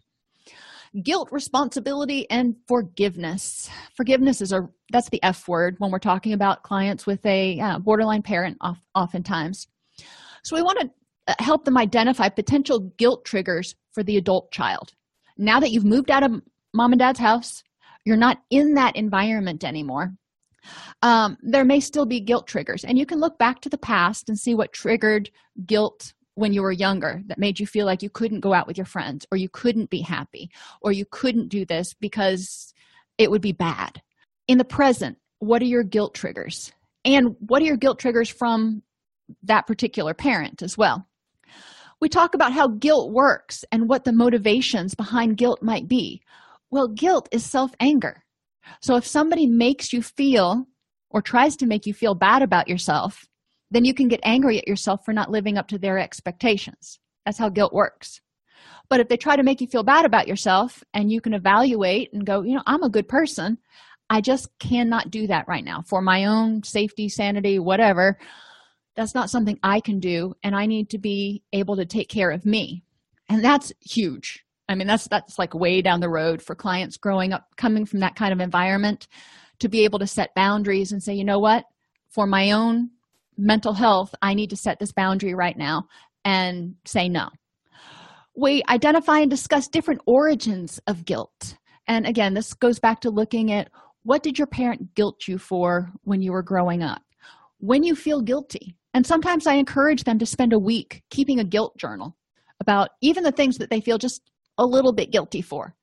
guilt 1.02 1.28
responsibility 1.30 2.28
and 2.30 2.56
forgiveness. 2.66 3.70
Forgiveness 3.96 4.40
is 4.40 4.52
a 4.52 4.68
that's 4.92 5.08
the 5.10 5.22
f 5.22 5.46
word 5.46 5.76
when 5.78 5.90
we're 5.90 5.98
talking 5.98 6.32
about 6.32 6.62
clients 6.62 7.06
with 7.06 7.24
a 7.24 7.60
uh, 7.60 7.78
borderline 7.78 8.22
parent 8.22 8.58
oftentimes. 8.94 9.68
So 10.42 10.56
we 10.56 10.62
want 10.62 10.80
to 10.80 10.90
uh, 11.28 11.34
help 11.38 11.64
them 11.64 11.78
identify 11.78 12.28
potential 12.28 12.92
guilt 12.96 13.24
triggers 13.24 13.74
for 13.92 14.02
the 14.02 14.16
adult 14.16 14.50
child. 14.50 14.92
Now 15.36 15.60
that 15.60 15.70
you've 15.70 15.84
moved 15.84 16.10
out 16.10 16.22
of 16.22 16.42
mom 16.74 16.92
and 16.92 16.98
dad's 16.98 17.20
house 17.20 17.62
you're 18.04 18.16
not 18.16 18.42
in 18.50 18.74
that 18.74 18.96
environment 18.96 19.64
anymore. 19.64 20.14
Um, 21.02 21.38
there 21.42 21.64
may 21.64 21.80
still 21.80 22.06
be 22.06 22.20
guilt 22.20 22.46
triggers 22.46 22.84
and 22.84 22.98
you 22.98 23.06
can 23.06 23.18
look 23.18 23.38
back 23.38 23.60
to 23.62 23.68
the 23.68 23.78
past 23.78 24.28
and 24.28 24.38
see 24.38 24.54
what 24.54 24.72
triggered 24.72 25.30
guilt 25.66 26.12
when 26.34 26.52
you 26.52 26.62
were 26.62 26.72
younger 26.72 27.22
that 27.26 27.38
made 27.38 27.60
you 27.60 27.66
feel 27.66 27.86
like 27.86 28.02
you 28.02 28.10
couldn't 28.10 28.40
go 28.40 28.54
out 28.54 28.66
with 28.66 28.78
your 28.78 28.86
friends 28.86 29.26
or 29.30 29.36
you 29.36 29.48
couldn't 29.48 29.90
be 29.90 30.00
happy 30.00 30.50
or 30.80 30.92
you 30.92 31.04
couldn't 31.10 31.48
do 31.48 31.64
this 31.64 31.94
because 31.94 32.72
it 33.18 33.30
would 33.30 33.42
be 33.42 33.52
bad. 33.52 34.00
In 34.48 34.58
the 34.58 34.64
present 34.64 35.18
what 35.40 35.62
are 35.62 35.66
your 35.66 35.82
guilt 35.82 36.14
triggers? 36.14 36.70
And 37.04 37.34
what 37.40 37.62
are 37.62 37.64
your 37.64 37.78
guilt 37.78 37.98
triggers 37.98 38.28
from 38.28 38.82
that 39.42 39.66
particular 39.66 40.12
parent 40.12 40.62
as 40.62 40.76
well? 40.76 41.06
We 42.00 42.08
talk 42.08 42.34
about 42.34 42.52
how 42.52 42.68
guilt 42.68 43.10
works 43.12 43.64
and 43.72 43.88
what 43.88 44.04
the 44.04 44.12
motivations 44.12 44.94
behind 44.94 45.36
guilt 45.36 45.62
might 45.62 45.88
be. 45.88 46.22
Well 46.70 46.88
guilt 46.88 47.28
is 47.32 47.44
self-anger. 47.44 48.22
So 48.80 48.96
if 48.96 49.06
somebody 49.06 49.46
makes 49.46 49.92
you 49.92 50.02
feel 50.02 50.66
or 51.10 51.22
tries 51.22 51.56
to 51.56 51.66
make 51.66 51.86
you 51.86 51.94
feel 51.94 52.14
bad 52.14 52.42
about 52.42 52.68
yourself 52.68 53.26
then 53.70 53.84
you 53.84 53.94
can 53.94 54.08
get 54.08 54.20
angry 54.22 54.58
at 54.58 54.68
yourself 54.68 55.04
for 55.04 55.12
not 55.12 55.30
living 55.30 55.56
up 55.56 55.68
to 55.68 55.78
their 55.78 55.98
expectations. 55.98 56.98
That's 57.24 57.38
how 57.38 57.48
guilt 57.48 57.72
works. 57.72 58.20
But 58.88 59.00
if 59.00 59.08
they 59.08 59.16
try 59.16 59.36
to 59.36 59.44
make 59.44 59.60
you 59.60 59.68
feel 59.68 59.84
bad 59.84 60.04
about 60.04 60.26
yourself 60.26 60.82
and 60.92 61.12
you 61.12 61.20
can 61.20 61.32
evaluate 61.32 62.12
and 62.12 62.26
go 62.26 62.42
you 62.42 62.54
know 62.54 62.62
i'm 62.66 62.82
a 62.82 62.90
good 62.90 63.08
person. 63.08 63.58
I 64.12 64.20
just 64.20 64.48
cannot 64.58 65.12
do 65.12 65.28
that 65.28 65.46
right 65.46 65.64
now 65.64 65.82
for 65.82 66.02
my 66.02 66.24
own 66.24 66.64
safety 66.64 67.08
sanity 67.08 67.58
whatever. 67.58 68.18
That's 68.96 69.14
not 69.14 69.30
something 69.30 69.58
i 69.62 69.80
can 69.80 70.00
do 70.00 70.34
and 70.42 70.56
i 70.56 70.66
need 70.66 70.90
to 70.90 70.98
be 70.98 71.44
able 71.52 71.76
to 71.76 71.86
take 71.86 72.08
care 72.08 72.30
of 72.30 72.44
me. 72.44 72.82
And 73.28 73.44
that's 73.44 73.72
huge. 73.80 74.44
I 74.68 74.74
mean 74.74 74.88
that's 74.88 75.06
that's 75.06 75.38
like 75.38 75.54
way 75.54 75.82
down 75.82 76.00
the 76.00 76.08
road 76.08 76.42
for 76.42 76.56
clients 76.56 76.96
growing 76.96 77.32
up 77.32 77.46
coming 77.56 77.86
from 77.86 78.00
that 78.00 78.16
kind 78.16 78.32
of 78.32 78.40
environment 78.40 79.06
to 79.60 79.68
be 79.68 79.84
able 79.84 80.00
to 80.00 80.06
set 80.06 80.34
boundaries 80.34 80.90
and 80.90 81.02
say 81.02 81.14
you 81.14 81.24
know 81.24 81.38
what? 81.38 81.64
For 82.08 82.26
my 82.26 82.50
own 82.50 82.90
mental 83.40 83.72
health 83.72 84.14
i 84.22 84.34
need 84.34 84.50
to 84.50 84.56
set 84.56 84.78
this 84.78 84.92
boundary 84.92 85.34
right 85.34 85.56
now 85.56 85.86
and 86.24 86.74
say 86.84 87.08
no. 87.08 87.28
We 88.36 88.62
identify 88.68 89.20
and 89.20 89.30
discuss 89.30 89.68
different 89.68 90.02
origins 90.06 90.80
of 90.86 91.04
guilt. 91.04 91.56
And 91.86 92.06
again 92.06 92.34
this 92.34 92.54
goes 92.54 92.78
back 92.78 93.00
to 93.00 93.10
looking 93.10 93.52
at 93.52 93.70
what 94.02 94.22
did 94.22 94.38
your 94.38 94.46
parent 94.46 94.94
guilt 94.94 95.28
you 95.28 95.38
for 95.38 95.92
when 96.04 96.22
you 96.22 96.32
were 96.32 96.42
growing 96.42 96.82
up? 96.82 97.02
When 97.58 97.82
you 97.82 97.94
feel 97.94 98.22
guilty 98.22 98.76
and 98.94 99.06
sometimes 99.06 99.46
i 99.46 99.54
encourage 99.54 100.04
them 100.04 100.18
to 100.18 100.26
spend 100.26 100.52
a 100.52 100.58
week 100.58 101.02
keeping 101.10 101.40
a 101.40 101.44
guilt 101.44 101.76
journal 101.76 102.16
about 102.60 102.90
even 103.00 103.24
the 103.24 103.32
things 103.32 103.58
that 103.58 103.70
they 103.70 103.80
feel 103.80 103.98
just 103.98 104.30
a 104.58 104.66
little 104.66 104.92
bit 104.92 105.10
guilty 105.10 105.42
for. 105.42 105.74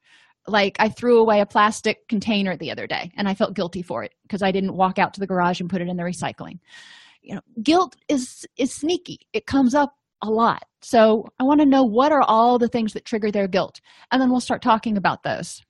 Like 0.48 0.78
i 0.80 0.90
threw 0.90 1.20
away 1.20 1.42
a 1.42 1.46
plastic 1.46 2.08
container 2.08 2.56
the 2.56 2.72
other 2.72 2.88
day 2.88 3.12
and 3.18 3.28
i 3.28 3.34
felt 3.34 3.54
guilty 3.54 3.82
for 3.82 4.04
it 4.04 4.14
because 4.24 4.42
i 4.42 4.52
didn't 4.52 4.76
walk 4.76 4.98
out 4.98 5.14
to 5.16 5.20
the 5.20 5.28
garage 5.28 5.60
and 5.60 5.70
put 5.70 5.82
it 5.82 5.90
in 5.90 5.98
the 5.98 6.04
recycling 6.04 6.60
you 7.28 7.36
know 7.36 7.42
guilt 7.62 7.96
is 8.08 8.46
is 8.58 8.74
sneaky. 8.74 9.20
It 9.34 9.46
comes 9.46 9.76
up 9.76 9.94
a 10.24 10.30
lot. 10.30 10.64
So 10.82 11.26
i 11.40 11.44
want 11.44 11.60
to 11.60 11.66
know 11.66 11.84
what 11.84 12.12
are 12.12 12.24
all 12.24 12.58
the 12.58 12.70
things 12.70 12.94
that 12.94 13.06
trigger 13.06 13.32
their 13.32 13.48
guilt 13.48 13.82
and 14.12 14.22
then 14.22 14.32
we'll 14.32 14.40
start 14.40 14.62
talking 14.62 14.98
about 14.98 15.24
those. 15.24 15.62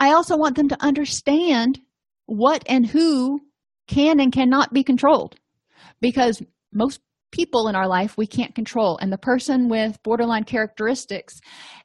I 0.00 0.12
also 0.12 0.36
want 0.36 0.56
them 0.56 0.68
to 0.68 0.82
understand 0.82 1.80
what 2.26 2.62
and 2.66 2.86
who 2.86 3.40
can 3.88 4.20
and 4.20 4.32
cannot 4.32 4.72
be 4.72 4.82
controlled 4.82 5.36
because 6.00 6.42
most 6.72 7.00
people 7.32 7.68
in 7.68 7.74
our 7.74 7.88
life 7.88 8.16
we 8.16 8.26
can't 8.26 8.54
control 8.54 8.96
and 8.98 9.12
the 9.12 9.18
person 9.18 9.68
with 9.68 10.02
borderline 10.04 10.44
characteristics 10.44 11.40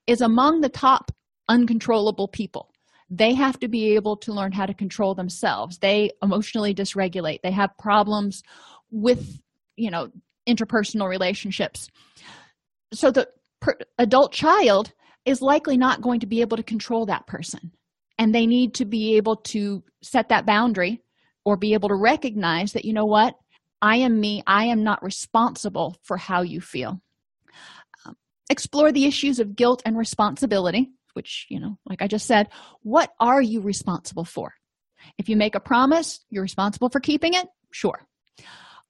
is 0.06 0.22
among 0.22 0.62
the 0.62 0.70
top 0.70 1.12
uncontrollable 1.50 2.28
people 2.28 2.72
they 3.10 3.34
have 3.34 3.60
to 3.60 3.68
be 3.68 3.96
able 3.96 4.18
to 4.18 4.34
learn 4.34 4.52
how 4.52 4.66
to 4.66 4.74
control 4.74 5.16
themselves. 5.16 5.80
They 5.80 6.12
emotionally 6.22 6.74
dysregulate. 6.74 7.42
They 7.42 7.52
have 7.52 7.78
problems 7.78 8.44
with 8.92 9.40
you 9.76 9.92
know 9.92 10.12
interpersonal 10.48 11.10
relationships. 11.10 11.90
So 12.94 13.12
the 13.12 13.30
per- 13.60 13.78
adult 13.98 14.32
child 14.32 14.94
is 15.26 15.42
likely 15.42 15.78
not 15.78 16.02
going 16.02 16.20
to 16.22 16.28
be 16.28 16.42
able 16.42 16.58
to 16.58 16.64
control 16.64 17.06
that 17.06 17.28
person. 17.28 17.72
And 18.18 18.34
they 18.34 18.48
need 18.48 18.74
to 18.76 18.86
be 18.86 19.16
able 19.16 19.38
to 19.38 19.84
set 20.02 20.30
that 20.30 20.46
boundary 20.46 21.02
or 21.46 21.56
be 21.56 21.74
able 21.74 21.90
to 21.90 21.96
recognize 21.96 22.74
that 22.74 22.86
you 22.86 22.94
know 22.94 23.06
what? 23.06 23.36
I 23.82 23.98
am 23.98 24.20
me. 24.20 24.44
I 24.46 24.66
am 24.66 24.84
not 24.84 25.04
responsible 25.04 25.98
for 26.04 26.18
how 26.18 26.42
you 26.42 26.60
feel. 26.60 27.02
Um, 28.06 28.18
explore 28.50 28.92
the 28.92 29.06
issues 29.06 29.40
of 29.40 29.56
guilt 29.56 29.82
and 29.86 29.98
responsibility 29.98 30.92
which 31.14 31.46
you 31.50 31.60
know 31.60 31.78
like 31.86 32.02
i 32.02 32.08
just 32.08 32.26
said 32.26 32.50
what 32.82 33.12
are 33.20 33.42
you 33.42 33.62
responsible 33.62 34.26
for? 34.26 34.54
If 35.18 35.30
you 35.30 35.38
make 35.38 35.56
a 35.56 35.60
promise 35.60 36.26
you're 36.30 36.44
responsible 36.44 36.90
for 36.90 37.00
keeping 37.00 37.34
it? 37.34 37.48
Sure. 37.72 38.06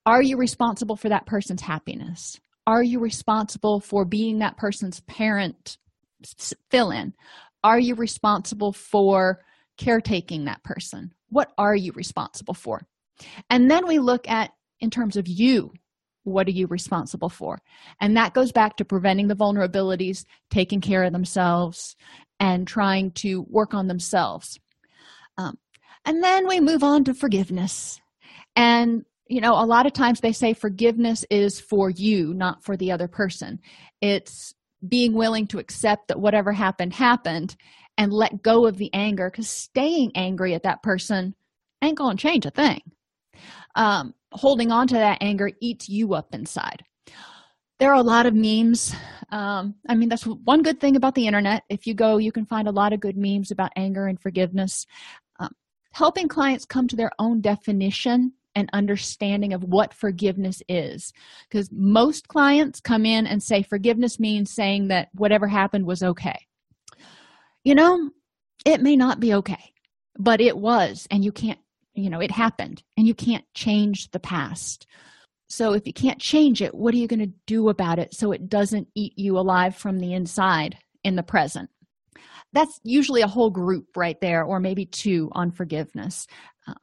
Are 0.05 0.21
you 0.21 0.37
responsible 0.37 0.95
for 0.95 1.09
that 1.09 1.27
person's 1.27 1.61
happiness? 1.61 2.39
Are 2.65 2.81
you 2.81 2.99
responsible 2.99 3.79
for 3.79 4.05
being 4.05 4.39
that 4.39 4.57
person's 4.57 5.01
parent 5.01 5.77
fill 6.69 6.91
in 6.91 7.13
are 7.63 7.79
you 7.79 7.95
responsible 7.95 8.71
for 8.71 9.43
caretaking 9.77 10.45
that 10.45 10.63
person? 10.63 11.13
What 11.29 11.51
are 11.57 11.75
you 11.75 11.91
responsible 11.93 12.53
for? 12.53 12.87
And 13.49 13.69
then 13.69 13.87
we 13.87 13.99
look 13.99 14.29
at 14.29 14.51
in 14.79 14.89
terms 14.89 15.17
of 15.17 15.27
you 15.27 15.73
what 16.23 16.47
are 16.47 16.51
you 16.51 16.67
responsible 16.67 17.29
for? 17.29 17.59
And 17.99 18.15
that 18.17 18.33
goes 18.33 18.51
back 18.51 18.77
to 18.77 18.85
preventing 18.85 19.27
the 19.27 19.35
vulnerabilities 19.35 20.25
taking 20.49 20.81
care 20.81 21.03
of 21.03 21.13
themselves 21.13 21.95
and 22.39 22.67
trying 22.67 23.11
to 23.11 23.45
work 23.49 23.73
on 23.73 23.87
themselves. 23.87 24.59
Um, 25.37 25.57
and 26.05 26.23
then 26.23 26.47
we 26.47 26.59
move 26.59 26.83
on 26.83 27.03
to 27.05 27.13
forgiveness. 27.13 27.99
And 28.55 29.05
you 29.29 29.39
know 29.39 29.53
a 29.53 29.65
lot 29.65 29.85
of 29.85 29.93
times 29.93 30.19
they 30.19 30.33
say 30.33 30.53
forgiveness 30.53 31.23
is 31.29 31.61
for 31.61 31.89
you 31.89 32.33
not 32.33 32.63
for 32.63 32.75
the 32.75 32.91
other 32.91 33.07
person. 33.07 33.59
It's 34.01 34.53
being 34.85 35.13
willing 35.13 35.47
to 35.47 35.59
accept 35.59 36.07
that 36.07 36.19
whatever 36.19 36.51
happened 36.51 36.93
happened 36.93 37.55
and 37.97 38.11
let 38.11 38.41
go 38.41 38.65
of 38.65 38.77
the 38.77 38.93
anger 38.93 39.29
because 39.29 39.49
staying 39.49 40.11
angry 40.15 40.53
at 40.55 40.63
that 40.63 40.81
person 40.81 41.35
ain't 41.81 41.97
gonna 41.97 42.17
change 42.17 42.45
a 42.45 42.51
thing 42.51 42.81
um, 43.75 44.13
holding 44.31 44.71
on 44.71 44.87
to 44.87 44.95
that 44.95 45.19
anger 45.21 45.51
eats 45.61 45.89
you 45.89 46.13
up 46.13 46.33
inside. 46.33 46.83
There 47.79 47.91
are 47.91 47.99
a 47.99 48.03
lot 48.03 48.25
of 48.25 48.33
memes. 48.33 48.93
Um, 49.31 49.75
i 49.87 49.93
mean 49.93 50.09
that's 50.09 50.25
one 50.25 50.63
good 50.63 50.79
thing 50.79 50.95
about 50.95 51.15
the 51.15 51.27
internet. 51.27 51.63
If 51.69 51.85
you 51.85 51.93
go 51.93 52.17
you 52.17 52.31
can 52.31 52.45
find 52.45 52.67
a 52.67 52.71
lot 52.71 52.93
of 52.93 52.99
good 52.99 53.15
memes 53.15 53.51
about 53.51 53.71
anger 53.75 54.07
and 54.07 54.19
forgiveness. 54.19 54.85
Um, 55.39 55.51
helping 55.93 56.27
clients 56.27 56.65
come 56.65 56.87
to 56.87 56.95
their 56.95 57.11
own 57.19 57.41
definition 57.41 58.33
and 58.55 58.69
understanding 58.73 59.53
of 59.53 59.63
what 59.63 59.93
forgiveness 59.93 60.63
is. 60.67 61.13
Because 61.47 61.69
most 61.71 62.27
clients 62.27 62.81
come 62.81 63.05
in 63.05 63.27
and 63.27 63.41
say 63.41 63.61
forgiveness 63.61 64.19
means 64.19 64.51
saying 64.51 64.87
that 64.87 65.09
whatever 65.13 65.47
happened 65.47 65.85
was 65.85 66.01
okay. 66.01 66.47
You 67.63 67.75
know 67.75 68.09
it 68.65 68.81
may 68.81 68.95
not 68.95 69.19
be 69.19 69.33
okay 69.35 69.73
but 70.19 70.41
it 70.41 70.57
was 70.57 71.07
and 71.09 71.23
you 71.23 71.31
can't 71.31 71.59
you 72.03 72.09
know 72.09 72.19
it 72.19 72.31
happened 72.31 72.83
and 72.97 73.07
you 73.07 73.13
can't 73.13 73.45
change 73.53 74.11
the 74.11 74.19
past. 74.19 74.85
So 75.47 75.73
if 75.73 75.87
you 75.87 75.93
can't 75.93 76.19
change 76.19 76.61
it 76.61 76.75
what 76.75 76.93
are 76.93 76.97
you 76.97 77.07
going 77.07 77.19
to 77.19 77.33
do 77.47 77.69
about 77.69 77.99
it 77.99 78.13
so 78.13 78.31
it 78.31 78.49
doesn't 78.49 78.87
eat 78.95 79.17
you 79.17 79.37
alive 79.37 79.75
from 79.75 79.99
the 79.99 80.13
inside 80.13 80.77
in 81.03 81.15
the 81.15 81.23
present? 81.23 81.69
That's 82.53 82.79
usually 82.83 83.21
a 83.21 83.27
whole 83.27 83.49
group 83.51 83.95
right 83.95 84.19
there 84.21 84.43
or 84.43 84.59
maybe 84.59 84.85
two 84.85 85.29
on 85.33 85.51
forgiveness. 85.51 86.25
Um, 86.67 86.75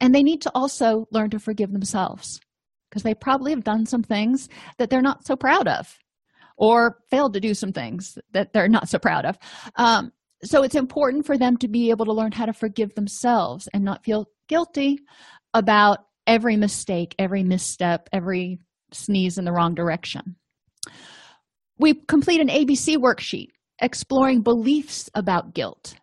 and 0.00 0.14
they 0.14 0.22
need 0.22 0.42
to 0.42 0.52
also 0.54 1.06
learn 1.10 1.30
to 1.30 1.38
forgive 1.38 1.72
themselves 1.72 2.40
because 2.88 3.02
they 3.02 3.14
probably 3.14 3.52
have 3.52 3.64
done 3.64 3.86
some 3.86 4.02
things 4.02 4.48
that 4.78 4.90
they're 4.90 5.02
not 5.02 5.26
so 5.26 5.36
proud 5.36 5.68
of 5.68 5.98
or 6.56 6.98
failed 7.10 7.32
to 7.34 7.40
do 7.40 7.54
some 7.54 7.72
things 7.72 8.18
that 8.32 8.52
they're 8.52 8.68
not 8.68 8.88
so 8.88 8.98
proud 8.98 9.24
of. 9.24 9.38
Um, 9.76 10.12
so 10.42 10.62
it's 10.62 10.74
important 10.74 11.26
for 11.26 11.36
them 11.36 11.56
to 11.58 11.68
be 11.68 11.90
able 11.90 12.06
to 12.06 12.12
learn 12.12 12.32
how 12.32 12.46
to 12.46 12.52
forgive 12.52 12.94
themselves 12.94 13.68
and 13.72 13.84
not 13.84 14.04
feel 14.04 14.26
guilty 14.50 14.98
about 15.54 16.00
every 16.26 16.56
mistake, 16.56 17.14
every 17.18 17.42
misstep, 17.42 18.08
every 18.12 18.58
sneeze 18.92 19.38
in 19.38 19.44
the 19.44 19.52
wrong 19.52 19.74
direction. 19.74 20.36
We 21.78 21.94
complete 21.94 22.40
an 22.40 22.48
ABC 22.48 22.96
worksheet 22.96 23.48
exploring 23.80 24.42
beliefs 24.42 25.08
about 25.14 25.54
guilt. 25.54 25.94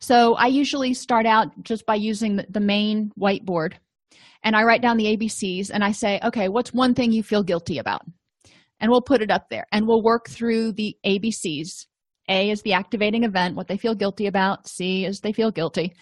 So 0.00 0.34
I 0.34 0.46
usually 0.46 0.94
start 0.94 1.26
out 1.26 1.48
just 1.62 1.86
by 1.86 1.96
using 1.96 2.36
the, 2.36 2.60
main 2.60 3.10
whiteboard 3.18 3.72
and 4.42 4.54
I 4.54 4.62
write 4.64 4.82
down 4.82 4.98
the 4.98 5.16
ABCs 5.16 5.70
and 5.72 5.82
I 5.82 5.92
say, 5.92 6.20
okay, 6.22 6.48
what's 6.48 6.74
one 6.74 6.94
thing 6.94 7.10
you 7.10 7.22
feel 7.22 7.42
guilty 7.42 7.78
about? 7.78 8.02
And 8.78 8.90
we'll 8.90 9.00
put 9.00 9.22
it 9.22 9.30
up 9.30 9.48
there 9.48 9.64
and 9.72 9.86
we'll 9.86 10.02
work 10.02 10.28
through 10.28 10.72
the 10.72 10.94
ABCs 11.06 11.86
a 12.28 12.50
is 12.50 12.62
the 12.62 12.72
activating 12.72 13.24
event 13.24 13.56
what 13.56 13.68
they 13.68 13.76
feel 13.76 13.94
guilty 13.94 14.26
about 14.26 14.66
c 14.66 15.04
is 15.04 15.20
they 15.20 15.32
feel 15.32 15.50
guilty 15.50 15.92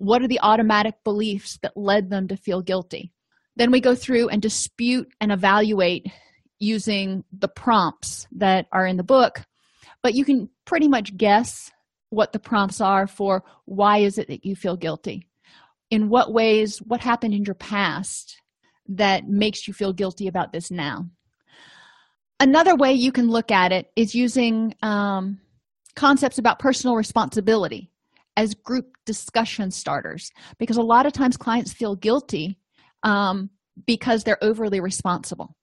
what 0.00 0.22
are 0.22 0.28
the 0.28 0.40
automatic 0.40 0.94
beliefs 1.04 1.58
that 1.62 1.76
led 1.76 2.10
them 2.10 2.28
to 2.28 2.36
feel 2.36 2.62
guilty? 2.62 3.12
Then 3.56 3.70
we 3.70 3.80
go 3.80 3.94
through 3.94 4.28
and 4.28 4.40
dispute 4.40 5.12
and 5.20 5.30
evaluate 5.30 6.06
using 6.58 7.24
the 7.32 7.48
prompts 7.48 8.26
that 8.32 8.66
are 8.72 8.86
in 8.86 8.96
the 8.96 9.02
book 9.02 9.44
but 10.02 10.14
you 10.14 10.24
can 10.24 10.48
pretty 10.64 10.88
much 10.88 11.16
guess 11.16 11.70
what 12.10 12.32
the 12.32 12.38
prompts 12.38 12.80
are 12.80 13.06
for 13.06 13.44
why 13.66 13.98
is 13.98 14.18
it 14.18 14.28
that 14.28 14.44
you 14.44 14.56
feel 14.56 14.76
guilty? 14.76 15.26
In 15.90 16.08
what 16.08 16.32
ways 16.32 16.78
what 16.78 17.00
happened 17.00 17.34
in 17.34 17.44
your 17.44 17.54
past 17.54 18.40
that 18.88 19.28
makes 19.28 19.68
you 19.68 19.74
feel 19.74 19.92
guilty 19.92 20.26
about 20.26 20.52
this 20.52 20.70
now? 20.70 21.06
Another 22.38 22.74
way 22.74 22.94
you 22.94 23.12
can 23.12 23.28
look 23.28 23.50
at 23.50 23.72
it 23.72 23.90
is 23.96 24.14
using 24.14 24.74
um, 24.82 25.40
concepts 25.94 26.38
about 26.38 26.58
personal 26.58 26.96
responsibility 26.96 27.90
as 28.36 28.54
group 28.54 28.86
discussion 29.06 29.70
starters 29.70 30.30
because 30.58 30.76
a 30.76 30.82
lot 30.82 31.06
of 31.06 31.12
times 31.12 31.36
clients 31.36 31.72
feel 31.72 31.96
guilty 31.96 32.58
um, 33.02 33.50
because 33.86 34.24
they're 34.24 34.42
overly 34.42 34.80
responsible. 34.80 35.56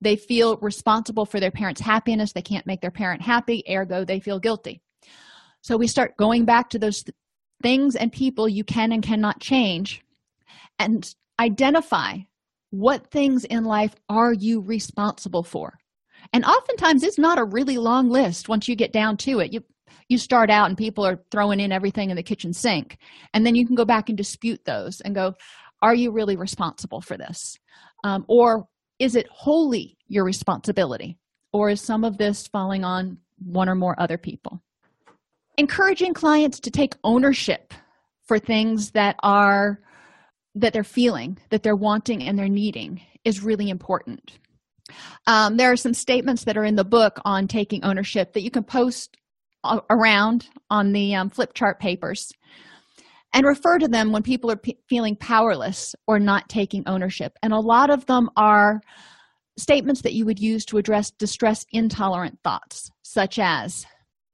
They 0.00 0.16
feel 0.16 0.58
responsible 0.58 1.24
for 1.24 1.40
their 1.40 1.50
parents 1.50 1.80
happiness. 1.80 2.32
They 2.32 2.42
can't 2.42 2.66
make 2.66 2.80
their 2.80 2.90
parent 2.90 3.22
happy 3.22 3.62
ergo 3.68 4.04
they 4.04 4.20
feel 4.20 4.38
guilty. 4.38 4.82
So 5.62 5.76
we 5.76 5.86
start 5.86 6.16
going 6.16 6.44
back 6.44 6.70
to 6.70 6.78
those 6.78 7.02
th- 7.02 7.14
things 7.62 7.96
and 7.96 8.12
people 8.12 8.48
you 8.48 8.62
can 8.62 8.92
and 8.92 9.02
cannot 9.02 9.40
change 9.40 10.02
and 10.78 11.12
identify 11.40 12.18
what 12.70 13.10
things 13.10 13.44
in 13.44 13.64
life 13.64 13.94
are 14.08 14.32
you 14.32 14.60
responsible 14.60 15.42
for. 15.42 15.78
And 16.32 16.44
oftentimes 16.44 17.02
it's 17.02 17.18
not 17.18 17.38
a 17.38 17.44
really 17.44 17.78
long 17.78 18.10
list 18.10 18.48
once 18.48 18.68
you 18.68 18.76
get 18.76 18.92
down 18.92 19.16
to 19.18 19.40
it. 19.40 19.52
You 19.52 19.62
you 20.08 20.18
start 20.18 20.50
out 20.50 20.68
and 20.68 20.78
people 20.78 21.04
are 21.04 21.20
throwing 21.30 21.60
in 21.60 21.72
everything 21.72 22.10
in 22.10 22.16
the 22.16 22.22
kitchen 22.22 22.52
sink. 22.52 22.98
And 23.34 23.44
then 23.44 23.54
you 23.54 23.66
can 23.66 23.74
go 23.74 23.84
back 23.84 24.08
and 24.08 24.16
dispute 24.16 24.64
those 24.64 25.00
and 25.00 25.14
go 25.14 25.34
are 25.82 25.94
you 25.94 26.10
really 26.10 26.36
responsible 26.36 27.00
for 27.00 27.16
this? 27.18 27.58
Um, 28.02 28.24
or 28.28 28.66
is 28.98 29.14
it 29.14 29.26
wholly 29.30 29.98
your 30.08 30.24
responsibility? 30.24 31.18
Or 31.52 31.68
is 31.70 31.80
some 31.80 32.02
of 32.02 32.18
this 32.18 32.46
falling 32.46 32.84
on 32.84 33.18
one 33.38 33.68
or 33.68 33.74
more 33.74 33.94
other 34.00 34.16
people? 34.16 34.62
Encouraging 35.58 36.14
clients 36.14 36.60
to 36.60 36.70
take 36.70 36.96
ownership 37.04 37.74
for 38.26 38.38
things 38.38 38.92
that 38.92 39.16
are 39.22 39.80
that 40.54 40.72
they're 40.72 40.84
feeling 40.84 41.38
that 41.50 41.62
they're 41.62 41.76
wanting 41.76 42.22
and 42.22 42.38
they're 42.38 42.48
needing 42.48 43.02
is 43.24 43.42
really 43.42 43.68
important. 43.68 44.38
Um, 45.26 45.56
there 45.56 45.70
are 45.70 45.76
some 45.76 45.94
statements 45.94 46.44
that 46.44 46.56
are 46.56 46.64
in 46.64 46.76
the 46.76 46.84
book 46.84 47.20
on 47.24 47.48
taking 47.48 47.84
ownership 47.84 48.32
that 48.32 48.42
you 48.42 48.50
can 48.50 48.64
post 48.64 49.16
around 49.90 50.48
on 50.70 50.92
the 50.92 51.14
um, 51.14 51.30
flip 51.30 51.54
chart 51.54 51.80
papers 51.80 52.30
and 53.32 53.44
refer 53.44 53.78
to 53.78 53.88
them 53.88 54.12
when 54.12 54.22
people 54.22 54.50
are 54.50 54.56
p- 54.56 54.78
feeling 54.88 55.16
powerless 55.16 55.94
or 56.06 56.18
not 56.18 56.48
taking 56.48 56.82
ownership. 56.86 57.32
And 57.42 57.52
a 57.52 57.60
lot 57.60 57.90
of 57.90 58.06
them 58.06 58.30
are 58.36 58.80
statements 59.58 60.02
that 60.02 60.14
you 60.14 60.24
would 60.24 60.38
use 60.38 60.64
to 60.66 60.78
address 60.78 61.10
distress 61.10 61.64
intolerant 61.72 62.38
thoughts, 62.42 62.90
such 63.02 63.38
as 63.38 63.86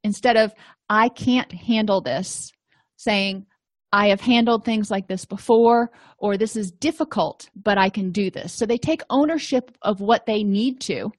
instead 0.03 0.37
of, 0.37 0.53
I 0.89 1.09
can't 1.09 1.51
handle 1.51 2.01
this, 2.01 2.51
saying, 2.97 3.45
I 3.91 4.07
have 4.07 4.21
handled 4.21 4.65
things 4.65 4.89
like 4.89 5.07
this 5.07 5.23
before, 5.23 5.91
or 6.17 6.35
this 6.35 6.55
is 6.55 6.71
difficult, 6.71 7.49
but 7.55 7.77
I 7.77 7.89
can 7.89 8.11
do 8.11 8.31
this. 8.31 8.53
So 8.53 8.65
they 8.65 8.77
take 8.77 9.01
ownership 9.09 9.71
of 9.81 10.01
what 10.01 10.25
they 10.25 10.43
need 10.43 10.81
to, 10.81 11.09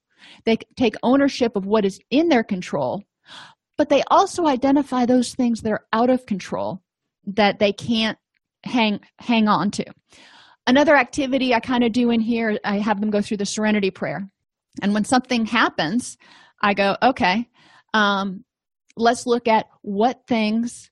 they 0.45 0.57
take 0.75 0.95
ownership 1.03 1.55
of 1.55 1.65
what 1.65 1.85
is 1.85 1.99
in 2.11 2.29
their 2.29 2.43
control, 2.43 3.03
but 3.77 3.89
they 3.89 4.03
also 4.09 4.45
identify 4.45 5.05
those 5.05 5.33
things 5.33 5.61
that 5.61 5.71
are 5.71 5.85
out 5.93 6.09
of 6.09 6.25
control 6.25 6.81
that 7.25 7.59
they 7.59 7.73
can't 7.73 8.17
hang 8.63 8.99
hang 9.19 9.47
on 9.47 9.71
to. 9.71 9.85
Another 10.67 10.95
activity 10.95 11.53
i 11.53 11.59
kind 11.59 11.83
of 11.83 11.91
do 11.91 12.09
in 12.09 12.19
here 12.19 12.57
i 12.63 12.79
have 12.79 12.99
them 12.99 13.11
go 13.11 13.21
through 13.21 13.37
the 13.37 13.45
serenity 13.45 13.91
prayer. 13.91 14.27
And 14.81 14.93
when 14.93 15.05
something 15.05 15.45
happens 15.45 16.17
i 16.61 16.73
go 16.73 16.97
okay 17.01 17.47
um, 17.93 18.43
let's 18.97 19.25
look 19.25 19.47
at 19.47 19.67
what 19.81 20.27
things 20.27 20.91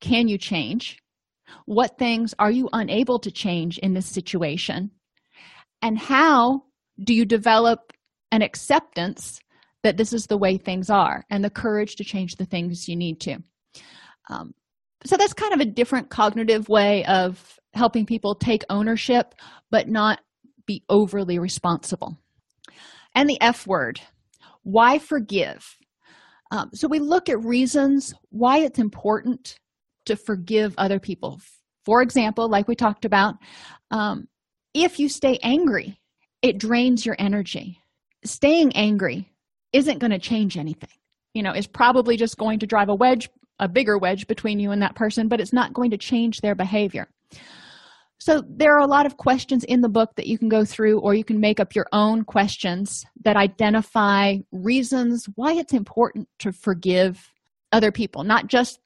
can 0.00 0.28
you 0.28 0.38
change? 0.38 0.98
What 1.66 1.98
things 1.98 2.34
are 2.38 2.50
you 2.50 2.68
unable 2.72 3.18
to 3.20 3.30
change 3.30 3.78
in 3.78 3.94
this 3.94 4.06
situation? 4.06 4.90
And 5.82 5.98
how 5.98 6.64
do 7.02 7.14
you 7.14 7.24
develop 7.24 7.92
an 8.32 8.42
acceptance 8.42 9.40
that 9.82 9.96
this 9.96 10.12
is 10.12 10.26
the 10.26 10.36
way 10.36 10.56
things 10.56 10.90
are 10.90 11.24
and 11.30 11.44
the 11.44 11.50
courage 11.50 11.96
to 11.96 12.04
change 12.04 12.36
the 12.36 12.44
things 12.44 12.88
you 12.88 12.96
need 12.96 13.20
to. 13.20 13.38
Um, 14.28 14.54
so 15.04 15.16
that's 15.16 15.32
kind 15.32 15.54
of 15.54 15.60
a 15.60 15.64
different 15.64 16.10
cognitive 16.10 16.68
way 16.68 17.04
of 17.06 17.58
helping 17.72 18.04
people 18.04 18.34
take 18.34 18.62
ownership 18.68 19.34
but 19.70 19.88
not 19.88 20.20
be 20.66 20.84
overly 20.88 21.38
responsible. 21.38 22.16
And 23.14 23.28
the 23.28 23.40
f 23.40 23.66
word 23.66 24.00
why 24.62 24.98
forgive? 24.98 25.78
Um, 26.50 26.70
so 26.74 26.86
we 26.86 26.98
look 26.98 27.28
at 27.28 27.42
reasons 27.42 28.12
why 28.28 28.58
it's 28.58 28.78
important 28.78 29.58
to 30.04 30.16
forgive 30.16 30.74
other 30.76 31.00
people. 31.00 31.40
For 31.84 32.02
example 32.02 32.48
like 32.48 32.68
we 32.68 32.74
talked 32.74 33.04
about 33.04 33.36
um, 33.90 34.28
if 34.74 34.98
you 34.98 35.08
stay 35.08 35.38
angry 35.42 36.00
it 36.42 36.58
drains 36.58 37.04
your 37.04 37.16
energy. 37.18 37.78
Staying 38.24 38.74
angry 38.74 39.30
isn't 39.72 39.98
going 39.98 40.10
to 40.10 40.18
change 40.18 40.56
anything. 40.56 40.90
You 41.34 41.42
know 41.42 41.52
is 41.52 41.66
probably 41.66 42.16
just 42.16 42.36
going 42.38 42.58
to 42.60 42.66
drive 42.66 42.88
a 42.88 42.94
wedge 42.94 43.28
a 43.60 43.68
bigger 43.68 43.98
wedge 43.98 44.26
between 44.26 44.58
you 44.58 44.70
and 44.70 44.82
that 44.82 44.96
person 44.96 45.28
but 45.28 45.40
it's 45.40 45.52
not 45.52 45.72
going 45.72 45.90
to 45.90 45.98
change 45.98 46.40
their 46.40 46.54
behavior. 46.54 47.08
So 48.18 48.42
there 48.46 48.74
are 48.74 48.80
a 48.80 48.86
lot 48.86 49.06
of 49.06 49.16
questions 49.16 49.64
in 49.64 49.80
the 49.80 49.88
book 49.88 50.10
that 50.16 50.26
you 50.26 50.38
can 50.38 50.50
go 50.50 50.64
through 50.64 51.00
or 51.00 51.14
you 51.14 51.24
can 51.24 51.40
make 51.40 51.58
up 51.58 51.74
your 51.74 51.86
own 51.92 52.24
questions 52.24 53.06
that 53.24 53.36
identify 53.36 54.36
reasons 54.52 55.26
why 55.36 55.54
it's 55.54 55.72
important 55.72 56.28
to 56.40 56.52
forgive 56.52 57.30
other 57.72 57.92
people 57.92 58.24
not 58.24 58.48
just 58.48 58.80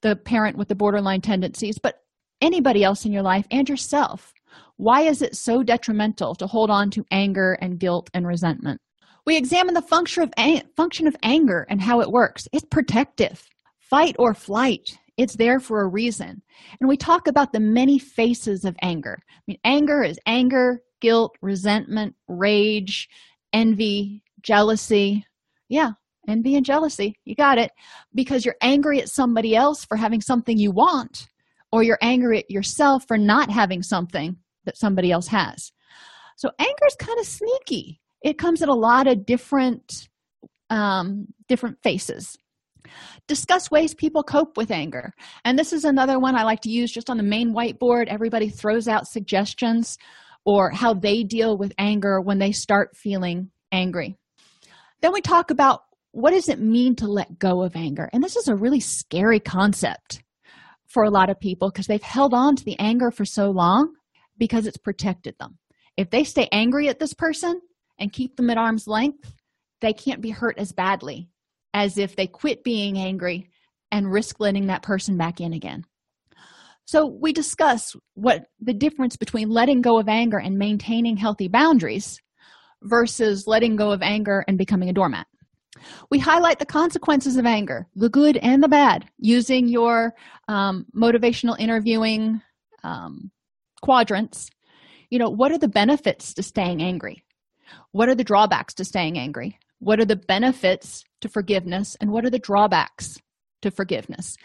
the 0.00 0.16
parent 0.16 0.56
with 0.56 0.68
the 0.68 0.74
borderline 0.74 1.20
tendencies 1.20 1.78
but 1.78 2.00
anybody 2.40 2.82
else 2.82 3.04
in 3.04 3.12
your 3.12 3.22
life 3.22 3.46
and 3.50 3.68
yourself. 3.68 4.32
Why 4.76 5.02
is 5.02 5.20
it 5.20 5.36
so 5.36 5.62
detrimental 5.62 6.34
to 6.36 6.46
hold 6.46 6.70
on 6.70 6.90
to 6.92 7.04
anger 7.10 7.58
and 7.60 7.78
guilt 7.78 8.08
and 8.14 8.26
resentment 8.26 8.80
we 9.26 9.36
examine 9.36 9.74
the 9.74 9.82
function 9.82 10.22
of, 10.22 10.62
function 10.76 11.06
of 11.06 11.16
anger 11.22 11.66
and 11.68 11.80
how 11.80 12.00
it 12.00 12.10
works. 12.10 12.48
It's 12.52 12.64
protective. 12.64 13.48
Fight 13.78 14.16
or 14.18 14.34
flight 14.34 14.98
it's 15.20 15.36
there 15.36 15.60
for 15.60 15.82
a 15.82 15.86
reason. 15.86 16.40
And 16.80 16.88
we 16.88 16.96
talk 16.96 17.26
about 17.26 17.52
the 17.52 17.60
many 17.60 17.98
faces 17.98 18.64
of 18.64 18.74
anger. 18.80 19.18
I 19.28 19.40
mean 19.46 19.58
anger 19.64 20.02
is 20.02 20.18
anger 20.24 20.80
guilt 21.00 21.36
resentment 21.42 22.14
rage 22.26 23.06
envy 23.52 24.22
jealousy. 24.40 25.26
Yeah 25.68 25.92
envy 26.26 26.54
and 26.54 26.64
jealousy. 26.64 27.18
You 27.26 27.34
got 27.34 27.58
it. 27.58 27.70
Because 28.14 28.46
you're 28.46 28.56
angry 28.62 29.00
at 29.00 29.10
somebody 29.10 29.54
else 29.54 29.84
for 29.84 29.96
having 29.96 30.22
something 30.22 30.56
you 30.56 30.70
want 30.70 31.28
or 31.70 31.82
you're 31.82 31.98
angry 32.00 32.38
at 32.38 32.50
yourself 32.50 33.04
for 33.06 33.18
not 33.18 33.50
having 33.50 33.82
something 33.82 34.36
that 34.64 34.78
somebody 34.78 35.12
else 35.12 35.26
has. 35.26 35.70
So 36.36 36.50
anger 36.58 36.86
is 36.86 36.96
kind 36.96 37.18
of 37.18 37.26
sneaky 37.26 37.99
it 38.22 38.38
comes 38.38 38.62
in 38.62 38.68
a 38.68 38.74
lot 38.74 39.06
of 39.06 39.26
different 39.26 40.08
um, 40.68 41.26
different 41.48 41.78
faces. 41.82 42.36
Discuss 43.26 43.70
ways 43.70 43.94
people 43.94 44.22
cope 44.22 44.56
with 44.56 44.70
anger. 44.70 45.12
And 45.44 45.58
this 45.58 45.72
is 45.72 45.84
another 45.84 46.18
one 46.18 46.34
i 46.34 46.44
like 46.44 46.60
to 46.62 46.70
use 46.70 46.90
just 46.90 47.10
on 47.10 47.16
the 47.16 47.22
main 47.22 47.52
whiteboard. 47.54 48.08
Everybody 48.08 48.48
throws 48.48 48.88
out 48.88 49.06
suggestions 49.06 49.98
or 50.44 50.70
how 50.70 50.94
they 50.94 51.22
deal 51.22 51.58
with 51.58 51.72
anger 51.78 52.20
when 52.20 52.38
they 52.38 52.52
start 52.52 52.96
feeling 52.96 53.50
angry. 53.72 54.16
Then 55.02 55.12
we 55.12 55.20
talk 55.20 55.50
about 55.50 55.82
what 56.12 56.30
does 56.30 56.48
it 56.48 56.58
mean 56.58 56.96
to 56.96 57.06
let 57.06 57.38
go 57.38 57.62
of 57.62 57.76
anger? 57.76 58.08
And 58.12 58.22
this 58.22 58.36
is 58.36 58.48
a 58.48 58.56
really 58.56 58.80
scary 58.80 59.38
concept 59.38 60.22
for 60.88 61.04
a 61.04 61.10
lot 61.10 61.30
of 61.30 61.38
people 61.38 61.70
because 61.70 61.86
they've 61.86 62.02
held 62.02 62.34
on 62.34 62.56
to 62.56 62.64
the 62.64 62.78
anger 62.80 63.10
for 63.10 63.24
so 63.24 63.50
long 63.50 63.94
because 64.38 64.66
it's 64.66 64.76
protected 64.76 65.36
them. 65.38 65.58
If 65.96 66.10
they 66.10 66.24
stay 66.24 66.48
angry 66.50 66.88
at 66.88 66.98
this 66.98 67.14
person 67.14 67.60
and 68.00 68.12
keep 68.12 68.36
them 68.36 68.50
at 68.50 68.58
arm's 68.58 68.88
length 68.88 69.32
they 69.80 69.92
can't 69.92 70.20
be 70.20 70.30
hurt 70.30 70.58
as 70.58 70.72
badly 70.72 71.28
as 71.72 71.98
if 71.98 72.16
they 72.16 72.26
quit 72.26 72.64
being 72.64 72.98
angry 72.98 73.50
and 73.90 74.10
risk 74.10 74.40
letting 74.40 74.66
that 74.66 74.82
person 74.82 75.16
back 75.16 75.40
in 75.40 75.52
again. 75.52 75.84
So 76.84 77.06
we 77.06 77.32
discuss 77.32 77.94
what 78.14 78.46
the 78.60 78.74
difference 78.74 79.16
between 79.16 79.48
letting 79.48 79.80
go 79.80 79.98
of 79.98 80.08
anger 80.08 80.38
and 80.38 80.58
maintaining 80.58 81.16
healthy 81.16 81.48
boundaries 81.48 82.18
versus 82.82 83.46
letting 83.46 83.76
go 83.76 83.92
of 83.92 84.02
anger 84.02 84.44
and 84.48 84.58
becoming 84.58 84.88
a 84.88 84.92
doormat. 84.92 85.26
We 86.10 86.18
highlight 86.18 86.58
the 86.58 86.66
consequences 86.66 87.36
of 87.36 87.46
anger 87.46 87.86
the 87.94 88.08
good 88.08 88.36
and 88.38 88.62
the 88.62 88.68
bad 88.68 89.06
using 89.18 89.68
your 89.68 90.14
um, 90.48 90.86
motivational 90.94 91.58
interviewing 91.58 92.42
um, 92.82 93.30
quadrants. 93.82 94.50
You 95.10 95.20
know 95.20 95.30
what 95.30 95.52
are 95.52 95.58
the 95.58 95.68
benefits 95.68 96.34
to 96.34 96.42
staying 96.42 96.82
angry 96.82 97.22
what 97.92 98.08
are 98.08 98.14
the 98.14 98.24
drawbacks 98.24 98.74
to 98.74 98.84
staying 98.84 99.18
angry 99.18 99.58
what 99.80 99.98
are 99.98 100.04
the 100.04 100.16
benefits 100.16 101.04
to 101.22 101.28
forgiveness 101.28 101.96
and 102.00 102.10
what 102.10 102.24
are 102.24 102.30
the 102.30 102.38
drawbacks 102.38 103.18
to 103.62 103.70
forgiveness. 103.70 104.36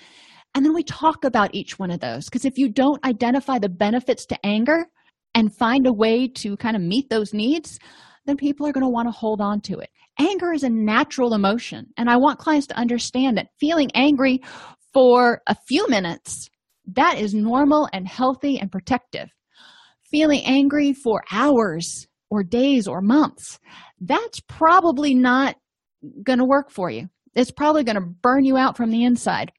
And 0.55 0.65
then 0.65 0.73
we 0.73 0.83
talk 0.83 1.23
about 1.23 1.53
each 1.53 1.77
one 1.77 1.91
of 1.91 1.99
those 1.99 2.25
because 2.25 2.45
if 2.45 2.57
you 2.57 2.69
don't 2.69 3.03
identify 3.05 3.59
the 3.59 3.69
benefits 3.69 4.25
to 4.27 4.45
anger 4.45 4.85
and 5.35 5.53
find 5.53 5.85
a 5.85 5.93
way 5.93 6.29
to 6.29 6.55
kind 6.57 6.75
of 6.75 6.81
meet 6.81 7.09
those 7.09 7.33
needs, 7.33 7.77
then 8.25 8.37
people 8.37 8.65
are 8.65 8.71
going 8.71 8.85
to 8.85 8.89
want 8.89 9.07
to 9.07 9.11
hold 9.11 9.41
on 9.41 9.59
to 9.61 9.79
it. 9.79 9.89
Anger 10.17 10.53
is 10.53 10.63
a 10.63 10.69
natural 10.69 11.33
emotion, 11.33 11.87
and 11.97 12.09
I 12.09 12.15
want 12.15 12.39
clients 12.39 12.67
to 12.67 12.77
understand 12.77 13.37
that 13.37 13.49
feeling 13.59 13.91
angry 13.93 14.41
for 14.93 15.41
a 15.47 15.55
few 15.67 15.87
minutes 15.89 16.49
that 16.93 17.19
is 17.19 17.33
normal 17.33 17.89
and 17.91 18.07
healthy 18.07 18.57
and 18.57 18.71
protective. 18.71 19.29
Feeling 20.09 20.41
angry 20.45 20.93
for 20.93 21.21
hours 21.31 22.07
or 22.29 22.43
days 22.43 22.87
or 22.87 23.01
months, 23.01 23.59
that's 23.99 24.39
probably 24.41 25.13
not 25.13 25.55
going 26.23 26.39
to 26.39 26.45
work 26.45 26.71
for 26.71 26.89
you. 26.89 27.07
It's 27.35 27.51
probably 27.51 27.83
going 27.83 27.95
to 27.95 28.01
burn 28.21 28.45
you 28.45 28.57
out 28.57 28.77
from 28.77 28.91
the 28.91 29.03
inside. 29.03 29.51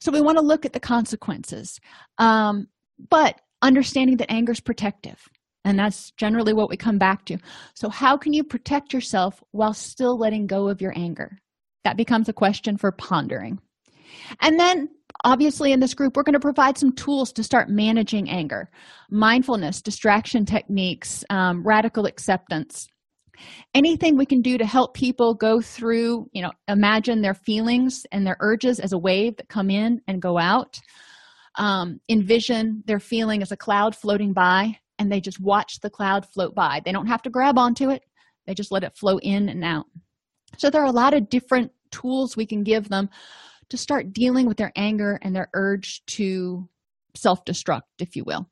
So 0.00 0.12
we 0.12 0.20
want 0.20 0.38
to 0.38 0.44
look 0.44 0.64
at 0.64 0.72
the 0.72 0.80
consequences. 0.80 1.78
Um, 2.18 2.66
but 3.10 3.40
understanding 3.62 4.16
that 4.18 4.30
anger 4.30 4.52
is 4.52 4.60
protective. 4.60 5.20
And 5.64 5.78
that's 5.78 6.12
generally 6.12 6.52
what 6.52 6.70
we 6.70 6.76
come 6.76 6.98
back 6.98 7.24
to. 7.26 7.38
So, 7.74 7.88
how 7.88 8.16
can 8.16 8.32
you 8.32 8.44
protect 8.44 8.92
yourself 8.92 9.42
while 9.50 9.74
still 9.74 10.16
letting 10.16 10.46
go 10.46 10.68
of 10.68 10.80
your 10.80 10.94
anger? 10.96 11.38
That 11.84 11.96
becomes 11.96 12.28
a 12.28 12.32
question 12.32 12.78
for 12.78 12.92
pondering. 12.92 13.58
And 14.40 14.58
then, 14.58 14.88
obviously, 15.24 15.72
in 15.72 15.80
this 15.80 15.94
group, 15.94 16.16
we're 16.16 16.22
going 16.22 16.34
to 16.34 16.40
provide 16.40 16.78
some 16.78 16.92
tools 16.92 17.32
to 17.32 17.42
start 17.42 17.68
managing 17.68 18.28
anger 18.30 18.70
mindfulness, 19.10 19.80
distraction 19.82 20.44
techniques, 20.44 21.24
um, 21.30 21.62
radical 21.66 22.06
acceptance. 22.06 22.86
Anything 23.72 24.16
we 24.16 24.26
can 24.26 24.42
do 24.42 24.58
to 24.58 24.66
help 24.66 24.94
people 24.94 25.32
go 25.34 25.60
through, 25.60 26.28
you 26.32 26.42
know, 26.42 26.50
imagine 26.66 27.22
their 27.22 27.34
feelings 27.34 28.04
and 28.10 28.26
their 28.26 28.36
urges 28.40 28.80
as 28.80 28.92
a 28.92 28.98
wave 28.98 29.36
that 29.36 29.48
come 29.48 29.70
in 29.70 30.00
and 30.08 30.20
go 30.20 30.38
out. 30.38 30.78
Um, 31.54 32.00
envision 32.08 32.84
their 32.86 33.00
feeling 33.00 33.42
as 33.42 33.50
a 33.50 33.56
cloud 33.56 33.96
floating 33.96 34.32
by 34.32 34.78
and 34.98 35.10
they 35.10 35.20
just 35.20 35.40
watch 35.40 35.80
the 35.80 35.90
cloud 35.90 36.26
float 36.26 36.54
by. 36.54 36.82
They 36.84 36.92
don't 36.92 37.06
have 37.06 37.22
to 37.22 37.30
grab 37.30 37.58
onto 37.58 37.90
it, 37.90 38.02
they 38.46 38.54
just 38.54 38.72
let 38.72 38.84
it 38.84 38.96
flow 38.96 39.18
in 39.18 39.48
and 39.48 39.64
out. 39.64 39.86
So, 40.56 40.70
there 40.70 40.82
are 40.82 40.86
a 40.86 40.92
lot 40.92 41.14
of 41.14 41.28
different 41.28 41.72
tools 41.90 42.36
we 42.36 42.46
can 42.46 42.62
give 42.62 42.88
them 42.88 43.08
to 43.70 43.76
start 43.76 44.12
dealing 44.12 44.46
with 44.46 44.56
their 44.56 44.72
anger 44.76 45.18
and 45.22 45.34
their 45.34 45.48
urge 45.54 46.04
to 46.06 46.68
self 47.14 47.44
destruct, 47.44 47.82
if 47.98 48.16
you 48.16 48.24
will. 48.24 48.48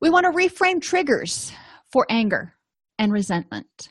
We 0.00 0.10
want 0.10 0.24
to 0.24 0.32
reframe 0.32 0.80
triggers 0.80 1.52
for 1.92 2.06
anger 2.08 2.54
and 2.98 3.12
resentment. 3.12 3.90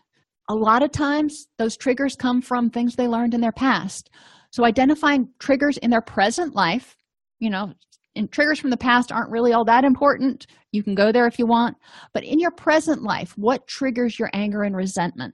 A 0.49 0.56
lot 0.56 0.84
of 0.84 0.91
times, 0.91 1.47
those 1.58 1.78
triggers 1.78 2.16
come 2.16 2.41
from 2.41 2.70
things 2.70 2.95
they 2.95 3.08
learned 3.08 3.34
in 3.34 3.41
their 3.41 3.51
past. 3.51 4.10
So, 4.51 4.66
identifying 4.66 5.30
triggers 5.39 5.78
in 5.78 5.89
their 5.89 6.01
present 6.01 6.54
life, 6.54 6.97
you 7.39 7.49
know, 7.49 7.74
and 8.16 8.32
triggers 8.32 8.60
from 8.60 8.70
the 8.70 8.78
past 8.78 9.12
aren't 9.12 9.32
really 9.32 9.54
all 9.54 9.66
that 9.66 9.86
important. 9.86 10.45
You 10.72 10.84
can 10.84 10.95
go 10.95 11.12
there 11.12 11.28
if 11.28 11.39
you 11.39 11.47
want. 11.47 11.78
But 12.14 12.24
in 12.24 12.39
your 12.39 12.51
present 12.51 13.01
life, 13.01 13.34
what 13.38 13.68
triggers 13.68 14.20
your 14.20 14.30
anger 14.34 14.64
and 14.64 14.76
resentment? 14.76 15.34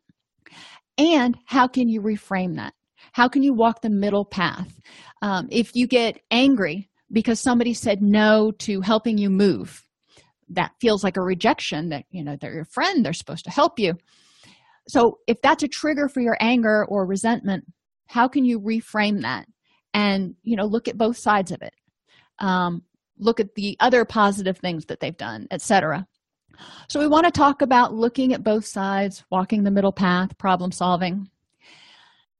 And 0.98 1.38
how 1.46 1.68
can 1.68 1.90
you 1.90 2.02
reframe 2.02 2.56
that? 2.56 2.74
How 3.14 3.28
can 3.28 3.44
you 3.44 3.54
walk 3.54 3.82
the 3.82 3.90
middle 3.90 4.26
path? 4.26 4.80
Um, 5.22 5.48
if 5.52 5.76
you 5.76 5.88
get 5.88 6.20
angry 6.32 6.90
because 7.12 7.40
somebody 7.40 7.74
said 7.74 8.02
no 8.02 8.52
to 8.60 8.82
helping 8.82 9.18
you 9.18 9.30
move, 9.30 9.84
that 10.50 10.72
feels 10.80 11.04
like 11.04 11.18
a 11.18 11.22
rejection 11.22 11.90
that, 11.90 12.06
you 12.10 12.24
know, 12.24 12.36
they're 12.40 12.54
your 12.54 12.66
friend, 12.66 13.06
they're 13.06 13.14
supposed 13.14 13.46
to 13.46 13.52
help 13.52 13.80
you. 13.80 13.96
So 14.88 15.20
if 15.28 15.42
that's 15.42 15.64
a 15.64 15.68
trigger 15.68 16.10
for 16.10 16.22
your 16.22 16.38
anger 16.40 16.86
or 16.86 17.06
resentment, 17.06 17.66
how 18.08 18.28
can 18.28 18.46
you 18.46 18.60
reframe 18.60 19.22
that? 19.22 19.46
And, 19.94 20.36
you 20.44 20.56
know, 20.56 20.66
look 20.66 20.88
at 20.88 20.98
both 20.98 21.18
sides 21.18 21.52
of 21.52 21.62
it 21.62 21.74
um, 22.40 22.84
look 23.18 23.40
at 23.40 23.56
the 23.56 23.76
other 23.80 24.06
positive 24.06 24.58
things 24.58 24.86
that 24.86 25.00
they've 25.00 25.18
done 25.18 25.48
etc 25.52 26.08
so 26.88 27.00
we 27.00 27.08
want 27.08 27.26
to 27.26 27.32
talk 27.32 27.62
about 27.62 27.94
looking 27.94 28.34
at 28.34 28.44
both 28.44 28.66
sides 28.66 29.24
walking 29.30 29.64
the 29.64 29.72
middle 29.72 29.92
path 29.92 30.38
problem 30.38 30.72
solving 30.72 31.30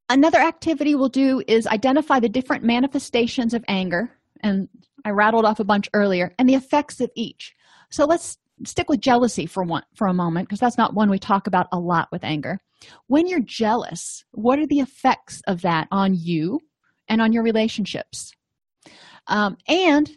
another 0.10 0.40
activity 0.40 0.96
we'll 0.96 1.10
do 1.10 1.42
is 1.48 1.68
identify 1.68 2.20
the 2.20 2.30
different 2.30 2.64
manifestations 2.64 3.54
of 3.54 3.64
anger 3.68 4.12
and 4.42 4.68
i 5.06 5.12
rattled 5.12 5.46
off 5.46 5.60
a 5.60 5.64
bunch 5.64 5.88
earlier 5.94 6.34
and 6.38 6.50
the 6.50 6.56
effects 6.56 7.00
of 7.00 7.10
each. 7.16 7.56
So 7.90 8.06
let's 8.06 8.38
stick 8.66 8.90
with 8.90 9.00
jealousy 9.00 9.46
for 9.46 9.64
one 9.64 9.84
for 9.96 10.08
a 10.08 10.14
moment 10.14 10.48
because 10.48 10.60
that's 10.60 10.78
not 10.78 10.94
one 10.94 11.10
we 11.10 11.20
talk 11.20 11.48
about 11.48 11.68
a 11.72 11.80
lot 11.80 12.10
with 12.12 12.24
anger. 12.24 12.60
When 13.08 13.28
you're 13.28 13.40
jealous 13.40 14.26
what 14.32 14.60
are 14.60 14.68
the 14.68 14.80
effects 14.80 15.42
of 15.48 15.62
that 15.62 15.88
on 15.92 16.14
you 16.14 16.60
and 17.08 17.22
on 17.22 17.32
your 17.32 17.44
relationships? 17.44 18.34
Um, 19.28 19.58
and 19.68 20.10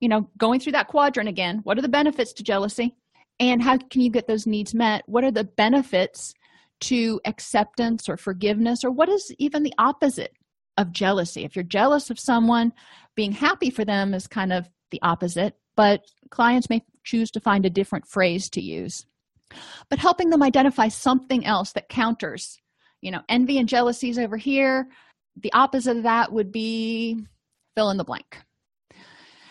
you 0.00 0.08
know 0.08 0.28
going 0.36 0.60
through 0.60 0.72
that 0.72 0.88
quadrant 0.88 1.28
again 1.28 1.60
what 1.64 1.78
are 1.78 1.82
the 1.82 1.88
benefits 1.88 2.32
to 2.34 2.42
jealousy? 2.42 2.94
And 3.40 3.62
how 3.62 3.78
can 3.78 4.00
you 4.00 4.10
get 4.10 4.26
those 4.26 4.48
needs 4.48 4.74
met? 4.74 5.04
What 5.06 5.22
are 5.22 5.30
the 5.30 5.44
benefits 5.44 6.34
to 6.80 7.20
acceptance 7.24 8.08
or 8.08 8.16
forgiveness 8.16 8.84
or 8.84 8.90
what 8.90 9.08
is 9.08 9.34
even 9.38 9.62
the 9.62 9.74
opposite 9.78 10.32
of 10.76 10.92
jealousy? 10.92 11.44
If 11.44 11.56
you're 11.56 11.62
jealous 11.62 12.10
of 12.10 12.18
someone 12.18 12.72
being 13.14 13.32
happy 13.32 13.70
for 13.70 13.84
them 13.84 14.14
is 14.14 14.26
kind 14.26 14.52
of 14.52 14.68
the 14.90 15.00
opposite 15.02 15.54
but 15.76 16.02
clients 16.30 16.68
may 16.68 16.82
choose 17.04 17.30
to 17.30 17.40
find 17.40 17.64
a 17.64 17.70
different 17.70 18.04
phrase 18.04 18.50
to 18.50 18.60
use. 18.60 19.06
But 19.88 20.00
helping 20.00 20.30
them 20.30 20.42
identify 20.42 20.88
something 20.88 21.46
else 21.46 21.72
that 21.72 21.88
counters 21.88 22.58
you 23.00 23.10
know 23.10 23.22
envy 23.28 23.58
and 23.58 23.68
jealousy 23.68 24.10
is 24.10 24.18
over 24.18 24.36
here 24.36 24.88
the 25.42 25.52
opposite 25.52 25.98
of 25.98 26.02
that 26.02 26.32
would 26.32 26.50
be 26.50 27.16
fill 27.76 27.90
in 27.90 27.96
the 27.96 28.04
blank. 28.04 28.38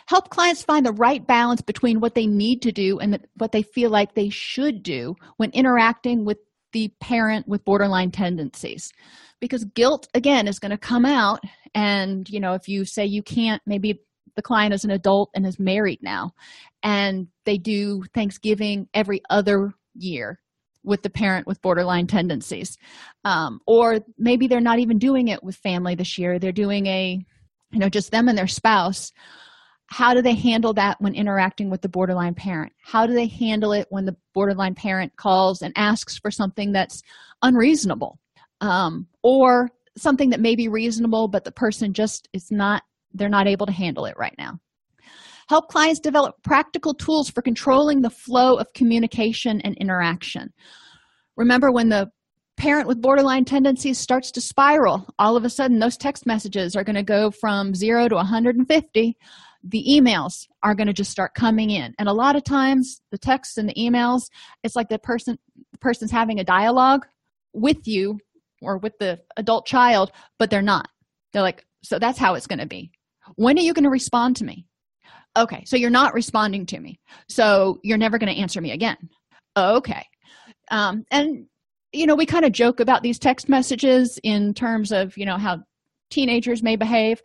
Help 0.07 0.29
clients 0.29 0.63
find 0.63 0.85
the 0.85 0.91
right 0.93 1.25
balance 1.25 1.61
between 1.61 1.99
what 1.99 2.15
they 2.15 2.27
need 2.27 2.61
to 2.61 2.71
do 2.71 2.99
and 2.99 3.25
what 3.35 3.51
they 3.51 3.61
feel 3.61 3.89
like 3.89 4.13
they 4.13 4.29
should 4.29 4.83
do 4.83 5.15
when 5.37 5.49
interacting 5.51 6.23
with 6.25 6.37
the 6.77 6.93
parent 6.99 7.47
with 7.47 7.65
borderline 7.65 8.11
tendencies. 8.11 8.91
Because 9.39 9.65
guilt 9.65 10.07
again 10.13 10.47
is 10.47 10.59
going 10.59 10.69
to 10.71 10.77
come 10.77 11.05
out 11.05 11.39
and 11.73 12.29
you 12.29 12.39
know 12.39 12.53
if 12.53 12.67
you 12.67 12.85
say 12.85 13.05
you 13.05 13.23
can't 13.23 13.61
maybe 13.65 13.99
the 14.35 14.41
client 14.43 14.73
is 14.75 14.83
an 14.83 14.91
adult 14.91 15.31
and 15.33 15.45
is 15.45 15.59
married 15.59 15.99
now 16.03 16.31
and 16.83 17.27
they 17.45 17.57
do 17.57 18.03
thanksgiving 18.13 18.87
every 18.93 19.21
other 19.31 19.73
year 19.95 20.39
with 20.83 21.01
the 21.01 21.09
parent 21.09 21.47
with 21.47 21.61
borderline 21.61 22.07
tendencies. 22.07 22.77
Um, 23.25 23.59
or 23.65 23.99
maybe 24.17 24.47
they're 24.47 24.61
not 24.61 24.79
even 24.79 24.99
doing 24.99 25.27
it 25.27 25.43
with 25.43 25.55
family 25.55 25.95
this 25.95 26.17
year. 26.19 26.37
They're 26.37 26.51
doing 26.51 26.85
a 26.85 27.19
you 27.71 27.79
know 27.79 27.89
just 27.89 28.11
them 28.11 28.29
and 28.29 28.37
their 28.37 28.47
spouse 28.47 29.11
how 29.87 30.13
do 30.13 30.21
they 30.21 30.35
handle 30.35 30.73
that 30.73 30.99
when 30.99 31.15
interacting 31.15 31.69
with 31.69 31.81
the 31.81 31.89
borderline 31.89 32.35
parent? 32.35 32.73
How 32.83 33.05
do 33.05 33.13
they 33.13 33.27
handle 33.27 33.71
it 33.71 33.87
when 33.89 34.05
the 34.05 34.15
borderline 34.33 34.75
parent 34.75 35.15
calls 35.15 35.61
and 35.61 35.73
asks 35.75 36.17
for 36.17 36.29
something 36.29 36.71
that's 36.71 37.01
unreasonable? 37.41 38.19
Um, 38.59 39.07
or 39.23 39.69
something 39.97 40.29
that 40.29 40.39
may 40.39 40.55
be 40.55 40.67
reasonable 40.67 41.27
but 41.27 41.43
the 41.43 41.51
person 41.51 41.93
just 41.93 42.27
is 42.33 42.51
not 42.51 42.83
they're 43.13 43.29
not 43.29 43.47
able 43.47 43.65
to 43.65 43.71
handle 43.71 44.05
it 44.05 44.15
right 44.17 44.35
now. 44.37 44.59
Help 45.49 45.69
clients 45.69 45.99
develop 45.99 46.35
practical 46.43 46.93
tools 46.93 47.29
for 47.29 47.41
controlling 47.41 48.01
the 48.01 48.09
flow 48.09 48.55
of 48.55 48.71
communication 48.73 49.61
and 49.61 49.75
interaction. 49.77 50.53
Remember 51.35 51.71
when 51.71 51.89
the 51.89 52.11
parent 52.57 52.87
with 52.87 53.01
borderline 53.01 53.45
tendencies 53.45 53.97
starts 53.97 54.31
to 54.31 54.41
spiral 54.41 55.07
all 55.19 55.37
of 55.37 55.45
a 55.45 55.49
sudden 55.49 55.79
those 55.79 55.95
text 55.95 56.25
messages 56.25 56.75
are 56.75 56.83
going 56.83 56.95
to 56.95 57.03
go 57.03 57.29
from 57.29 57.73
0 57.75 58.09
to 58.09 58.15
150 58.15 59.17
the 59.69 59.85
emails 59.89 60.47
are 60.63 60.75
going 60.75 60.87
to 60.87 60.93
just 60.93 61.11
start 61.11 61.33
coming 61.33 61.69
in. 61.69 61.93
And 61.99 62.07
a 62.07 62.13
lot 62.13 62.35
of 62.35 62.43
times 62.43 63.01
the 63.11 63.17
texts 63.17 63.57
and 63.57 63.67
the 63.67 63.73
emails 63.73 64.23
it's 64.63 64.75
like 64.75 64.89
the 64.89 64.99
person 64.99 65.37
the 65.71 65.77
person's 65.79 66.11
having 66.11 66.39
a 66.39 66.43
dialogue 66.43 67.05
with 67.53 67.87
you 67.87 68.19
or 68.61 68.77
with 68.77 68.97
the 68.99 69.19
adult 69.35 69.65
child 69.65 70.11
but 70.39 70.49
they're 70.49 70.61
not. 70.61 70.89
They're 71.33 71.41
like 71.41 71.65
so 71.83 71.99
that's 71.99 72.19
how 72.19 72.35
it's 72.35 72.47
going 72.47 72.59
to 72.59 72.65
be. 72.65 72.91
When 73.35 73.57
are 73.57 73.61
you 73.61 73.73
going 73.73 73.83
to 73.83 73.89
respond 73.89 74.37
to 74.37 74.45
me? 74.45 74.65
Okay 75.37 75.63
so 75.65 75.75
you're 75.75 75.89
not 75.89 76.13
responding 76.13 76.65
to 76.67 76.79
me. 76.79 76.99
So 77.29 77.79
you're 77.83 77.97
never 77.97 78.17
going 78.17 78.33
to 78.33 78.41
answer 78.41 78.61
me 78.61 78.71
again. 78.71 78.97
Okay. 79.57 80.05
Um, 80.71 81.05
and 81.11 81.47
you 81.91 82.05
know 82.05 82.15
we 82.15 82.25
kind 82.25 82.45
of 82.45 82.51
joke 82.51 82.79
about 82.79 83.03
these 83.03 83.19
text 83.19 83.49
messages 83.49 84.19
in 84.23 84.53
terms 84.53 84.91
of 84.91 85.17
you 85.17 85.25
know 85.25 85.37
how 85.37 85.59
teenagers 86.09 86.63
may 86.63 86.75
behave 86.75 87.21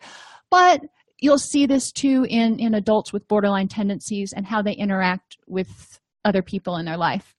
but 0.49 0.81
you'll 1.23 1.39
see 1.39 1.65
this 1.65 1.91
too 1.91 2.25
in 2.29 2.59
in 2.59 2.73
adults 2.73 3.13
with 3.13 3.27
borderline 3.29 3.69
tendencies 3.69 4.33
and 4.35 4.45
how 4.45 4.61
they 4.61 4.73
interact 4.73 5.37
with 5.47 5.99
other 6.25 6.41
people 6.41 6.75
in 6.75 6.85
their 6.85 6.97
life. 6.97 7.33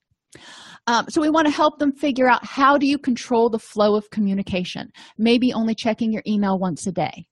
Um, 0.87 1.07
so 1.09 1.21
we 1.21 1.31
want 1.31 1.47
to 1.47 1.53
help 1.53 1.79
them 1.79 1.93
figure 1.93 2.29
out 2.29 2.45
how 2.45 2.77
do 2.79 2.87
you 2.87 2.99
control 2.99 3.49
the 3.51 3.59
flow 3.59 3.95
of 3.95 4.11
communication? 4.11 4.91
Maybe 5.19 5.53
only 5.53 5.75
checking 5.75 6.13
your 6.13 6.23
email 6.27 6.59
once 6.59 6.87
a 6.87 6.93
day. 6.93 7.27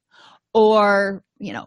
Or 0.55 1.25
you 1.39 1.55
know 1.55 1.67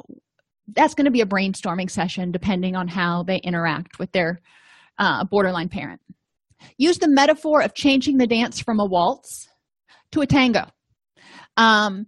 that's 0.74 0.94
going 0.94 1.06
to 1.06 1.12
be 1.12 1.22
a 1.22 1.26
brainstorming 1.26 1.90
session 1.90 2.32
depending 2.32 2.76
on 2.76 2.88
how 2.88 3.24
they 3.24 3.38
interact 3.38 3.98
with 3.98 4.12
their 4.12 4.40
uh, 5.00 5.26
borderline 5.26 5.70
parent. 5.70 6.00
Use 6.78 7.00
the 7.00 7.10
metaphor 7.10 7.62
of 7.62 7.74
changing 7.74 8.18
the 8.18 8.28
dance 8.28 8.60
from 8.60 8.80
a 8.80 8.86
waltz 8.86 9.48
to 10.12 10.22
a 10.22 10.28
tango. 10.28 10.66
Um, 11.58 12.08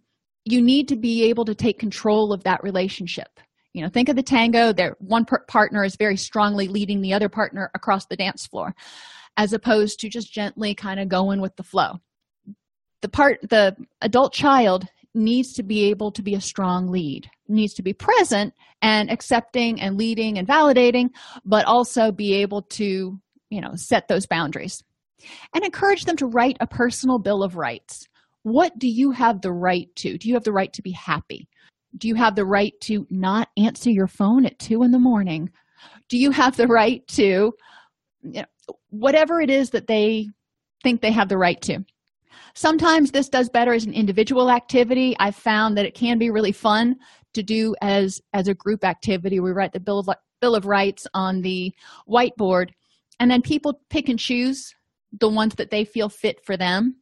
you 0.51 0.61
need 0.61 0.87
to 0.87 0.95
be 0.95 1.23
able 1.25 1.45
to 1.45 1.55
take 1.55 1.79
control 1.79 2.31
of 2.31 2.43
that 2.43 2.63
relationship. 2.63 3.39
You 3.73 3.83
know 3.83 3.89
think 3.89 4.09
of 4.09 4.15
the 4.15 4.23
tango 4.23 4.73
there 4.73 4.95
one 4.99 5.25
per- 5.25 5.45
partner 5.45 5.83
is 5.83 5.97
very 5.97 6.17
strongly 6.17 6.67
leading 6.67 7.01
the 7.01 7.13
other 7.13 7.29
partner 7.29 7.69
across 7.75 8.07
the 8.07 8.15
dance 8.15 8.47
floor 8.47 8.73
as 9.35 9.53
opposed 9.53 9.99
to 9.99 10.09
just 10.09 10.33
gently 10.33 10.73
kind 10.73 10.99
of 10.99 11.09
going 11.09 11.41
with 11.41 11.55
the 11.57 11.63
flow. 11.63 11.99
The 13.01 13.09
part 13.09 13.39
the 13.47 13.75
adult 14.01 14.33
child 14.33 14.87
needs 15.13 15.53
to 15.53 15.63
be 15.63 15.85
able 15.85 16.11
to 16.11 16.21
be 16.23 16.35
a 16.35 16.41
strong 16.41 16.89
lead 16.89 17.29
needs 17.47 17.73
to 17.75 17.83
be 17.83 17.93
present 17.93 18.53
and 18.81 19.09
accepting 19.09 19.81
and 19.81 19.97
leading 19.97 20.37
and 20.37 20.47
validating 20.47 21.09
but 21.45 21.65
also 21.65 22.11
be 22.11 22.33
able 22.33 22.61
to 22.61 23.19
you 23.49 23.61
know 23.61 23.71
set 23.75 24.07
those 24.07 24.25
boundaries 24.25 24.83
and 25.53 25.63
encourage 25.63 26.05
them 26.05 26.15
to 26.15 26.27
write 26.27 26.57
a 26.59 26.67
personal 26.67 27.19
bill 27.19 27.43
of 27.43 27.55
rights 27.55 28.07
what 28.47 28.79
do 28.79 28.87
you 28.87 29.11
have 29.11 29.41
the 29.41 29.51
right 29.51 29.93
to? 29.97 30.17
Do 30.17 30.27
you 30.27 30.33
have 30.33 30.43
the 30.43 30.53
right 30.53 30.71
to 30.73 30.81
be 30.81 30.91
happy? 30.91 31.49
Do 31.97 32.07
you 32.07 32.15
have 32.15 32.35
the 32.35 32.45
right 32.45 32.73
to 32.81 33.05
not 33.09 33.49
answer 33.57 33.89
your 33.89 34.07
phone 34.07 34.45
at 34.45 34.57
two 34.59 34.83
in 34.83 34.91
the 34.91 34.99
morning? 34.99 35.49
Do 36.07 36.17
you 36.17 36.31
have 36.31 36.55
the 36.55 36.67
right 36.67 37.05
to 37.09 37.23
you 37.23 37.51
know, 38.23 38.45
whatever 38.89 39.41
it 39.41 39.49
is 39.49 39.71
that 39.71 39.87
they 39.87 40.27
think 40.83 41.01
they 41.01 41.11
have 41.11 41.29
the 41.29 41.37
right 41.37 41.61
to. 41.63 41.83
Sometimes 42.53 43.11
this 43.11 43.29
does 43.29 43.49
better 43.49 43.73
as 43.73 43.85
an 43.85 43.93
individual 43.93 44.49
activity. 44.49 45.15
I've 45.19 45.35
found 45.35 45.77
that 45.77 45.85
it 45.85 45.93
can 45.93 46.17
be 46.17 46.29
really 46.29 46.51
fun 46.51 46.95
to 47.33 47.43
do 47.43 47.75
as 47.81 48.21
as 48.33 48.47
a 48.47 48.53
group 48.53 48.83
activity. 48.83 49.39
We 49.39 49.51
write 49.51 49.73
the 49.73 49.79
bill 49.79 49.99
of 49.99 50.09
bill 50.39 50.55
of 50.55 50.65
rights 50.65 51.05
on 51.13 51.41
the 51.41 51.73
whiteboard 52.07 52.69
and 53.19 53.29
then 53.29 53.41
people 53.41 53.81
pick 53.89 54.07
and 54.07 54.19
choose 54.19 54.73
the 55.19 55.29
ones 55.29 55.55
that 55.55 55.71
they 55.71 55.83
feel 55.83 56.09
fit 56.09 56.43
for 56.45 56.57
them. 56.57 56.95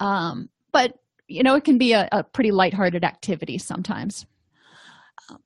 Um, 0.00 0.48
but 0.72 0.98
you 1.28 1.42
know 1.42 1.54
it 1.54 1.64
can 1.64 1.78
be 1.78 1.92
a, 1.92 2.08
a 2.12 2.22
pretty 2.22 2.50
lighthearted 2.50 3.04
activity 3.04 3.58
sometimes. 3.58 4.26
Um, 5.28 5.38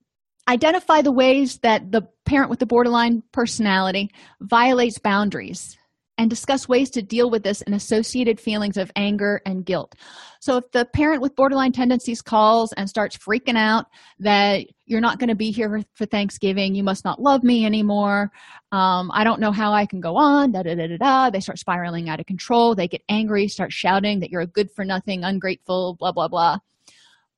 identify 0.49 1.03
the 1.03 1.13
ways 1.13 1.59
that 1.59 1.93
the 1.93 2.03
parent 2.25 2.51
with 2.51 2.59
the 2.59 2.67
borderline 2.67 3.23
personality 3.33 4.11
violates 4.41 4.99
boundaries 4.99 5.77
and 6.19 6.31
discuss 6.31 6.69
ways 6.69 6.91
to 6.91 7.03
deal 7.03 7.31
with 7.31 7.43
this 7.43 7.63
and 7.63 7.75
associated 7.75 8.41
feelings 8.41 8.77
of 8.77 8.91
anger 8.97 9.43
and 9.45 9.65
guilt. 9.65 9.95
So, 10.41 10.57
if 10.57 10.71
the 10.73 10.87
parent 10.87 11.21
with 11.21 11.37
borderline 11.37 11.73
tendencies 11.73 12.23
calls 12.23 12.73
and 12.73 12.89
starts 12.89 13.17
freaking 13.17 13.57
out 13.57 13.87
that 14.21 14.67
you're 14.87 15.01
not 15.01 15.19
going 15.19 15.29
to 15.29 15.35
be 15.35 15.51
here 15.51 15.83
for 15.95 16.07
Thanksgiving, 16.07 16.75
you 16.75 16.83
must 16.83 17.05
not 17.05 17.21
love 17.21 17.43
me 17.43 17.67
anymore, 17.67 18.31
um, 18.73 19.11
I 19.13 19.25
don't 19.25 19.41
know 19.41 19.53
how 19.53 19.73
I 19.73 19.87
can 19.87 20.01
go 20.01 20.17
on, 20.17 20.53
da 20.53 20.63
da 20.63 20.75
da 20.75 20.87
da 20.87 20.97
da, 20.97 21.31
they 21.31 21.41
start 21.41 21.59
spiraling 21.59 22.09
out 22.09 22.21
of 22.21 22.27
control, 22.27 22.75
they 22.75 22.89
get 22.89 23.03
angry, 23.09 23.49
start 23.49 23.73
shouting 23.73 24.21
that 24.21 24.31
you're 24.31 24.43
a 24.43 24.47
good 24.47 24.71
for 24.71 24.85
nothing, 24.85 25.25
ungrateful, 25.25 25.97
blah, 25.99 26.13
blah, 26.13 26.29
blah. 26.29 26.59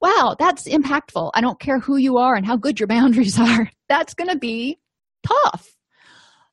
Wow, 0.01 0.37
that's 0.39 0.69
impactful. 0.69 1.33
I 1.35 1.41
don't 1.41 1.59
care 1.59 1.81
who 1.81 1.97
you 1.97 2.19
are 2.19 2.37
and 2.37 2.47
how 2.47 2.57
good 2.57 2.79
your 2.79 2.87
boundaries 2.87 3.39
are. 3.41 3.71
That's 3.89 4.15
going 4.15 4.31
to 4.31 4.39
be 4.39 4.79
tough. 5.27 5.75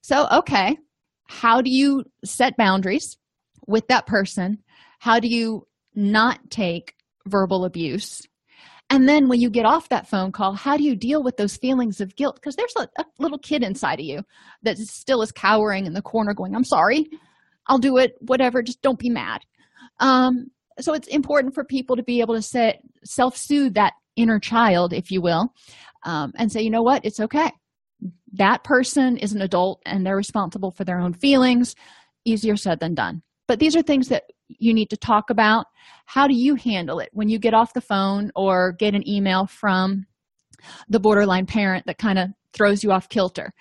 So, 0.02 0.28
okay, 0.32 0.78
how 1.28 1.62
do 1.62 1.70
you 1.70 2.06
set 2.24 2.58
boundaries 2.58 3.18
with 3.68 3.88
that 3.88 4.06
person? 4.06 4.60
How 5.00 5.20
do 5.20 5.28
you 5.28 5.68
not 5.96 6.50
take 6.50 6.96
verbal 7.26 7.66
abuse? 7.66 8.22
And 8.90 9.10
then 9.10 9.28
when 9.28 9.42
you 9.42 9.50
get 9.50 9.66
off 9.66 9.90
that 9.90 10.08
phone 10.08 10.32
call 10.32 10.54
how 10.54 10.78
do 10.78 10.84
you 10.84 10.96
deal 10.96 11.24
with 11.24 11.38
those 11.38 11.58
feelings 11.58 12.02
of 12.02 12.16
guilt? 12.16 12.36
Because 12.36 12.56
there's 12.56 12.76
a, 12.78 12.88
a, 12.98 13.06
little 13.18 13.40
kid 13.40 13.64
inside 13.64 14.00
of 14.00 14.06
you 14.06 14.24
that 14.62 14.78
still 14.78 15.24
is 15.24 15.32
cowering 15.32 15.86
in 15.86 15.94
the 15.94 16.02
corner 16.02 16.34
going 16.34 16.56
i'm 16.56 16.64
sorry. 16.64 17.08
I'll 17.68 17.80
do 17.80 17.98
it. 17.98 18.16
Whatever. 18.20 18.62
Just 18.62 18.84
don't 18.84 19.00
be 19.00 19.10
mad. 19.10 19.42
Um, 20.00 20.52
so 20.80 20.94
it's 20.94 21.08
important 21.08 21.56
for 21.56 21.64
people 21.64 21.96
to 21.96 22.04
be 22.04 22.22
able 22.22 22.36
to 22.36 22.42
set 22.42 22.82
self-soothe 23.04 23.74
that 23.74 23.94
inner 24.16 24.40
child 24.40 24.94
if 24.94 25.10
you 25.10 25.20
will 25.20 25.52
um, 26.04 26.32
and 26.36 26.52
say 26.52 26.62
you 26.62 26.70
know 26.70 26.84
what? 26.84 27.04
It's 27.04 27.20
okay 27.20 27.52
that 28.38 28.64
person 28.64 29.18
is 29.18 29.34
an 29.34 29.42
adult 29.42 29.82
and 29.86 30.06
they're 30.06 30.16
responsible 30.16 30.72
for 30.72 30.84
their 30.84 31.00
own 31.00 31.14
feelings 31.14 31.76
easier 32.26 32.56
said 32.56 32.80
than 32.80 32.96
done. 32.96 33.22
But 33.48 33.60
these 33.60 33.76
are 33.76 33.82
things 33.82 34.08
that 34.10 34.24
you 34.50 34.74
need 34.74 34.90
to 34.90 34.98
talk 34.98 35.30
about. 35.30 35.68
How 36.06 36.28
do 36.28 36.34
you 36.34 36.56
handle 36.56 37.00
it? 37.00 37.10
When 37.14 37.30
you 37.30 37.38
get 37.38 37.54
off 37.54 37.74
the 37.74 37.82
phone 37.82 38.32
or 38.36 38.72
get 38.74 38.96
an 38.96 39.08
email 39.08 39.46
from 39.46 40.08
the 40.90 41.00
borderline 41.00 41.46
parent 41.46 41.86
that 41.86 41.98
kind 41.98 42.18
of 42.18 42.30
throws 42.54 42.84
you 42.84 42.92
off 42.92 43.10
kilter. 43.10 43.54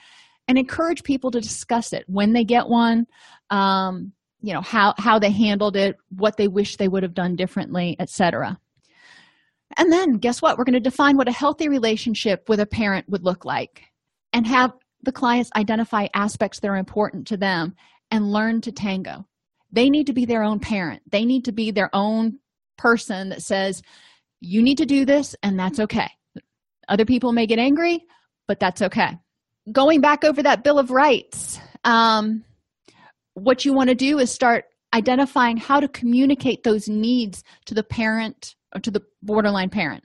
And 0.46 0.58
encourage 0.58 1.02
people 1.02 1.30
to 1.30 1.40
discuss 1.40 1.92
it. 1.92 2.04
When 2.06 2.32
they 2.34 2.44
get 2.44 2.68
one 2.68 3.06
um, 3.50 4.12
you 4.42 4.52
know 4.52 4.60
how 4.60 4.94
how 4.98 5.18
they 5.18 5.30
handled 5.30 5.74
it 5.74 5.96
what 6.10 6.36
they 6.36 6.48
wish 6.48 6.76
they 6.76 6.88
would 6.88 7.02
have 7.02 7.14
done 7.14 7.34
differently 7.34 7.96
etc 7.98 8.58
and 9.76 9.92
then 9.92 10.14
guess 10.14 10.40
what? 10.40 10.56
We're 10.56 10.64
going 10.64 10.74
to 10.74 10.80
define 10.80 11.16
what 11.16 11.28
a 11.28 11.32
healthy 11.32 11.68
relationship 11.68 12.48
with 12.48 12.60
a 12.60 12.66
parent 12.66 13.08
would 13.08 13.24
look 13.24 13.44
like 13.44 13.84
and 14.34 14.46
have 14.46 14.72
the 15.04 15.12
clients 15.12 15.50
identify 15.56 16.08
aspects 16.12 16.60
that 16.60 16.68
are 16.68 16.76
important 16.76 17.28
to 17.28 17.36
them 17.36 17.74
and 18.10 18.32
learn 18.32 18.60
to 18.62 18.72
tango. 18.72 19.26
They 19.72 19.88
need 19.88 20.08
to 20.08 20.12
be 20.12 20.24
their 20.24 20.42
own 20.42 20.60
parent. 20.60 21.02
They 21.10 21.24
need 21.24 21.46
to 21.46 21.52
be 21.52 21.70
their 21.70 21.88
own 21.94 22.38
person 22.76 23.30
that 23.30 23.42
says, 23.42 23.82
You 24.40 24.62
need 24.62 24.78
to 24.78 24.86
do 24.86 25.04
this, 25.04 25.34
and 25.42 25.58
that's 25.58 25.80
okay. 25.80 26.10
Other 26.88 27.04
people 27.04 27.32
may 27.32 27.46
get 27.46 27.58
angry, 27.58 28.04
but 28.46 28.60
that's 28.60 28.82
okay. 28.82 29.18
Going 29.72 30.00
back 30.00 30.24
over 30.24 30.42
that 30.42 30.64
Bill 30.64 30.78
of 30.78 30.90
Rights, 30.90 31.58
um, 31.84 32.44
what 33.34 33.64
you 33.64 33.72
want 33.72 33.88
to 33.88 33.94
do 33.94 34.18
is 34.18 34.30
start 34.30 34.66
identifying 34.92 35.56
how 35.56 35.80
to 35.80 35.88
communicate 35.88 36.62
those 36.62 36.88
needs 36.88 37.42
to 37.66 37.74
the 37.74 37.82
parent 37.82 38.54
or 38.74 38.80
to 38.80 38.90
the 38.90 39.02
borderline 39.22 39.70
parent 39.70 40.04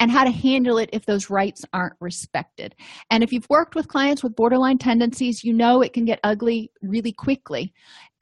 and 0.00 0.10
how 0.10 0.24
to 0.24 0.30
handle 0.30 0.78
it 0.78 0.90
if 0.92 1.06
those 1.06 1.30
rights 1.30 1.64
aren't 1.72 1.94
respected. 2.00 2.74
And 3.10 3.22
if 3.22 3.32
you've 3.32 3.48
worked 3.48 3.74
with 3.74 3.88
clients 3.88 4.22
with 4.22 4.36
borderline 4.36 4.78
tendencies, 4.78 5.44
you 5.44 5.52
know 5.52 5.82
it 5.82 5.92
can 5.92 6.04
get 6.04 6.20
ugly 6.22 6.70
really 6.82 7.12
quickly. 7.12 7.72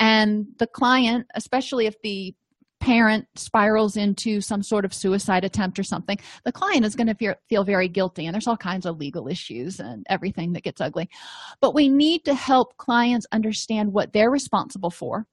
And 0.01 0.47
the 0.59 0.67
client, 0.67 1.27
especially 1.35 1.87
if 1.87 2.01
the 2.03 2.35
parent 2.81 3.27
spirals 3.35 3.97
into 3.97 4.41
some 4.41 4.63
sort 4.63 4.85
of 4.85 4.95
suicide 4.95 5.45
attempt 5.45 5.79
or 5.79 5.83
something, 5.83 6.19
the 6.45 6.53
client 6.53 6.85
is 6.85 6.95
going 6.95 7.07
to 7.07 7.15
feel, 7.15 7.35
feel 7.49 7.65
very 7.65 7.89
guilty. 7.89 8.27
And 8.27 8.35
there's 8.35 8.47
all 8.47 8.57
kinds 8.57 8.87
of 8.87 8.99
legal 8.99 9.29
issues 9.29 9.81
and 9.81 10.07
everything 10.09 10.53
that 10.53 10.63
gets 10.63 10.81
ugly. 10.81 11.09
But 11.61 11.75
we 11.75 11.89
need 11.89 12.25
to 12.27 12.35
help 12.35 12.77
clients 12.77 13.27
understand 13.33 13.93
what 13.93 14.13
they're 14.13 14.31
responsible 14.31 14.91
for 14.91 15.27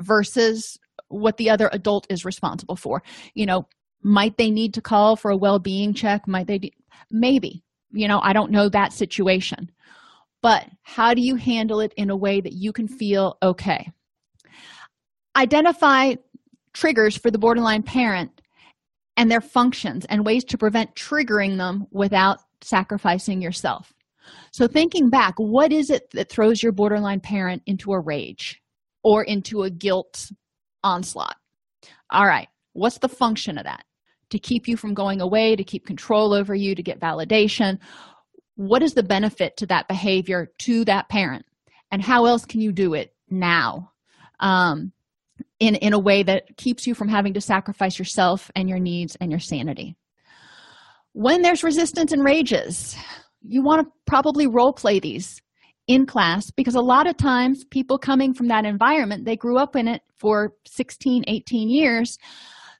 versus 0.00 0.78
what 1.08 1.36
the 1.36 1.50
other 1.50 1.70
adult 1.72 2.06
is 2.10 2.24
responsible 2.24 2.76
for. 2.76 3.02
You 3.34 3.46
know, 3.46 3.68
might 4.06 4.38
they 4.38 4.52
need 4.52 4.72
to 4.72 4.80
call 4.80 5.16
for 5.16 5.32
a 5.32 5.36
well-being 5.36 5.92
check? 5.92 6.28
Might 6.28 6.46
they 6.46 6.70
maybe 7.10 7.62
you 7.90 8.08
know 8.08 8.20
i 8.22 8.32
don't 8.32 8.52
know 8.52 8.68
that 8.68 8.92
situation. 8.92 9.70
But 10.42 10.66
how 10.82 11.12
do 11.12 11.20
you 11.20 11.34
handle 11.34 11.80
it 11.80 11.92
in 11.96 12.10
a 12.10 12.16
way 12.16 12.40
that 12.40 12.52
you 12.52 12.72
can 12.72 12.86
feel 12.86 13.36
okay? 13.42 13.90
Identify 15.34 16.14
triggers 16.72 17.16
for 17.16 17.32
the 17.32 17.38
borderline 17.38 17.82
parent 17.82 18.30
and 19.16 19.28
their 19.28 19.40
functions 19.40 20.04
and 20.04 20.24
ways 20.24 20.44
to 20.44 20.58
prevent 20.58 20.94
triggering 20.94 21.56
them 21.56 21.86
without 21.90 22.38
sacrificing 22.60 23.42
yourself. 23.42 23.92
So 24.52 24.68
thinking 24.68 25.10
back 25.10 25.34
what 25.36 25.72
is 25.72 25.90
it 25.90 26.10
that 26.12 26.30
throws 26.30 26.62
your 26.62 26.72
borderline 26.72 27.20
parent 27.20 27.62
into 27.66 27.92
a 27.92 27.98
rage 27.98 28.60
or 29.02 29.24
into 29.24 29.64
a 29.64 29.70
guilt 29.70 30.30
onslaught? 30.84 31.36
All 32.12 32.26
right 32.26 32.46
what's 32.76 32.98
the 32.98 33.08
function 33.08 33.56
of 33.58 33.64
that 33.64 33.84
to 34.30 34.38
keep 34.38 34.66
you 34.68 34.76
from 34.76 34.94
going 34.94 35.20
away, 35.20 35.56
to 35.56 35.64
keep 35.64 35.86
control 35.86 36.34
over 36.34 36.54
you, 36.54 36.74
to 36.74 36.82
get 36.82 37.00
validation. 37.00 37.78
What 38.56 38.82
is 38.82 38.94
the 38.94 39.02
benefit 39.02 39.56
to 39.58 39.66
that 39.66 39.88
behavior 39.88 40.48
to 40.60 40.84
that 40.86 41.08
parent? 41.08 41.44
And 41.90 42.02
how 42.02 42.26
else 42.26 42.44
can 42.44 42.60
you 42.60 42.72
do 42.72 42.94
it 42.94 43.14
now 43.30 43.92
um, 44.40 44.92
in, 45.60 45.76
in 45.76 45.92
a 45.92 45.98
way 45.98 46.22
that 46.22 46.56
keeps 46.56 46.86
you 46.86 46.94
from 46.94 47.08
having 47.08 47.34
to 47.34 47.40
sacrifice 47.40 47.98
yourself 47.98 48.50
and 48.56 48.68
your 48.68 48.80
needs 48.80 49.16
and 49.20 49.30
your 49.30 49.40
sanity? 49.40 49.96
When 51.12 51.42
there's 51.42 51.64
resistance 51.64 52.12
and 52.12 52.24
rages, 52.24 52.96
you 53.42 53.62
want 53.62 53.86
to 53.86 53.92
probably 54.06 54.46
role 54.46 54.72
play 54.72 55.00
these 55.00 55.40
in 55.86 56.04
class 56.04 56.50
because 56.50 56.74
a 56.74 56.80
lot 56.80 57.06
of 57.06 57.16
times 57.16 57.64
people 57.70 57.98
coming 57.98 58.34
from 58.34 58.48
that 58.48 58.64
environment 58.64 59.24
they 59.24 59.36
grew 59.36 59.56
up 59.56 59.76
in 59.76 59.86
it 59.86 60.02
for 60.18 60.52
16 60.66 61.24
18 61.28 61.70
years 61.70 62.18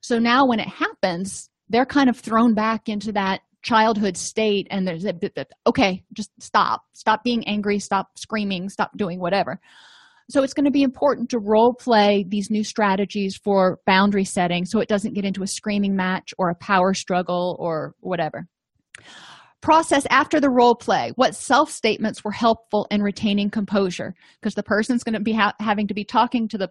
so 0.07 0.19
now 0.19 0.47
when 0.47 0.61
it 0.61 0.69
happens 0.69 1.51
they're 1.69 1.87
kind 1.87 2.09
of 2.09 2.19
thrown 2.19 2.55
back 2.55 2.89
into 2.89 3.13
that 3.13 3.41
childhood 3.67 4.17
state 4.17 4.69
and 4.71 4.87
there's 4.87 5.05
a 5.05 5.13
bit 5.13 5.37
okay 5.67 6.05
just 6.13 6.31
stop. 6.41 6.83
Stop 6.93 7.25
being 7.25 7.47
angry. 7.49 7.81
Stop 7.81 8.17
screaming. 8.17 8.69
Stop 8.69 8.97
doing 8.97 9.19
whatever. 9.19 9.61
So 10.31 10.45
it's 10.45 10.55
going 10.55 10.67
to 10.67 10.71
be 10.71 10.85
important 10.85 11.31
to 11.31 11.41
role 11.41 11.75
play 11.75 12.25
these 12.29 12.49
new 12.49 12.63
strategies 12.63 13.37
for 13.37 13.79
boundary 13.85 14.25
setting 14.25 14.65
so 14.65 14.79
it 14.79 14.89
doesn't 14.89 15.15
get 15.15 15.25
into 15.25 15.43
a 15.43 15.49
screaming 15.49 15.97
match 15.97 16.33
or 16.39 16.49
a 16.49 16.55
power 16.55 16.95
struggle 16.95 17.57
or 17.59 17.95
whatever. 18.01 18.47
Process 19.63 20.07
after 20.11 20.41
the 20.41 20.51
role 20.51 20.77
play 20.77 21.13
what 21.17 21.35
self 21.35 21.69
statements 21.69 22.23
were 22.23 22.31
helpful 22.31 22.87
in 22.93 23.03
retaining 23.03 23.51
composure 23.51 24.15
because 24.41 24.55
the 24.55 24.63
person's 24.63 25.03
going 25.03 25.15
to 25.15 25.21
be 25.21 25.33
ha- 25.33 25.55
having 25.59 25.89
to 25.89 25.95
be 25.95 26.05
talking 26.05 26.47
to 26.49 26.59
the 26.59 26.71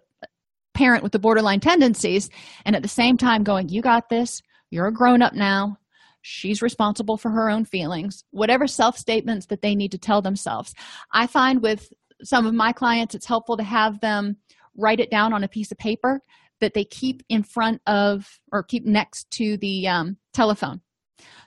parent 0.76 1.02
with 1.02 1.12
the 1.12 1.18
borderline 1.18 1.60
tendencies 1.60 2.30
and 2.64 2.76
at 2.76 2.82
the 2.82 2.88
same 2.88 3.16
time 3.16 3.42
going 3.42 3.68
you 3.68 3.82
got 3.82 4.08
this. 4.08 4.42
You're 4.70 4.86
a 4.86 4.92
grown 4.92 5.22
up 5.22 5.32
now. 5.32 5.78
She's 6.22 6.62
responsible 6.62 7.16
for 7.16 7.30
her 7.30 7.48
own 7.50 7.64
feelings. 7.64 8.24
Whatever 8.30 8.66
self 8.66 8.98
statements 8.98 9.46
that 9.46 9.62
they 9.62 9.74
need 9.74 9.92
to 9.92 9.98
tell 9.98 10.22
themselves. 10.22 10.74
I 11.12 11.26
find 11.26 11.62
with 11.62 11.92
some 12.22 12.46
of 12.46 12.54
my 12.54 12.72
clients 12.72 13.14
it's 13.14 13.26
helpful 13.26 13.56
to 13.56 13.62
have 13.62 14.00
them 14.00 14.36
write 14.76 15.00
it 15.00 15.10
down 15.10 15.32
on 15.32 15.44
a 15.44 15.48
piece 15.48 15.72
of 15.72 15.78
paper 15.78 16.20
that 16.60 16.74
they 16.74 16.84
keep 16.84 17.22
in 17.28 17.42
front 17.42 17.80
of 17.86 18.38
or 18.52 18.62
keep 18.62 18.84
next 18.84 19.30
to 19.30 19.56
the 19.58 19.88
um, 19.88 20.16
telephone. 20.32 20.80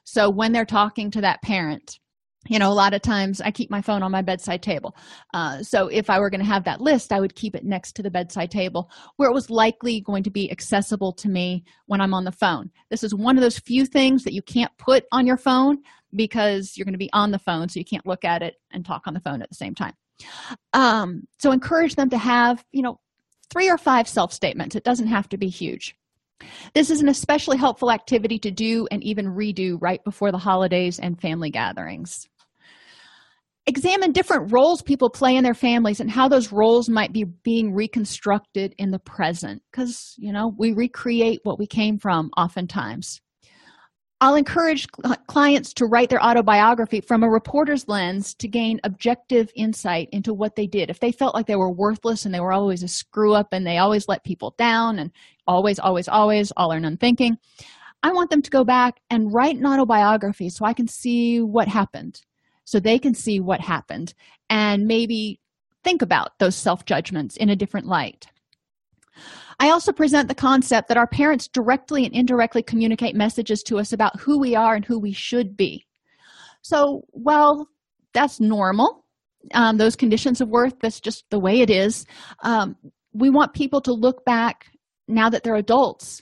So 0.03 0.29
when 0.29 0.51
they're 0.51 0.65
talking 0.65 1.11
to 1.11 1.21
that 1.21 1.41
parent 1.41 1.99
you 2.47 2.57
know 2.57 2.71
a 2.71 2.73
lot 2.73 2.93
of 2.93 3.01
times 3.01 3.41
i 3.41 3.51
keep 3.51 3.69
my 3.69 3.81
phone 3.81 4.01
on 4.01 4.11
my 4.11 4.21
bedside 4.21 4.63
table. 4.63 4.95
Uh, 5.33 5.61
so 5.61 5.87
if 5.87 6.09
i 6.09 6.19
were 6.19 6.29
going 6.29 6.39
to 6.39 6.45
have 6.45 6.63
that 6.63 6.81
list 6.81 7.11
i 7.11 7.19
would 7.19 7.35
keep 7.35 7.55
it 7.55 7.65
next 7.65 7.93
to 7.93 8.03
the 8.03 8.11
bedside 8.11 8.51
table 8.51 8.89
where 9.17 9.29
it 9.29 9.33
was 9.33 9.49
likely 9.49 9.99
going 10.01 10.23
to 10.23 10.29
be 10.29 10.51
accessible 10.51 11.11
to 11.11 11.27
me 11.29 11.63
when 11.87 12.01
i'm 12.01 12.13
on 12.13 12.23
the 12.23 12.31
phone. 12.31 12.69
This 12.89 13.03
is 13.03 13.13
one 13.13 13.37
of 13.37 13.41
those 13.41 13.59
few 13.59 13.85
things 13.85 14.23
that 14.23 14.33
you 14.33 14.41
can't 14.41 14.75
put 14.77 15.05
on 15.11 15.27
your 15.27 15.37
phone 15.37 15.79
because 16.15 16.75
you're 16.75 16.85
going 16.85 16.93
to 16.93 16.97
be 16.97 17.11
on 17.13 17.31
the 17.31 17.39
phone 17.39 17.69
so 17.69 17.79
you 17.79 17.85
can't 17.85 18.07
look 18.07 18.25
at 18.25 18.41
it 18.41 18.55
and 18.71 18.85
talk 18.85 19.03
on 19.05 19.13
the 19.13 19.19
phone 19.19 19.41
at 19.41 19.49
the 19.49 19.55
same 19.55 19.75
time. 19.75 19.93
Um, 20.73 21.27
so 21.37 21.51
encourage 21.51 21.95
them 21.95 22.09
to 22.09 22.17
have 22.17 22.63
you 22.71 22.81
know 22.81 22.99
three 23.51 23.69
or 23.69 23.77
five 23.77 24.07
self 24.07 24.31
statements 24.31 24.75
it 24.75 24.83
doesn't 24.83 25.07
have 25.07 25.27
to 25.29 25.37
be 25.37 25.49
huge. 25.49 25.95
This 26.73 26.89
is 26.89 27.01
an 27.01 27.09
especially 27.09 27.57
helpful 27.57 27.91
activity 27.91 28.39
to 28.39 28.51
do 28.51 28.87
and 28.91 29.03
even 29.03 29.27
redo 29.27 29.77
right 29.81 30.03
before 30.03 30.31
the 30.31 30.37
holidays 30.37 30.97
and 30.99 31.19
family 31.19 31.49
gatherings. 31.49 32.28
Examine 33.69 34.11
different 34.11 34.51
roles 34.51 34.81
people 34.81 35.11
play 35.11 35.35
in 35.35 35.43
their 35.43 35.53
families 35.53 35.99
and 35.99 36.09
how 36.09 36.27
those 36.27 36.51
roles 36.51 36.89
might 36.89 37.13
be 37.13 37.23
being 37.23 37.71
reconstructed 37.71 38.73
in 38.79 38.89
the 38.89 38.97
present 38.97 39.61
because, 39.71 40.15
you 40.17 40.33
know, 40.33 40.55
we 40.57 40.73
recreate 40.73 41.41
what 41.43 41.59
we 41.59 41.67
came 41.67 41.99
from 41.99 42.31
oftentimes. 42.35 43.21
I'll 44.21 44.33
encourage 44.33 44.87
clients 45.27 45.71
to 45.75 45.85
write 45.85 46.09
their 46.09 46.19
autobiography 46.19 47.01
from 47.01 47.21
a 47.21 47.29
reporter's 47.29 47.87
lens 47.87 48.33
to 48.39 48.47
gain 48.47 48.79
objective 48.83 49.51
insight 49.55 50.09
into 50.11 50.33
what 50.33 50.55
they 50.55 50.65
did. 50.65 50.89
If 50.89 50.99
they 50.99 51.11
felt 51.11 51.35
like 51.35 51.45
they 51.45 51.55
were 51.55 51.71
worthless 51.71 52.25
and 52.25 52.33
they 52.33 52.39
were 52.39 52.51
always 52.51 52.81
a 52.81 52.87
screw 52.87 53.35
up 53.35 53.49
and 53.51 53.67
they 53.67 53.77
always 53.77 54.07
let 54.07 54.23
people 54.23 54.55
down 54.57 54.97
and 54.97 55.11
always, 55.45 55.77
always, 55.77 56.07
always, 56.07 56.51
all 56.57 56.73
or 56.73 56.79
none 56.79 56.97
thinking, 56.97 57.37
I 58.01 58.13
want 58.13 58.31
them 58.31 58.41
to 58.41 58.49
go 58.49 58.63
back 58.63 58.99
and 59.11 59.31
write 59.31 59.57
an 59.57 59.67
autobiography 59.67 60.49
so 60.49 60.65
I 60.65 60.73
can 60.73 60.87
see 60.87 61.39
what 61.39 61.67
happened, 61.67 62.19
so 62.69 62.79
they 62.79 62.99
can 62.99 63.13
see 63.13 63.39
what 63.39 63.61
happened, 63.61 64.13
and 64.49 64.85
maybe 64.85 65.39
think 65.83 66.01
about 66.01 66.37
those 66.39 66.55
self 66.55 66.85
judgments 66.85 67.35
in 67.37 67.49
a 67.49 67.55
different 67.55 67.87
light. 67.87 68.27
I 69.59 69.71
also 69.71 69.91
present 69.91 70.27
the 70.27 70.35
concept 70.35 70.87
that 70.87 70.97
our 70.97 71.07
parents 71.07 71.47
directly 71.47 72.05
and 72.05 72.13
indirectly 72.13 72.63
communicate 72.63 73.15
messages 73.15 73.61
to 73.63 73.77
us 73.77 73.91
about 73.91 74.19
who 74.19 74.39
we 74.39 74.55
are 74.55 74.75
and 74.75 74.85
who 74.85 74.99
we 74.99 75.11
should 75.11 75.57
be. 75.57 75.85
So, 76.61 77.01
well, 77.11 77.67
that's 78.13 78.39
normal. 78.39 79.05
Um, 79.53 79.77
those 79.77 79.95
conditions 79.95 80.39
of 80.39 80.49
worth, 80.49 80.75
that's 80.81 80.99
just 80.99 81.25
the 81.29 81.39
way 81.39 81.61
it 81.61 81.69
is. 81.69 82.05
Um, 82.43 82.75
we 83.13 83.29
want 83.29 83.53
people 83.53 83.81
to 83.81 83.93
look 83.93 84.23
back 84.25 84.67
now 85.07 85.29
that 85.29 85.43
they're 85.43 85.55
adults 85.55 86.21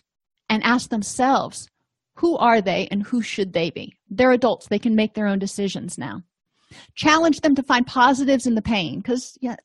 and 0.50 0.64
ask 0.64 0.90
themselves, 0.90 1.68
who 2.16 2.38
are 2.38 2.62
they 2.62 2.88
and 2.90 3.04
who 3.04 3.22
should 3.22 3.54
they 3.54 3.70
be? 3.70 3.94
They're 4.10 4.32
adults, 4.32 4.68
they 4.68 4.80
can 4.80 4.96
make 4.96 5.14
their 5.14 5.28
own 5.28 5.40
decisions 5.40 5.98
now. 5.98 6.22
Challenge 6.96 7.40
them 7.42 7.56
to 7.56 7.64
find 7.64 7.86
positives 7.86 8.46
in 8.48 8.56
the 8.56 8.62
pain 8.62 9.00
because 9.00 9.38
yeah, 9.42 9.56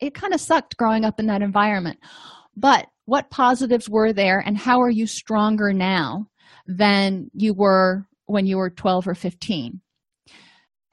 it 0.00 0.14
kind 0.14 0.34
of 0.34 0.40
sucked 0.40 0.76
growing 0.76 1.04
up 1.04 1.18
in 1.20 1.26
that 1.26 1.42
environment. 1.42 1.98
But 2.56 2.86
what 3.04 3.30
positives 3.30 3.88
were 3.88 4.12
there 4.12 4.38
and 4.38 4.56
how 4.56 4.80
are 4.82 4.90
you 4.90 5.06
stronger 5.06 5.72
now 5.72 6.28
than 6.66 7.30
you 7.34 7.54
were 7.54 8.06
when 8.26 8.46
you 8.46 8.56
were 8.56 8.70
12 8.70 9.08
or 9.08 9.14
15 9.14 9.80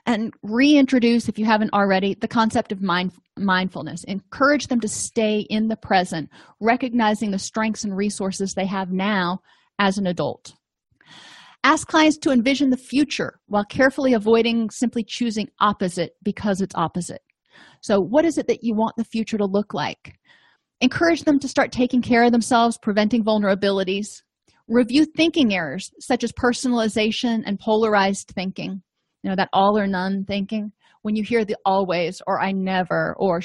and 0.06 0.34
reintroduce 0.42 1.30
if 1.30 1.38
you 1.38 1.46
haven't 1.46 1.74
already 1.74 2.16
the 2.16 2.28
concept 2.28 2.72
of 2.72 2.82
mind, 2.82 3.12
mindfulness. 3.38 4.04
Encourage 4.06 4.68
them 4.68 4.80
to 4.80 4.88
stay 4.88 5.42
in 5.42 5.68
the 5.68 5.78
present 5.78 6.30
recognizing 6.60 7.32
the 7.32 7.40
strengths 7.40 7.84
and 7.84 7.96
resources 7.96 8.54
they 8.54 8.66
have 8.66 8.92
now 8.92 9.40
as 9.78 9.98
an 9.98 10.08
adult 10.08 10.56
ask 11.64 11.88
clients 11.88 12.18
to 12.20 12.32
envision 12.32 12.70
the 12.70 12.78
future 12.78 13.40
while 13.48 13.66
carefully 13.66 14.14
avoiding 14.14 14.70
simply 14.70 15.04
choosing 15.04 15.50
opposite 15.60 16.14
because 16.24 16.62
it's 16.62 16.76
opposite. 16.76 17.22
So 17.82 18.00
what 18.00 18.26
is 18.26 18.38
it 18.38 18.48
that 18.48 18.64
you 18.64 18.76
want 18.76 18.96
the 18.98 19.04
future 19.04 19.38
to 19.38 19.46
look 19.46 19.74
like? 19.74 20.18
Encourage 20.82 21.24
them 21.24 21.40
to 21.40 21.48
start 21.48 21.72
taking 21.72 22.02
care 22.02 22.24
of 22.24 22.32
themselves 22.32 22.78
preventing 22.78 23.24
vulnerabilities. 23.24 24.22
Review 24.68 25.06
thinking 25.06 25.54
errors 25.54 25.92
such 26.00 26.24
as 26.24 26.32
personalization 26.32 27.44
and 27.46 27.60
polarized 27.60 28.32
thinking. 28.34 28.82
You 29.24 29.30
know 29.30 29.36
that 29.36 29.50
all 29.52 29.78
or 29.78 29.88
none 29.88 30.24
thinking. 30.26 30.72
When 31.02 31.16
you 31.16 31.24
hear 31.24 31.46
the 31.46 31.58
always 31.66 32.22
or 32.28 32.42
i 32.42 32.52
never 32.52 33.16
or 33.18 33.42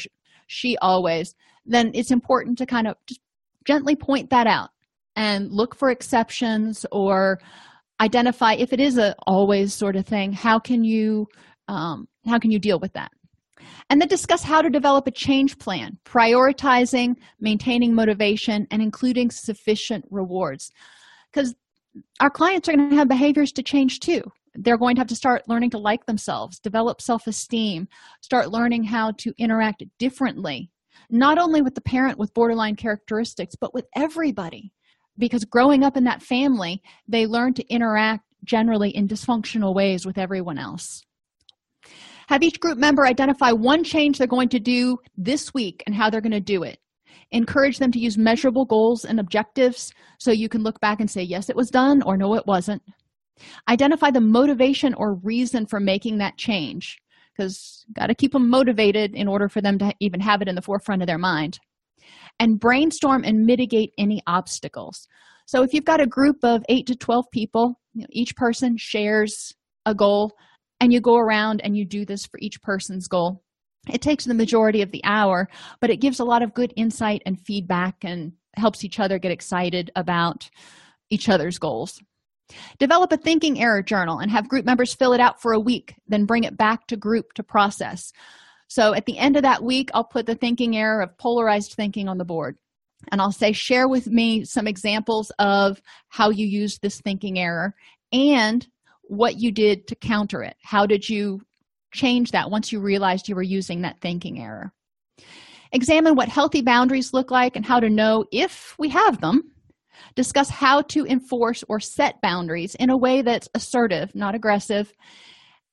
she 0.46 0.76
always 0.78 1.34
then 1.66 1.90
it's 1.94 2.10
important 2.10 2.58
to 2.58 2.66
kind 2.66 2.86
of 2.86 2.96
just 3.06 3.20
gently 3.64 3.96
point 3.96 4.30
that 4.30 4.46
out 4.46 4.70
and 5.16 5.50
look 5.50 5.74
for 5.74 5.90
exceptions 5.90 6.84
or 6.92 7.38
identify 8.00 8.54
if 8.54 8.72
it 8.72 8.80
is 8.80 8.98
a 8.98 9.14
always 9.26 9.72
sort 9.72 9.96
of 9.96 10.06
thing 10.06 10.32
how 10.32 10.58
can 10.58 10.84
you 10.84 11.26
um, 11.68 12.06
how 12.26 12.38
can 12.38 12.50
you 12.50 12.58
deal 12.58 12.78
with 12.80 12.92
that 12.92 13.10
and 13.90 14.00
then 14.00 14.08
discuss 14.08 14.42
how 14.42 14.62
to 14.62 14.70
develop 14.70 15.06
a 15.06 15.10
change 15.10 15.58
plan, 15.58 15.98
prioritizing, 16.04 17.16
maintaining 17.40 17.94
motivation, 17.94 18.66
and 18.70 18.82
including 18.82 19.30
sufficient 19.30 20.04
rewards. 20.10 20.70
Because 21.32 21.54
our 22.20 22.30
clients 22.30 22.68
are 22.68 22.72
going 22.72 22.90
to 22.90 22.96
have 22.96 23.08
behaviors 23.08 23.52
to 23.52 23.62
change 23.62 24.00
too. 24.00 24.22
They're 24.54 24.78
going 24.78 24.96
to 24.96 25.00
have 25.00 25.08
to 25.08 25.16
start 25.16 25.48
learning 25.48 25.70
to 25.70 25.78
like 25.78 26.06
themselves, 26.06 26.60
develop 26.60 27.00
self 27.00 27.26
esteem, 27.26 27.88
start 28.20 28.50
learning 28.50 28.84
how 28.84 29.12
to 29.18 29.32
interact 29.36 29.82
differently, 29.98 30.70
not 31.10 31.38
only 31.38 31.60
with 31.60 31.74
the 31.74 31.80
parent 31.80 32.18
with 32.18 32.34
borderline 32.34 32.76
characteristics, 32.76 33.56
but 33.60 33.74
with 33.74 33.86
everybody. 33.96 34.72
Because 35.18 35.44
growing 35.44 35.84
up 35.84 35.96
in 35.96 36.04
that 36.04 36.22
family, 36.22 36.82
they 37.06 37.26
learn 37.26 37.54
to 37.54 37.66
interact 37.72 38.24
generally 38.44 38.90
in 38.90 39.08
dysfunctional 39.08 39.74
ways 39.74 40.04
with 40.04 40.18
everyone 40.18 40.58
else. 40.58 41.02
Have 42.28 42.42
each 42.42 42.60
group 42.60 42.78
member 42.78 43.06
identify 43.06 43.52
one 43.52 43.84
change 43.84 44.18
they're 44.18 44.26
going 44.26 44.48
to 44.50 44.60
do 44.60 44.98
this 45.16 45.52
week 45.52 45.82
and 45.86 45.94
how 45.94 46.10
they're 46.10 46.20
going 46.20 46.32
to 46.32 46.40
do 46.40 46.62
it. 46.62 46.78
Encourage 47.30 47.78
them 47.78 47.92
to 47.92 47.98
use 47.98 48.16
measurable 48.16 48.64
goals 48.64 49.04
and 49.04 49.20
objectives 49.20 49.92
so 50.18 50.30
you 50.30 50.48
can 50.48 50.62
look 50.62 50.80
back 50.80 51.00
and 51.00 51.10
say, 51.10 51.22
yes, 51.22 51.50
it 51.50 51.56
was 51.56 51.70
done, 51.70 52.02
or 52.02 52.16
no, 52.16 52.34
it 52.34 52.46
wasn't. 52.46 52.82
Identify 53.68 54.10
the 54.10 54.20
motivation 54.20 54.94
or 54.94 55.14
reason 55.14 55.66
for 55.66 55.80
making 55.80 56.18
that 56.18 56.38
change 56.38 56.98
because 57.36 57.84
got 57.92 58.06
to 58.06 58.14
keep 58.14 58.32
them 58.32 58.48
motivated 58.48 59.14
in 59.14 59.26
order 59.26 59.48
for 59.48 59.60
them 59.60 59.78
to 59.78 59.92
even 60.00 60.20
have 60.20 60.40
it 60.40 60.48
in 60.48 60.54
the 60.54 60.62
forefront 60.62 61.02
of 61.02 61.08
their 61.08 61.18
mind. 61.18 61.58
And 62.40 62.58
brainstorm 62.58 63.24
and 63.24 63.46
mitigate 63.46 63.92
any 63.98 64.22
obstacles. 64.26 65.06
So 65.46 65.62
if 65.62 65.72
you've 65.72 65.84
got 65.84 66.00
a 66.00 66.06
group 66.06 66.38
of 66.42 66.64
8 66.68 66.86
to 66.86 66.96
12 66.96 67.26
people, 67.32 67.80
you 67.92 68.02
know, 68.02 68.08
each 68.10 68.34
person 68.34 68.76
shares 68.76 69.54
a 69.86 69.94
goal 69.94 70.32
and 70.80 70.92
you 70.92 71.00
go 71.00 71.16
around 71.16 71.60
and 71.62 71.76
you 71.76 71.84
do 71.84 72.04
this 72.04 72.26
for 72.26 72.38
each 72.40 72.60
person's 72.62 73.08
goal 73.08 73.42
it 73.92 74.00
takes 74.00 74.24
the 74.24 74.34
majority 74.34 74.82
of 74.82 74.90
the 74.90 75.02
hour 75.04 75.48
but 75.80 75.90
it 75.90 76.00
gives 76.00 76.20
a 76.20 76.24
lot 76.24 76.42
of 76.42 76.54
good 76.54 76.72
insight 76.76 77.22
and 77.26 77.40
feedback 77.40 77.96
and 78.02 78.32
helps 78.56 78.84
each 78.84 79.00
other 79.00 79.18
get 79.18 79.32
excited 79.32 79.90
about 79.96 80.48
each 81.10 81.28
other's 81.28 81.58
goals 81.58 82.00
develop 82.78 83.12
a 83.12 83.16
thinking 83.16 83.60
error 83.60 83.82
journal 83.82 84.18
and 84.18 84.30
have 84.30 84.48
group 84.48 84.64
members 84.64 84.94
fill 84.94 85.12
it 85.12 85.20
out 85.20 85.40
for 85.40 85.52
a 85.52 85.60
week 85.60 85.94
then 86.06 86.24
bring 86.24 86.44
it 86.44 86.56
back 86.56 86.86
to 86.86 86.96
group 86.96 87.32
to 87.34 87.42
process 87.42 88.12
so 88.68 88.94
at 88.94 89.06
the 89.06 89.18
end 89.18 89.36
of 89.36 89.42
that 89.42 89.62
week 89.62 89.90
i'll 89.94 90.04
put 90.04 90.26
the 90.26 90.34
thinking 90.34 90.76
error 90.76 91.02
of 91.02 91.16
polarized 91.18 91.72
thinking 91.72 92.08
on 92.08 92.18
the 92.18 92.24
board. 92.24 92.56
And 93.10 93.20
i'll 93.20 93.32
say 93.32 93.52
share 93.52 93.88
with 93.88 94.06
me 94.06 94.44
some 94.44 94.66
examples 94.66 95.30
of 95.38 95.80
how 96.08 96.30
you 96.30 96.46
use 96.46 96.78
this 96.78 97.00
thinking 97.00 97.38
error 97.38 97.74
and 98.12 98.66
what 99.08 99.36
you 99.38 99.52
did 99.52 99.86
to 99.88 99.94
counter 99.94 100.42
it. 100.42 100.56
How 100.62 100.86
did 100.86 101.08
you 101.08 101.40
change 101.92 102.30
that 102.32 102.50
once 102.50 102.72
you 102.72 102.80
realized 102.80 103.28
you 103.28 103.34
were 103.34 103.42
using 103.42 103.82
that 103.82 104.00
thinking 104.00 104.40
error? 104.40 104.72
Examine 105.72 106.14
what 106.14 106.28
healthy 106.28 106.62
boundaries 106.62 107.12
look 107.12 107.30
like 107.30 107.56
and 107.56 107.66
how 107.66 107.80
to 107.80 107.90
know 107.90 108.24
if 108.32 108.74
we 108.78 108.88
have 108.90 109.20
them. 109.20 109.42
Discuss 110.14 110.48
how 110.48 110.82
to 110.82 111.04
enforce 111.06 111.64
or 111.68 111.80
set 111.80 112.20
boundaries 112.20 112.74
in 112.76 112.90
a 112.90 112.96
way 112.96 113.22
that's 113.22 113.48
assertive 113.54 114.14
not 114.14 114.34
aggressive 114.34 114.92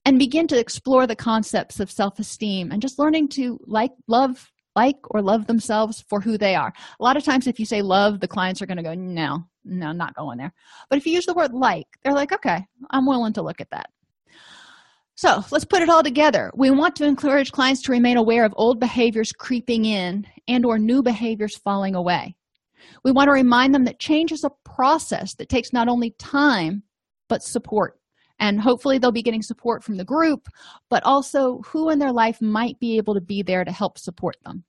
and 0.06 0.20
begin 0.20 0.47
to 0.47 0.60
explore 0.60 1.06
the 1.06 1.16
concepts 1.16 1.80
of 1.80 1.91
self-esteem 1.91 2.72
and 2.72 2.82
just 2.82 2.99
learning 2.99 3.28
to 3.30 3.60
like 3.66 3.91
love 4.08 4.52
like 4.76 4.97
or 5.10 5.22
love 5.22 5.47
themselves 5.47 6.02
for 6.08 6.22
who 6.22 6.38
they 6.38 6.56
are. 6.56 6.74
A 6.99 7.04
lot 7.04 7.18
of 7.18 7.24
times 7.24 7.45
if 7.45 7.60
you 7.60 7.66
say 7.66 7.82
love 7.82 8.20
the 8.20 8.28
clients 8.28 8.62
are 8.62 8.66
going 8.66 8.78
to 8.78 8.84
go 8.84 8.93
no 8.93 9.43
no 9.64 9.91
not 9.91 10.16
going 10.16 10.38
there. 10.38 10.54
But 10.89 10.97
if 10.97 11.06
you 11.06 11.14
use 11.14 11.26
the 11.26 11.34
word 11.34 11.54
like 11.54 11.88
they're 12.04 12.14
like 12.14 12.32
okay 12.32 12.66
i'm 12.89 13.06
willing 13.06 13.34
to 13.34 13.41
look 13.41 13.62
at 13.62 13.70
that. 13.72 13.89
So 15.16 15.43
let's 15.52 15.66
put 15.66 15.84
it 15.84 15.89
all 15.89 16.02
together. 16.02 16.52
We 16.56 16.72
want 16.72 16.95
to 16.95 17.06
encourage 17.06 17.52
clients 17.52 17.84
to 17.84 17.91
remain 17.91 18.18
aware 18.18 18.43
of 18.43 18.56
old 18.58 18.80
behaviors 18.80 19.32
creeping 19.32 19.86
in 19.86 20.26
and 20.47 20.66
or 20.66 20.80
new 20.80 21.04
behaviors 21.04 21.56
falling 21.58 21.93
away. 21.93 22.36
We 23.04 23.12
want 23.12 23.28
to 23.28 23.34
remind 23.34 23.76
them 23.76 23.86
that 23.86 23.99
change 23.99 24.32
is 24.32 24.43
a 24.43 24.52
process 24.64 25.36
that 25.36 25.47
takes 25.47 25.74
not 25.74 25.88
only 25.88 26.16
time, 26.18 26.82
but 27.30 27.43
support. 27.43 28.01
And 28.42 28.60
hopefully, 28.60 28.98
they'll 28.98 29.12
be 29.12 29.22
getting 29.22 29.42
support 29.42 29.84
from 29.84 29.96
the 29.96 30.04
group, 30.04 30.48
but 30.89 31.04
also 31.06 31.62
who 31.66 31.89
in 31.92 32.00
their 32.00 32.12
life 32.12 32.42
might 32.42 32.78
be 32.80 32.98
able 32.98 33.14
to 33.14 33.22
be 33.22 33.44
there 33.44 33.64
to 33.64 33.72
help 33.72 33.98
support 33.98 34.36
them. 34.44 34.66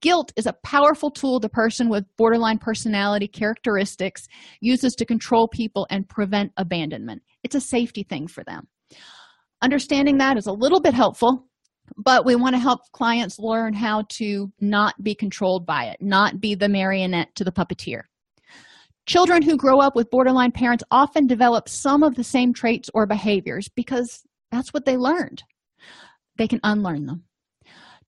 Guilt 0.00 0.32
is 0.36 0.46
a 0.46 0.56
powerful 0.64 1.10
tool 1.10 1.40
the 1.40 1.48
person 1.48 1.88
with 1.88 2.04
borderline 2.16 2.58
personality 2.58 3.28
characteristics 3.28 4.26
uses 4.60 4.94
to 4.94 5.06
control 5.06 5.48
people 5.48 5.86
and 5.90 6.08
prevent 6.08 6.52
abandonment. 6.56 7.22
It's 7.44 7.54
a 7.54 7.60
safety 7.60 8.02
thing 8.02 8.26
for 8.26 8.44
them. 8.44 8.66
Understanding 9.62 10.18
that 10.18 10.36
is 10.36 10.46
a 10.46 10.52
little 10.52 10.80
bit 10.80 10.94
helpful, 10.94 11.46
but 11.96 12.24
we 12.24 12.36
want 12.36 12.54
to 12.54 12.60
help 12.60 12.80
clients 12.92 13.38
learn 13.38 13.74
how 13.74 14.04
to 14.08 14.50
not 14.60 14.94
be 15.02 15.14
controlled 15.14 15.66
by 15.66 15.84
it, 15.84 15.96
not 16.00 16.40
be 16.40 16.54
the 16.54 16.68
marionette 16.68 17.34
to 17.36 17.44
the 17.44 17.52
puppeteer. 17.52 18.02
Children 19.06 19.42
who 19.42 19.56
grow 19.56 19.80
up 19.80 19.96
with 19.96 20.10
borderline 20.10 20.52
parents 20.52 20.84
often 20.90 21.26
develop 21.26 21.68
some 21.68 22.02
of 22.02 22.14
the 22.14 22.24
same 22.24 22.52
traits 22.52 22.90
or 22.94 23.06
behaviors 23.06 23.68
because 23.68 24.22
that's 24.52 24.72
what 24.72 24.84
they 24.84 24.96
learned. 24.96 25.42
They 26.36 26.48
can 26.48 26.60
unlearn 26.62 27.06
them. 27.06 27.24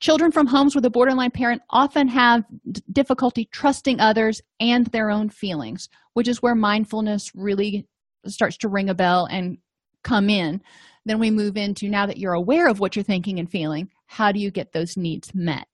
Children 0.01 0.33
from 0.33 0.49
homes 0.49 0.75
with 0.75 0.85
a 0.85 0.91
borderline 0.91 1.31
parent 1.31 1.63
often 1.71 2.09
have 2.09 2.45
difficulty 2.91 3.45
trusting 3.53 4.01
others 4.01 4.41
and 4.59 4.87
their 4.89 5.11
own 5.11 5.29
feelings, 5.29 5.89
which 6.15 6.27
is 6.27 6.43
where 6.43 6.57
mindfulness 6.57 7.31
really 7.35 7.87
starts 8.27 8.57
to 8.59 8.69
ring 8.69 8.89
a 8.89 8.95
bell 8.95 9.27
and 9.31 9.59
come 10.03 10.29
in. 10.29 10.61
Then 11.05 11.19
we 11.19 11.31
move 11.31 11.57
into 11.57 11.89
now 11.89 12.07
that 12.07 12.19
you're 12.19 12.33
aware 12.33 12.69
of 12.69 12.81
what 12.81 12.97
you're 12.97 13.05
thinking 13.05 13.39
and 13.39 13.51
feeling, 13.51 13.91
how 14.07 14.33
do 14.33 14.41
you 14.41 14.51
get 14.51 14.73
those 14.73 14.97
needs 14.97 15.35
met? 15.35 15.69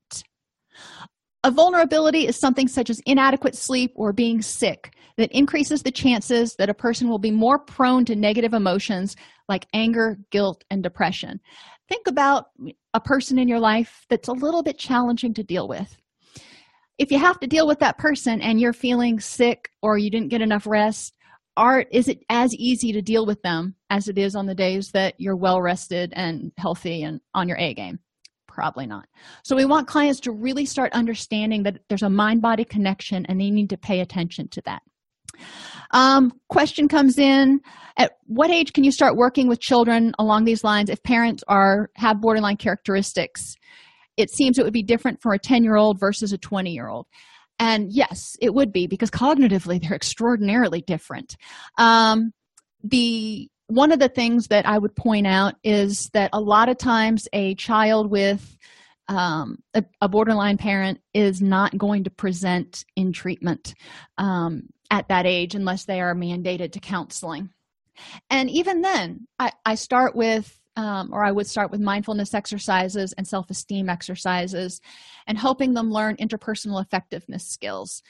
A 1.45 1.51
vulnerability 1.51 2.27
is 2.27 2.37
something 2.37 2.69
such 2.69 2.91
as 2.91 3.01
inadequate 3.07 3.55
sleep 3.55 3.93
or 3.95 4.13
being 4.13 4.43
sick 4.43 4.93
that 5.19 5.31
increases 5.37 5.83
the 5.83 5.91
chances 5.91 6.55
that 6.57 6.71
a 6.71 6.75
person 6.75 7.09
will 7.09 7.19
be 7.19 7.31
more 7.31 7.59
prone 7.59 8.07
to 8.07 8.17
negative 8.17 8.55
emotions 8.55 9.15
like 9.49 9.67
anger, 9.75 10.19
guilt, 10.31 10.65
and 10.71 10.83
depression. 10.83 11.41
Think 11.89 12.07
about 12.07 12.47
a 12.95 13.01
person 13.01 13.39
in 13.39 13.49
your 13.49 13.61
life 13.61 14.07
that's 14.09 14.29
a 14.29 14.33
little 14.33 14.63
bit 14.63 14.79
challenging 14.79 15.35
to 15.35 15.43
deal 15.43 15.69
with. 15.69 15.95
If 16.97 17.13
you 17.13 17.19
have 17.19 17.39
to 17.41 17.47
deal 17.47 17.67
with 17.67 17.81
that 17.81 17.99
person 17.99 18.41
and 18.41 18.59
you're 18.61 18.73
feeling 18.73 19.21
sick 19.21 19.71
or 19.83 19.99
you 19.99 20.11
didn't 20.11 20.31
get 20.31 20.41
enough 20.41 20.67
rest 20.67 21.15
art 21.59 21.89
is 21.91 22.09
it 22.09 22.25
as 22.31 22.55
easy 22.55 22.93
to 22.93 23.03
deal 23.03 23.27
with 23.27 23.43
them 23.43 23.75
as 23.91 24.09
it 24.09 24.17
is 24.17 24.37
on 24.37 24.47
the 24.47 24.55
days 24.55 24.93
that 24.93 25.15
you're 25.19 25.37
well 25.37 25.61
rested 25.61 26.13
and 26.15 26.53
healthy 26.57 27.03
and 27.03 27.21
on 27.35 27.49
your 27.49 27.59
a 27.59 27.75
game? 27.75 27.99
Probably 28.47 28.87
not. 28.87 29.07
So 29.45 29.57
we 29.57 29.65
want 29.65 29.89
clients 29.89 30.21
to 30.21 30.33
really 30.33 30.65
start 30.65 30.93
understanding 30.93 31.65
that 31.65 31.81
there's 31.89 32.03
a 32.03 32.09
mind 32.09 32.43
body 32.43 32.65
connection 32.65 33.27
and 33.27 33.41
they 33.41 33.51
need 33.51 33.71
to 33.71 33.77
pay 33.77 34.01
attention 34.01 34.49
to 34.49 34.63
that 34.67 34.83
um, 35.91 36.33
question 36.49 36.89
comes 36.89 37.19
in. 37.19 37.61
At 37.97 38.13
what 38.27 38.51
age 38.51 38.73
can 38.73 38.85
you 38.85 38.93
start 38.93 39.17
working 39.17 39.49
with 39.49 39.61
children 39.61 40.15
along 40.19 40.45
these 40.45 40.63
lines 40.63 40.89
if 40.89 41.03
parents 41.03 41.43
are 41.49 41.91
have 41.97 42.21
borderline 42.21 42.57
characteristics? 42.57 43.55
It 44.17 44.31
seems 44.31 44.59
it 44.59 44.65
would 44.65 44.73
be 44.73 44.83
different 44.83 45.21
for 45.21 45.33
a 45.33 45.39
10 45.39 45.65
year 45.65 45.77
old 45.77 45.99
versus 45.99 46.33
a 46.33 46.39
20 46.39 46.71
year 46.71 46.89
old 46.89 47.07
and 47.59 47.93
yes 47.93 48.37
it 48.41 48.55
would 48.55 48.73
be 48.73 48.87
because 48.87 49.11
cognitively 49.11 49.81
they're 49.81 49.97
extraordinarily 49.97 50.83
different. 50.83 51.37
Um, 51.77 52.33
the 52.83 53.51
one 53.67 53.93
of 53.93 53.99
the 53.99 54.09
things 54.09 54.47
that 54.47 54.67
i 54.67 54.79
would 54.79 54.95
point 54.97 55.27
out 55.27 55.55
is 55.65 56.09
that 56.15 56.31
a 56.33 56.41
lot 56.41 56.69
of 56.69 56.79
times 56.79 57.29
a 57.33 57.55
child 57.57 58.11
with 58.11 58.57
um, 59.09 59.59
a, 59.73 59.83
a, 60.03 60.09
borderline 60.09 60.59
parent 60.59 61.01
is 61.15 61.41
not 61.41 61.77
going 61.79 62.05
to 62.05 62.11
present 62.11 62.85
in 62.95 63.11
treatment. 63.11 63.75
Um, 64.19 64.65
at 64.91 65.09
that 65.09 65.27
age 65.27 65.55
unless 65.55 65.85
they 65.85 66.01
are 66.01 66.15
mandated 66.15 66.73
to 66.73 66.81
counseling. 66.81 67.51
And 68.31 68.49
even 68.51 68.81
then 68.81 69.27
i, 69.39 69.53
I 69.65 69.75
start 69.75 70.15
with 70.15 70.59
um, 70.77 71.11
or 71.13 71.25
i 71.25 71.33
would 71.33 71.47
start 71.47 71.71
with 71.71 71.81
mindfulness 71.81 72.33
exercises 72.35 73.13
and 73.15 73.27
self-esteem 73.27 73.89
exercises 73.89 74.81
and 75.27 75.37
helping 75.37 75.75
them 75.75 75.91
learn 75.91 76.17
interpersonal 76.17 76.81
effectiveness 76.81 77.45
skills. 77.45 78.03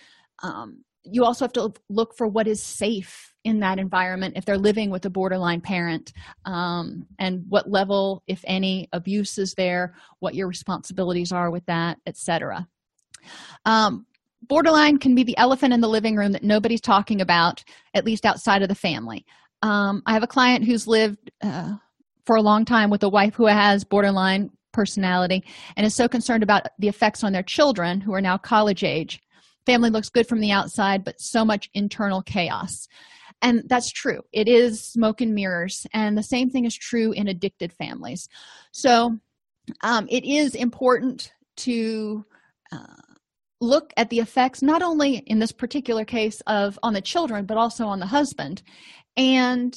Um, 0.42 0.84
you 1.10 1.24
also 1.24 1.44
have 1.44 1.52
to 1.54 1.72
look 1.88 2.14
for 2.16 2.26
what 2.26 2.46
is 2.46 2.62
safe 2.62 3.34
in 3.44 3.60
that 3.60 3.78
environment 3.78 4.36
if 4.36 4.44
they're 4.44 4.58
living 4.58 4.90
with 4.90 5.04
a 5.06 5.10
borderline 5.10 5.60
parent 5.60 6.12
um, 6.44 7.06
and 7.18 7.44
what 7.48 7.70
level 7.70 8.22
if 8.26 8.44
any 8.46 8.88
abuse 8.92 9.38
is 9.38 9.54
there 9.54 9.94
what 10.18 10.34
your 10.34 10.48
responsibilities 10.48 11.32
are 11.32 11.50
with 11.50 11.64
that 11.66 11.98
etc 12.06 12.66
um, 13.64 14.06
borderline 14.42 14.98
can 14.98 15.14
be 15.14 15.24
the 15.24 15.36
elephant 15.36 15.72
in 15.72 15.80
the 15.80 15.88
living 15.88 16.16
room 16.16 16.32
that 16.32 16.42
nobody's 16.42 16.80
talking 16.80 17.20
about 17.20 17.62
at 17.94 18.04
least 18.04 18.24
outside 18.24 18.62
of 18.62 18.68
the 18.68 18.74
family. 18.74 19.24
Um, 19.62 20.02
i 20.06 20.12
have 20.12 20.22
a 20.22 20.28
client 20.28 20.64
who's 20.64 20.86
lived 20.86 21.30
uh, 21.42 21.74
for 22.24 22.36
a 22.36 22.42
long 22.42 22.64
time 22.64 22.90
with 22.90 23.02
a 23.02 23.08
wife 23.08 23.34
who 23.34 23.46
has 23.46 23.84
borderline 23.84 24.50
personality 24.72 25.42
and 25.76 25.84
is 25.84 25.94
so 25.94 26.06
concerned 26.06 26.42
about 26.42 26.68
the 26.78 26.88
effects 26.88 27.24
on 27.24 27.32
their 27.32 27.42
children 27.42 28.00
who 28.00 28.12
are 28.14 28.20
now 28.20 28.36
college 28.36 28.84
age. 28.84 29.20
Family 29.66 29.90
looks 29.90 30.08
good 30.08 30.28
from 30.28 30.40
the 30.40 30.52
outside 30.52 31.04
but 31.04 31.20
so 31.20 31.44
much 31.44 31.68
internal 31.74 32.22
chaos. 32.22 32.86
And 33.42 33.62
that's 33.66 33.90
true. 33.90 34.20
It 34.32 34.46
is 34.46 34.84
smoke 34.84 35.20
and 35.20 35.34
mirrors 35.34 35.86
and 35.92 36.16
the 36.16 36.22
same 36.22 36.50
thing 36.50 36.64
is 36.64 36.76
true 36.76 37.12
in 37.12 37.28
addicted 37.28 37.72
families. 37.72 38.28
So 38.72 39.18
um, 39.82 40.06
it 40.10 40.24
is 40.24 40.54
important 40.54 41.32
to 41.58 42.24
uh, 42.70 42.94
look 43.60 43.92
at 43.96 44.10
the 44.10 44.20
effects 44.20 44.62
not 44.62 44.82
only 44.82 45.16
in 45.16 45.38
this 45.38 45.52
particular 45.52 46.04
case 46.04 46.40
of 46.46 46.78
on 46.82 46.94
the 46.94 47.00
children 47.00 47.44
but 47.44 47.56
also 47.56 47.86
on 47.86 48.00
the 48.00 48.06
husband. 48.06 48.62
And 49.16 49.74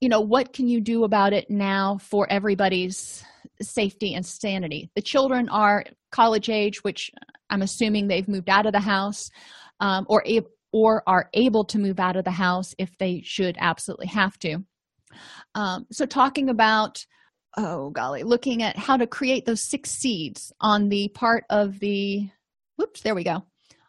you 0.00 0.08
know 0.08 0.20
what 0.20 0.52
can 0.52 0.68
you 0.68 0.80
do 0.80 1.04
about 1.04 1.32
it 1.32 1.50
now 1.50 1.98
for 1.98 2.26
everybody's 2.30 3.24
safety 3.60 4.14
and 4.14 4.24
sanity? 4.24 4.90
The 4.94 5.02
children 5.02 5.48
are 5.48 5.84
college 6.10 6.48
age 6.48 6.82
which 6.82 7.10
i'm 7.50 7.60
assuming 7.60 8.08
they've 8.08 8.28
moved 8.28 8.48
out 8.48 8.64
of 8.64 8.72
the 8.72 8.80
house 8.80 9.28
um, 9.80 10.06
or 10.08 10.22
or 10.72 11.02
are 11.06 11.30
able 11.34 11.64
to 11.64 11.78
move 11.78 11.98
out 12.00 12.16
of 12.16 12.24
the 12.24 12.30
house 12.30 12.74
if 12.78 12.96
they 12.98 13.22
should 13.24 13.56
absolutely 13.58 14.06
have 14.06 14.38
to. 14.38 14.58
Um, 15.54 15.86
so 15.90 16.06
talking 16.06 16.48
about 16.48 17.04
oh 17.56 17.90
golly 17.90 18.22
looking 18.22 18.62
at 18.62 18.76
how 18.76 18.96
to 18.96 19.06
create 19.06 19.46
those 19.46 19.62
six 19.62 19.90
seeds 19.90 20.52
on 20.60 20.90
the 20.90 21.08
part 21.08 21.44
of 21.48 21.78
the 21.80 22.28
whoops 22.78 23.02
there 23.02 23.14
we 23.14 23.24
go. 23.24 23.42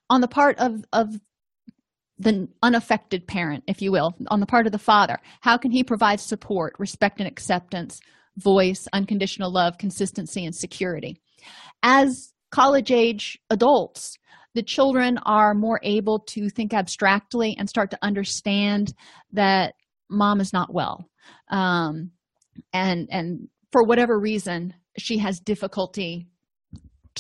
On 0.10 0.22
the 0.22 0.28
part 0.28 0.58
of 0.60 0.84
of 0.92 1.08
the 2.18 2.50
unaffected 2.62 3.26
parent 3.28 3.64
if 3.68 3.82
you 3.82 3.92
will 3.92 4.14
on 4.28 4.42
the 4.42 4.46
part 4.46 4.66
of 4.66 4.74
the 4.74 4.78
father 4.78 5.18
how 5.40 5.58
can 5.58 5.72
he 5.72 5.84
provide 5.86 6.20
support 6.20 6.74
respect 6.78 7.20
and 7.20 7.28
acceptance 7.28 8.02
voice 8.36 8.88
unconditional 8.92 9.52
love 9.52 9.78
consistency 9.78 10.46
and 10.46 10.54
security? 10.54 11.22
As 11.82 12.34
college 12.52 12.92
age 12.92 13.40
adults 13.50 14.18
the 14.56 14.64
children 14.64 15.18
are 15.26 15.54
more 15.54 15.80
able 15.84 16.20
to 16.20 16.50
think 16.50 16.74
abstractly 16.74 17.56
and 17.58 17.70
start 17.70 17.92
to 17.92 18.00
understand 18.02 18.94
that 19.32 19.76
mom 20.10 20.42
is 20.42 20.52
not 20.52 20.74
well. 20.74 21.06
Um, 21.52 22.12
and 22.74 23.08
and 23.12 23.48
for 23.72 23.84
whatever 23.84 24.20
reason 24.20 24.74
she 24.98 25.20
has 25.20 25.40
difficulty 25.40 26.28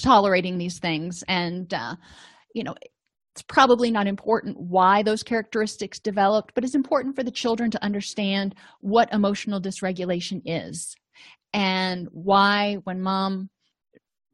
tolerating 0.02 0.58
these 0.58 0.80
things. 0.80 1.24
And 1.28 1.74
uh, 1.74 1.95
you 2.54 2.64
know 2.64 2.76
it's 3.36 3.43
probably 3.43 3.91
not 3.91 4.08
important 4.08 4.60
why 4.60 5.04
those 5.04 5.24
characteristics 5.24 6.00
developed 6.00 6.54
but 6.56 6.64
it's 6.64 6.76
important 6.76 7.16
for 7.16 7.24
the 7.24 7.32
children 7.32 7.70
to 7.72 7.84
understand 7.84 8.56
what 8.82 9.12
emotional 9.14 9.62
dysregulation 9.62 10.41
is 10.45 10.95
and 11.54 12.08
why 12.12 12.78
when 12.86 13.00
mom 13.00 13.50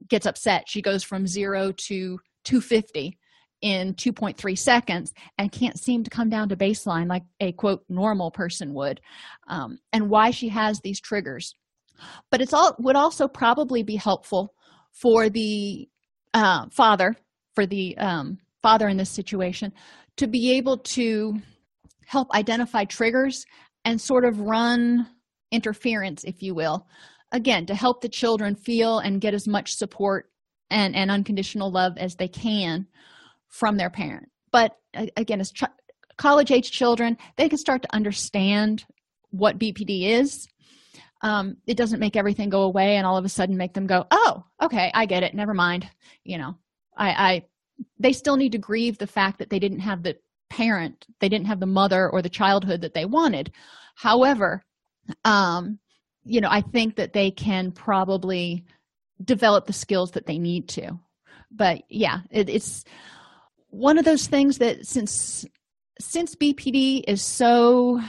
gets 0.07 0.25
upset 0.25 0.63
she 0.67 0.81
goes 0.81 1.03
from 1.03 1.27
0 1.27 1.73
to 1.73 2.17
250 2.45 3.17
in 3.61 3.93
2.3 3.95 4.57
seconds 4.57 5.13
and 5.37 5.51
can't 5.51 5.79
seem 5.79 6.03
to 6.03 6.09
come 6.09 6.29
down 6.29 6.49
to 6.49 6.55
baseline 6.55 7.07
like 7.07 7.23
a 7.39 7.51
quote 7.53 7.83
normal 7.89 8.29
person 8.29 8.73
would 8.73 9.01
um, 9.47 9.79
and 9.93 10.09
why 10.09 10.29
she 10.29 10.49
has 10.49 10.79
these 10.81 10.99
triggers. 10.99 11.55
But 12.29 12.41
it's 12.41 12.53
all 12.53 12.75
would 12.79 12.97
also 12.97 13.27
probably 13.27 13.81
be 13.81 13.95
helpful 13.95 14.53
for 14.95 15.29
the 15.29 15.87
uh, 16.33 16.67
father 16.71 17.15
for 17.53 17.65
the 17.65 17.97
um, 17.97 18.37
father 18.61 18.87
in 18.87 18.97
this 18.97 19.09
situation 19.09 19.71
to 20.17 20.27
be 20.27 20.53
able 20.53 20.77
to 20.77 21.35
help 22.05 22.29
identify 22.33 22.83
triggers 22.83 23.45
and 23.83 23.99
sort 23.99 24.25
of 24.25 24.39
run 24.39 25.07
interference 25.51 26.23
if 26.23 26.41
you 26.41 26.55
will 26.55 26.87
again 27.31 27.65
to 27.65 27.75
help 27.75 28.01
the 28.01 28.09
children 28.09 28.55
feel 28.55 28.99
and 28.99 29.21
get 29.21 29.33
as 29.33 29.47
much 29.47 29.75
support 29.75 30.29
and, 30.69 30.95
and 30.95 31.11
unconditional 31.11 31.71
love 31.71 31.97
as 31.97 32.15
they 32.15 32.27
can 32.27 32.87
from 33.47 33.77
their 33.77 33.89
parent. 33.89 34.29
But 34.51 34.71
again 35.15 35.39
as 35.39 35.51
ch- 35.51 35.63
college 36.17 36.51
age 36.51 36.71
children 36.71 37.17
they 37.35 37.49
can 37.49 37.57
start 37.57 37.81
to 37.81 37.93
understand 37.93 38.85
what 39.31 39.59
bpd 39.59 40.07
is 40.07 40.47
um, 41.21 41.57
it 41.65 41.77
doesn't 41.77 41.99
make 41.99 42.15
everything 42.15 42.49
go 42.49 42.63
away 42.63 42.97
and 42.97 43.05
all 43.05 43.17
of 43.17 43.25
a 43.25 43.29
sudden 43.29 43.57
make 43.57 43.73
them 43.73 43.87
go 43.87 44.05
oh 44.11 44.43
okay 44.61 44.91
i 44.93 45.05
get 45.05 45.23
it 45.23 45.33
never 45.33 45.53
mind 45.53 45.89
you 46.23 46.37
know. 46.37 46.55
I 46.97 47.09
i 47.09 47.45
they 47.99 48.13
still 48.13 48.37
need 48.37 48.53
to 48.53 48.57
grieve 48.57 48.97
the 48.97 49.07
fact 49.07 49.39
that 49.39 49.49
they 49.49 49.59
didn't 49.59 49.79
have 49.79 50.03
the 50.03 50.17
parent 50.49 51.05
they 51.19 51.29
didn't 51.29 51.47
have 51.47 51.59
the 51.59 51.65
mother 51.65 52.09
or 52.09 52.21
the 52.21 52.29
childhood 52.29 52.81
that 52.81 52.93
they 52.93 53.05
wanted. 53.05 53.51
However 53.95 54.63
um 55.23 55.79
you 56.23 56.41
know 56.41 56.49
i 56.49 56.61
think 56.61 56.95
that 56.95 57.13
they 57.13 57.29
can 57.31 57.71
probably 57.71 58.65
develop 59.23 59.67
the 59.67 59.73
skills 59.73 60.11
that 60.11 60.25
they 60.25 60.37
need 60.37 60.67
to. 60.69 60.99
But 61.51 61.83
yeah 61.89 62.19
it, 62.31 62.49
it's 62.49 62.83
one 63.69 63.97
of 63.97 64.05
those 64.05 64.27
things 64.27 64.57
that 64.59 64.85
since 64.85 65.45
since 65.99 66.35
bpd 66.35 67.03
is 67.07 67.21
so 67.21 68.01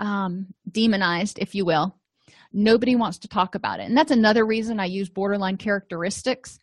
um, 0.00 0.54
demonized 0.70 1.38
if 1.40 1.54
you 1.56 1.64
will 1.64 1.97
nobody 2.52 2.96
wants 2.96 3.18
to 3.18 3.28
talk 3.28 3.54
about 3.54 3.80
it. 3.80 3.84
And 3.84 3.96
that's 3.96 4.10
another 4.10 4.46
reason 4.46 4.80
i 4.80 4.86
use 4.86 5.08
borderline 5.08 5.56
characteristics. 5.56 6.58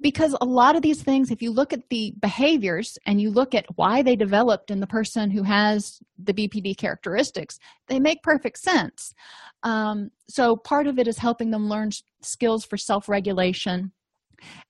Because 0.00 0.34
a 0.40 0.44
lot 0.44 0.74
of 0.74 0.82
these 0.82 1.00
things 1.00 1.30
if 1.30 1.40
you 1.40 1.52
look 1.52 1.72
at 1.72 1.88
the 1.88 2.12
behaviors 2.20 2.98
and 3.06 3.20
you 3.20 3.30
look 3.30 3.54
at 3.54 3.66
why 3.76 4.02
they 4.02 4.16
developed 4.16 4.70
in 4.70 4.80
the 4.80 4.86
person 4.86 5.30
who 5.30 5.44
has 5.44 6.00
the 6.18 6.34
bpd 6.34 6.76
characteristics 6.76 7.58
they 7.88 8.00
make 8.00 8.22
perfect 8.22 8.58
sense. 8.58 9.14
Um, 9.62 10.10
so 10.28 10.56
part 10.56 10.88
of 10.88 10.98
it 10.98 11.06
is 11.06 11.18
helping 11.18 11.52
them 11.52 11.68
learn 11.68 11.90
skills 12.20 12.64
for 12.64 12.76
self-regulation 12.76 13.92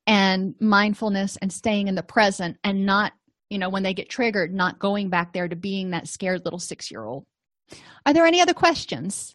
and 0.07 0.55
mindfulness 0.61 1.39
and 1.41 1.53
staying 1.53 1.89
in 1.89 1.95
the 1.95 2.03
present 2.03 2.59
and 2.65 2.85
not 2.85 3.13
you 3.49 3.59
know 3.59 3.69
when 3.69 3.83
they 3.83 3.95
get 3.95 4.09
triggered 4.09 4.53
not 4.53 4.79
going 4.79 5.09
back 5.09 5.33
there 5.33 5.49
to 5.49 5.57
being 5.57 5.91
that 5.91 6.09
scared 6.09 6.45
little 6.45 6.59
six 6.59 6.91
year 6.91 7.05
old 7.05 7.25
are 8.07 8.13
there 8.13 8.27
any 8.27 8.41
other 8.41 8.55
questions 8.55 9.35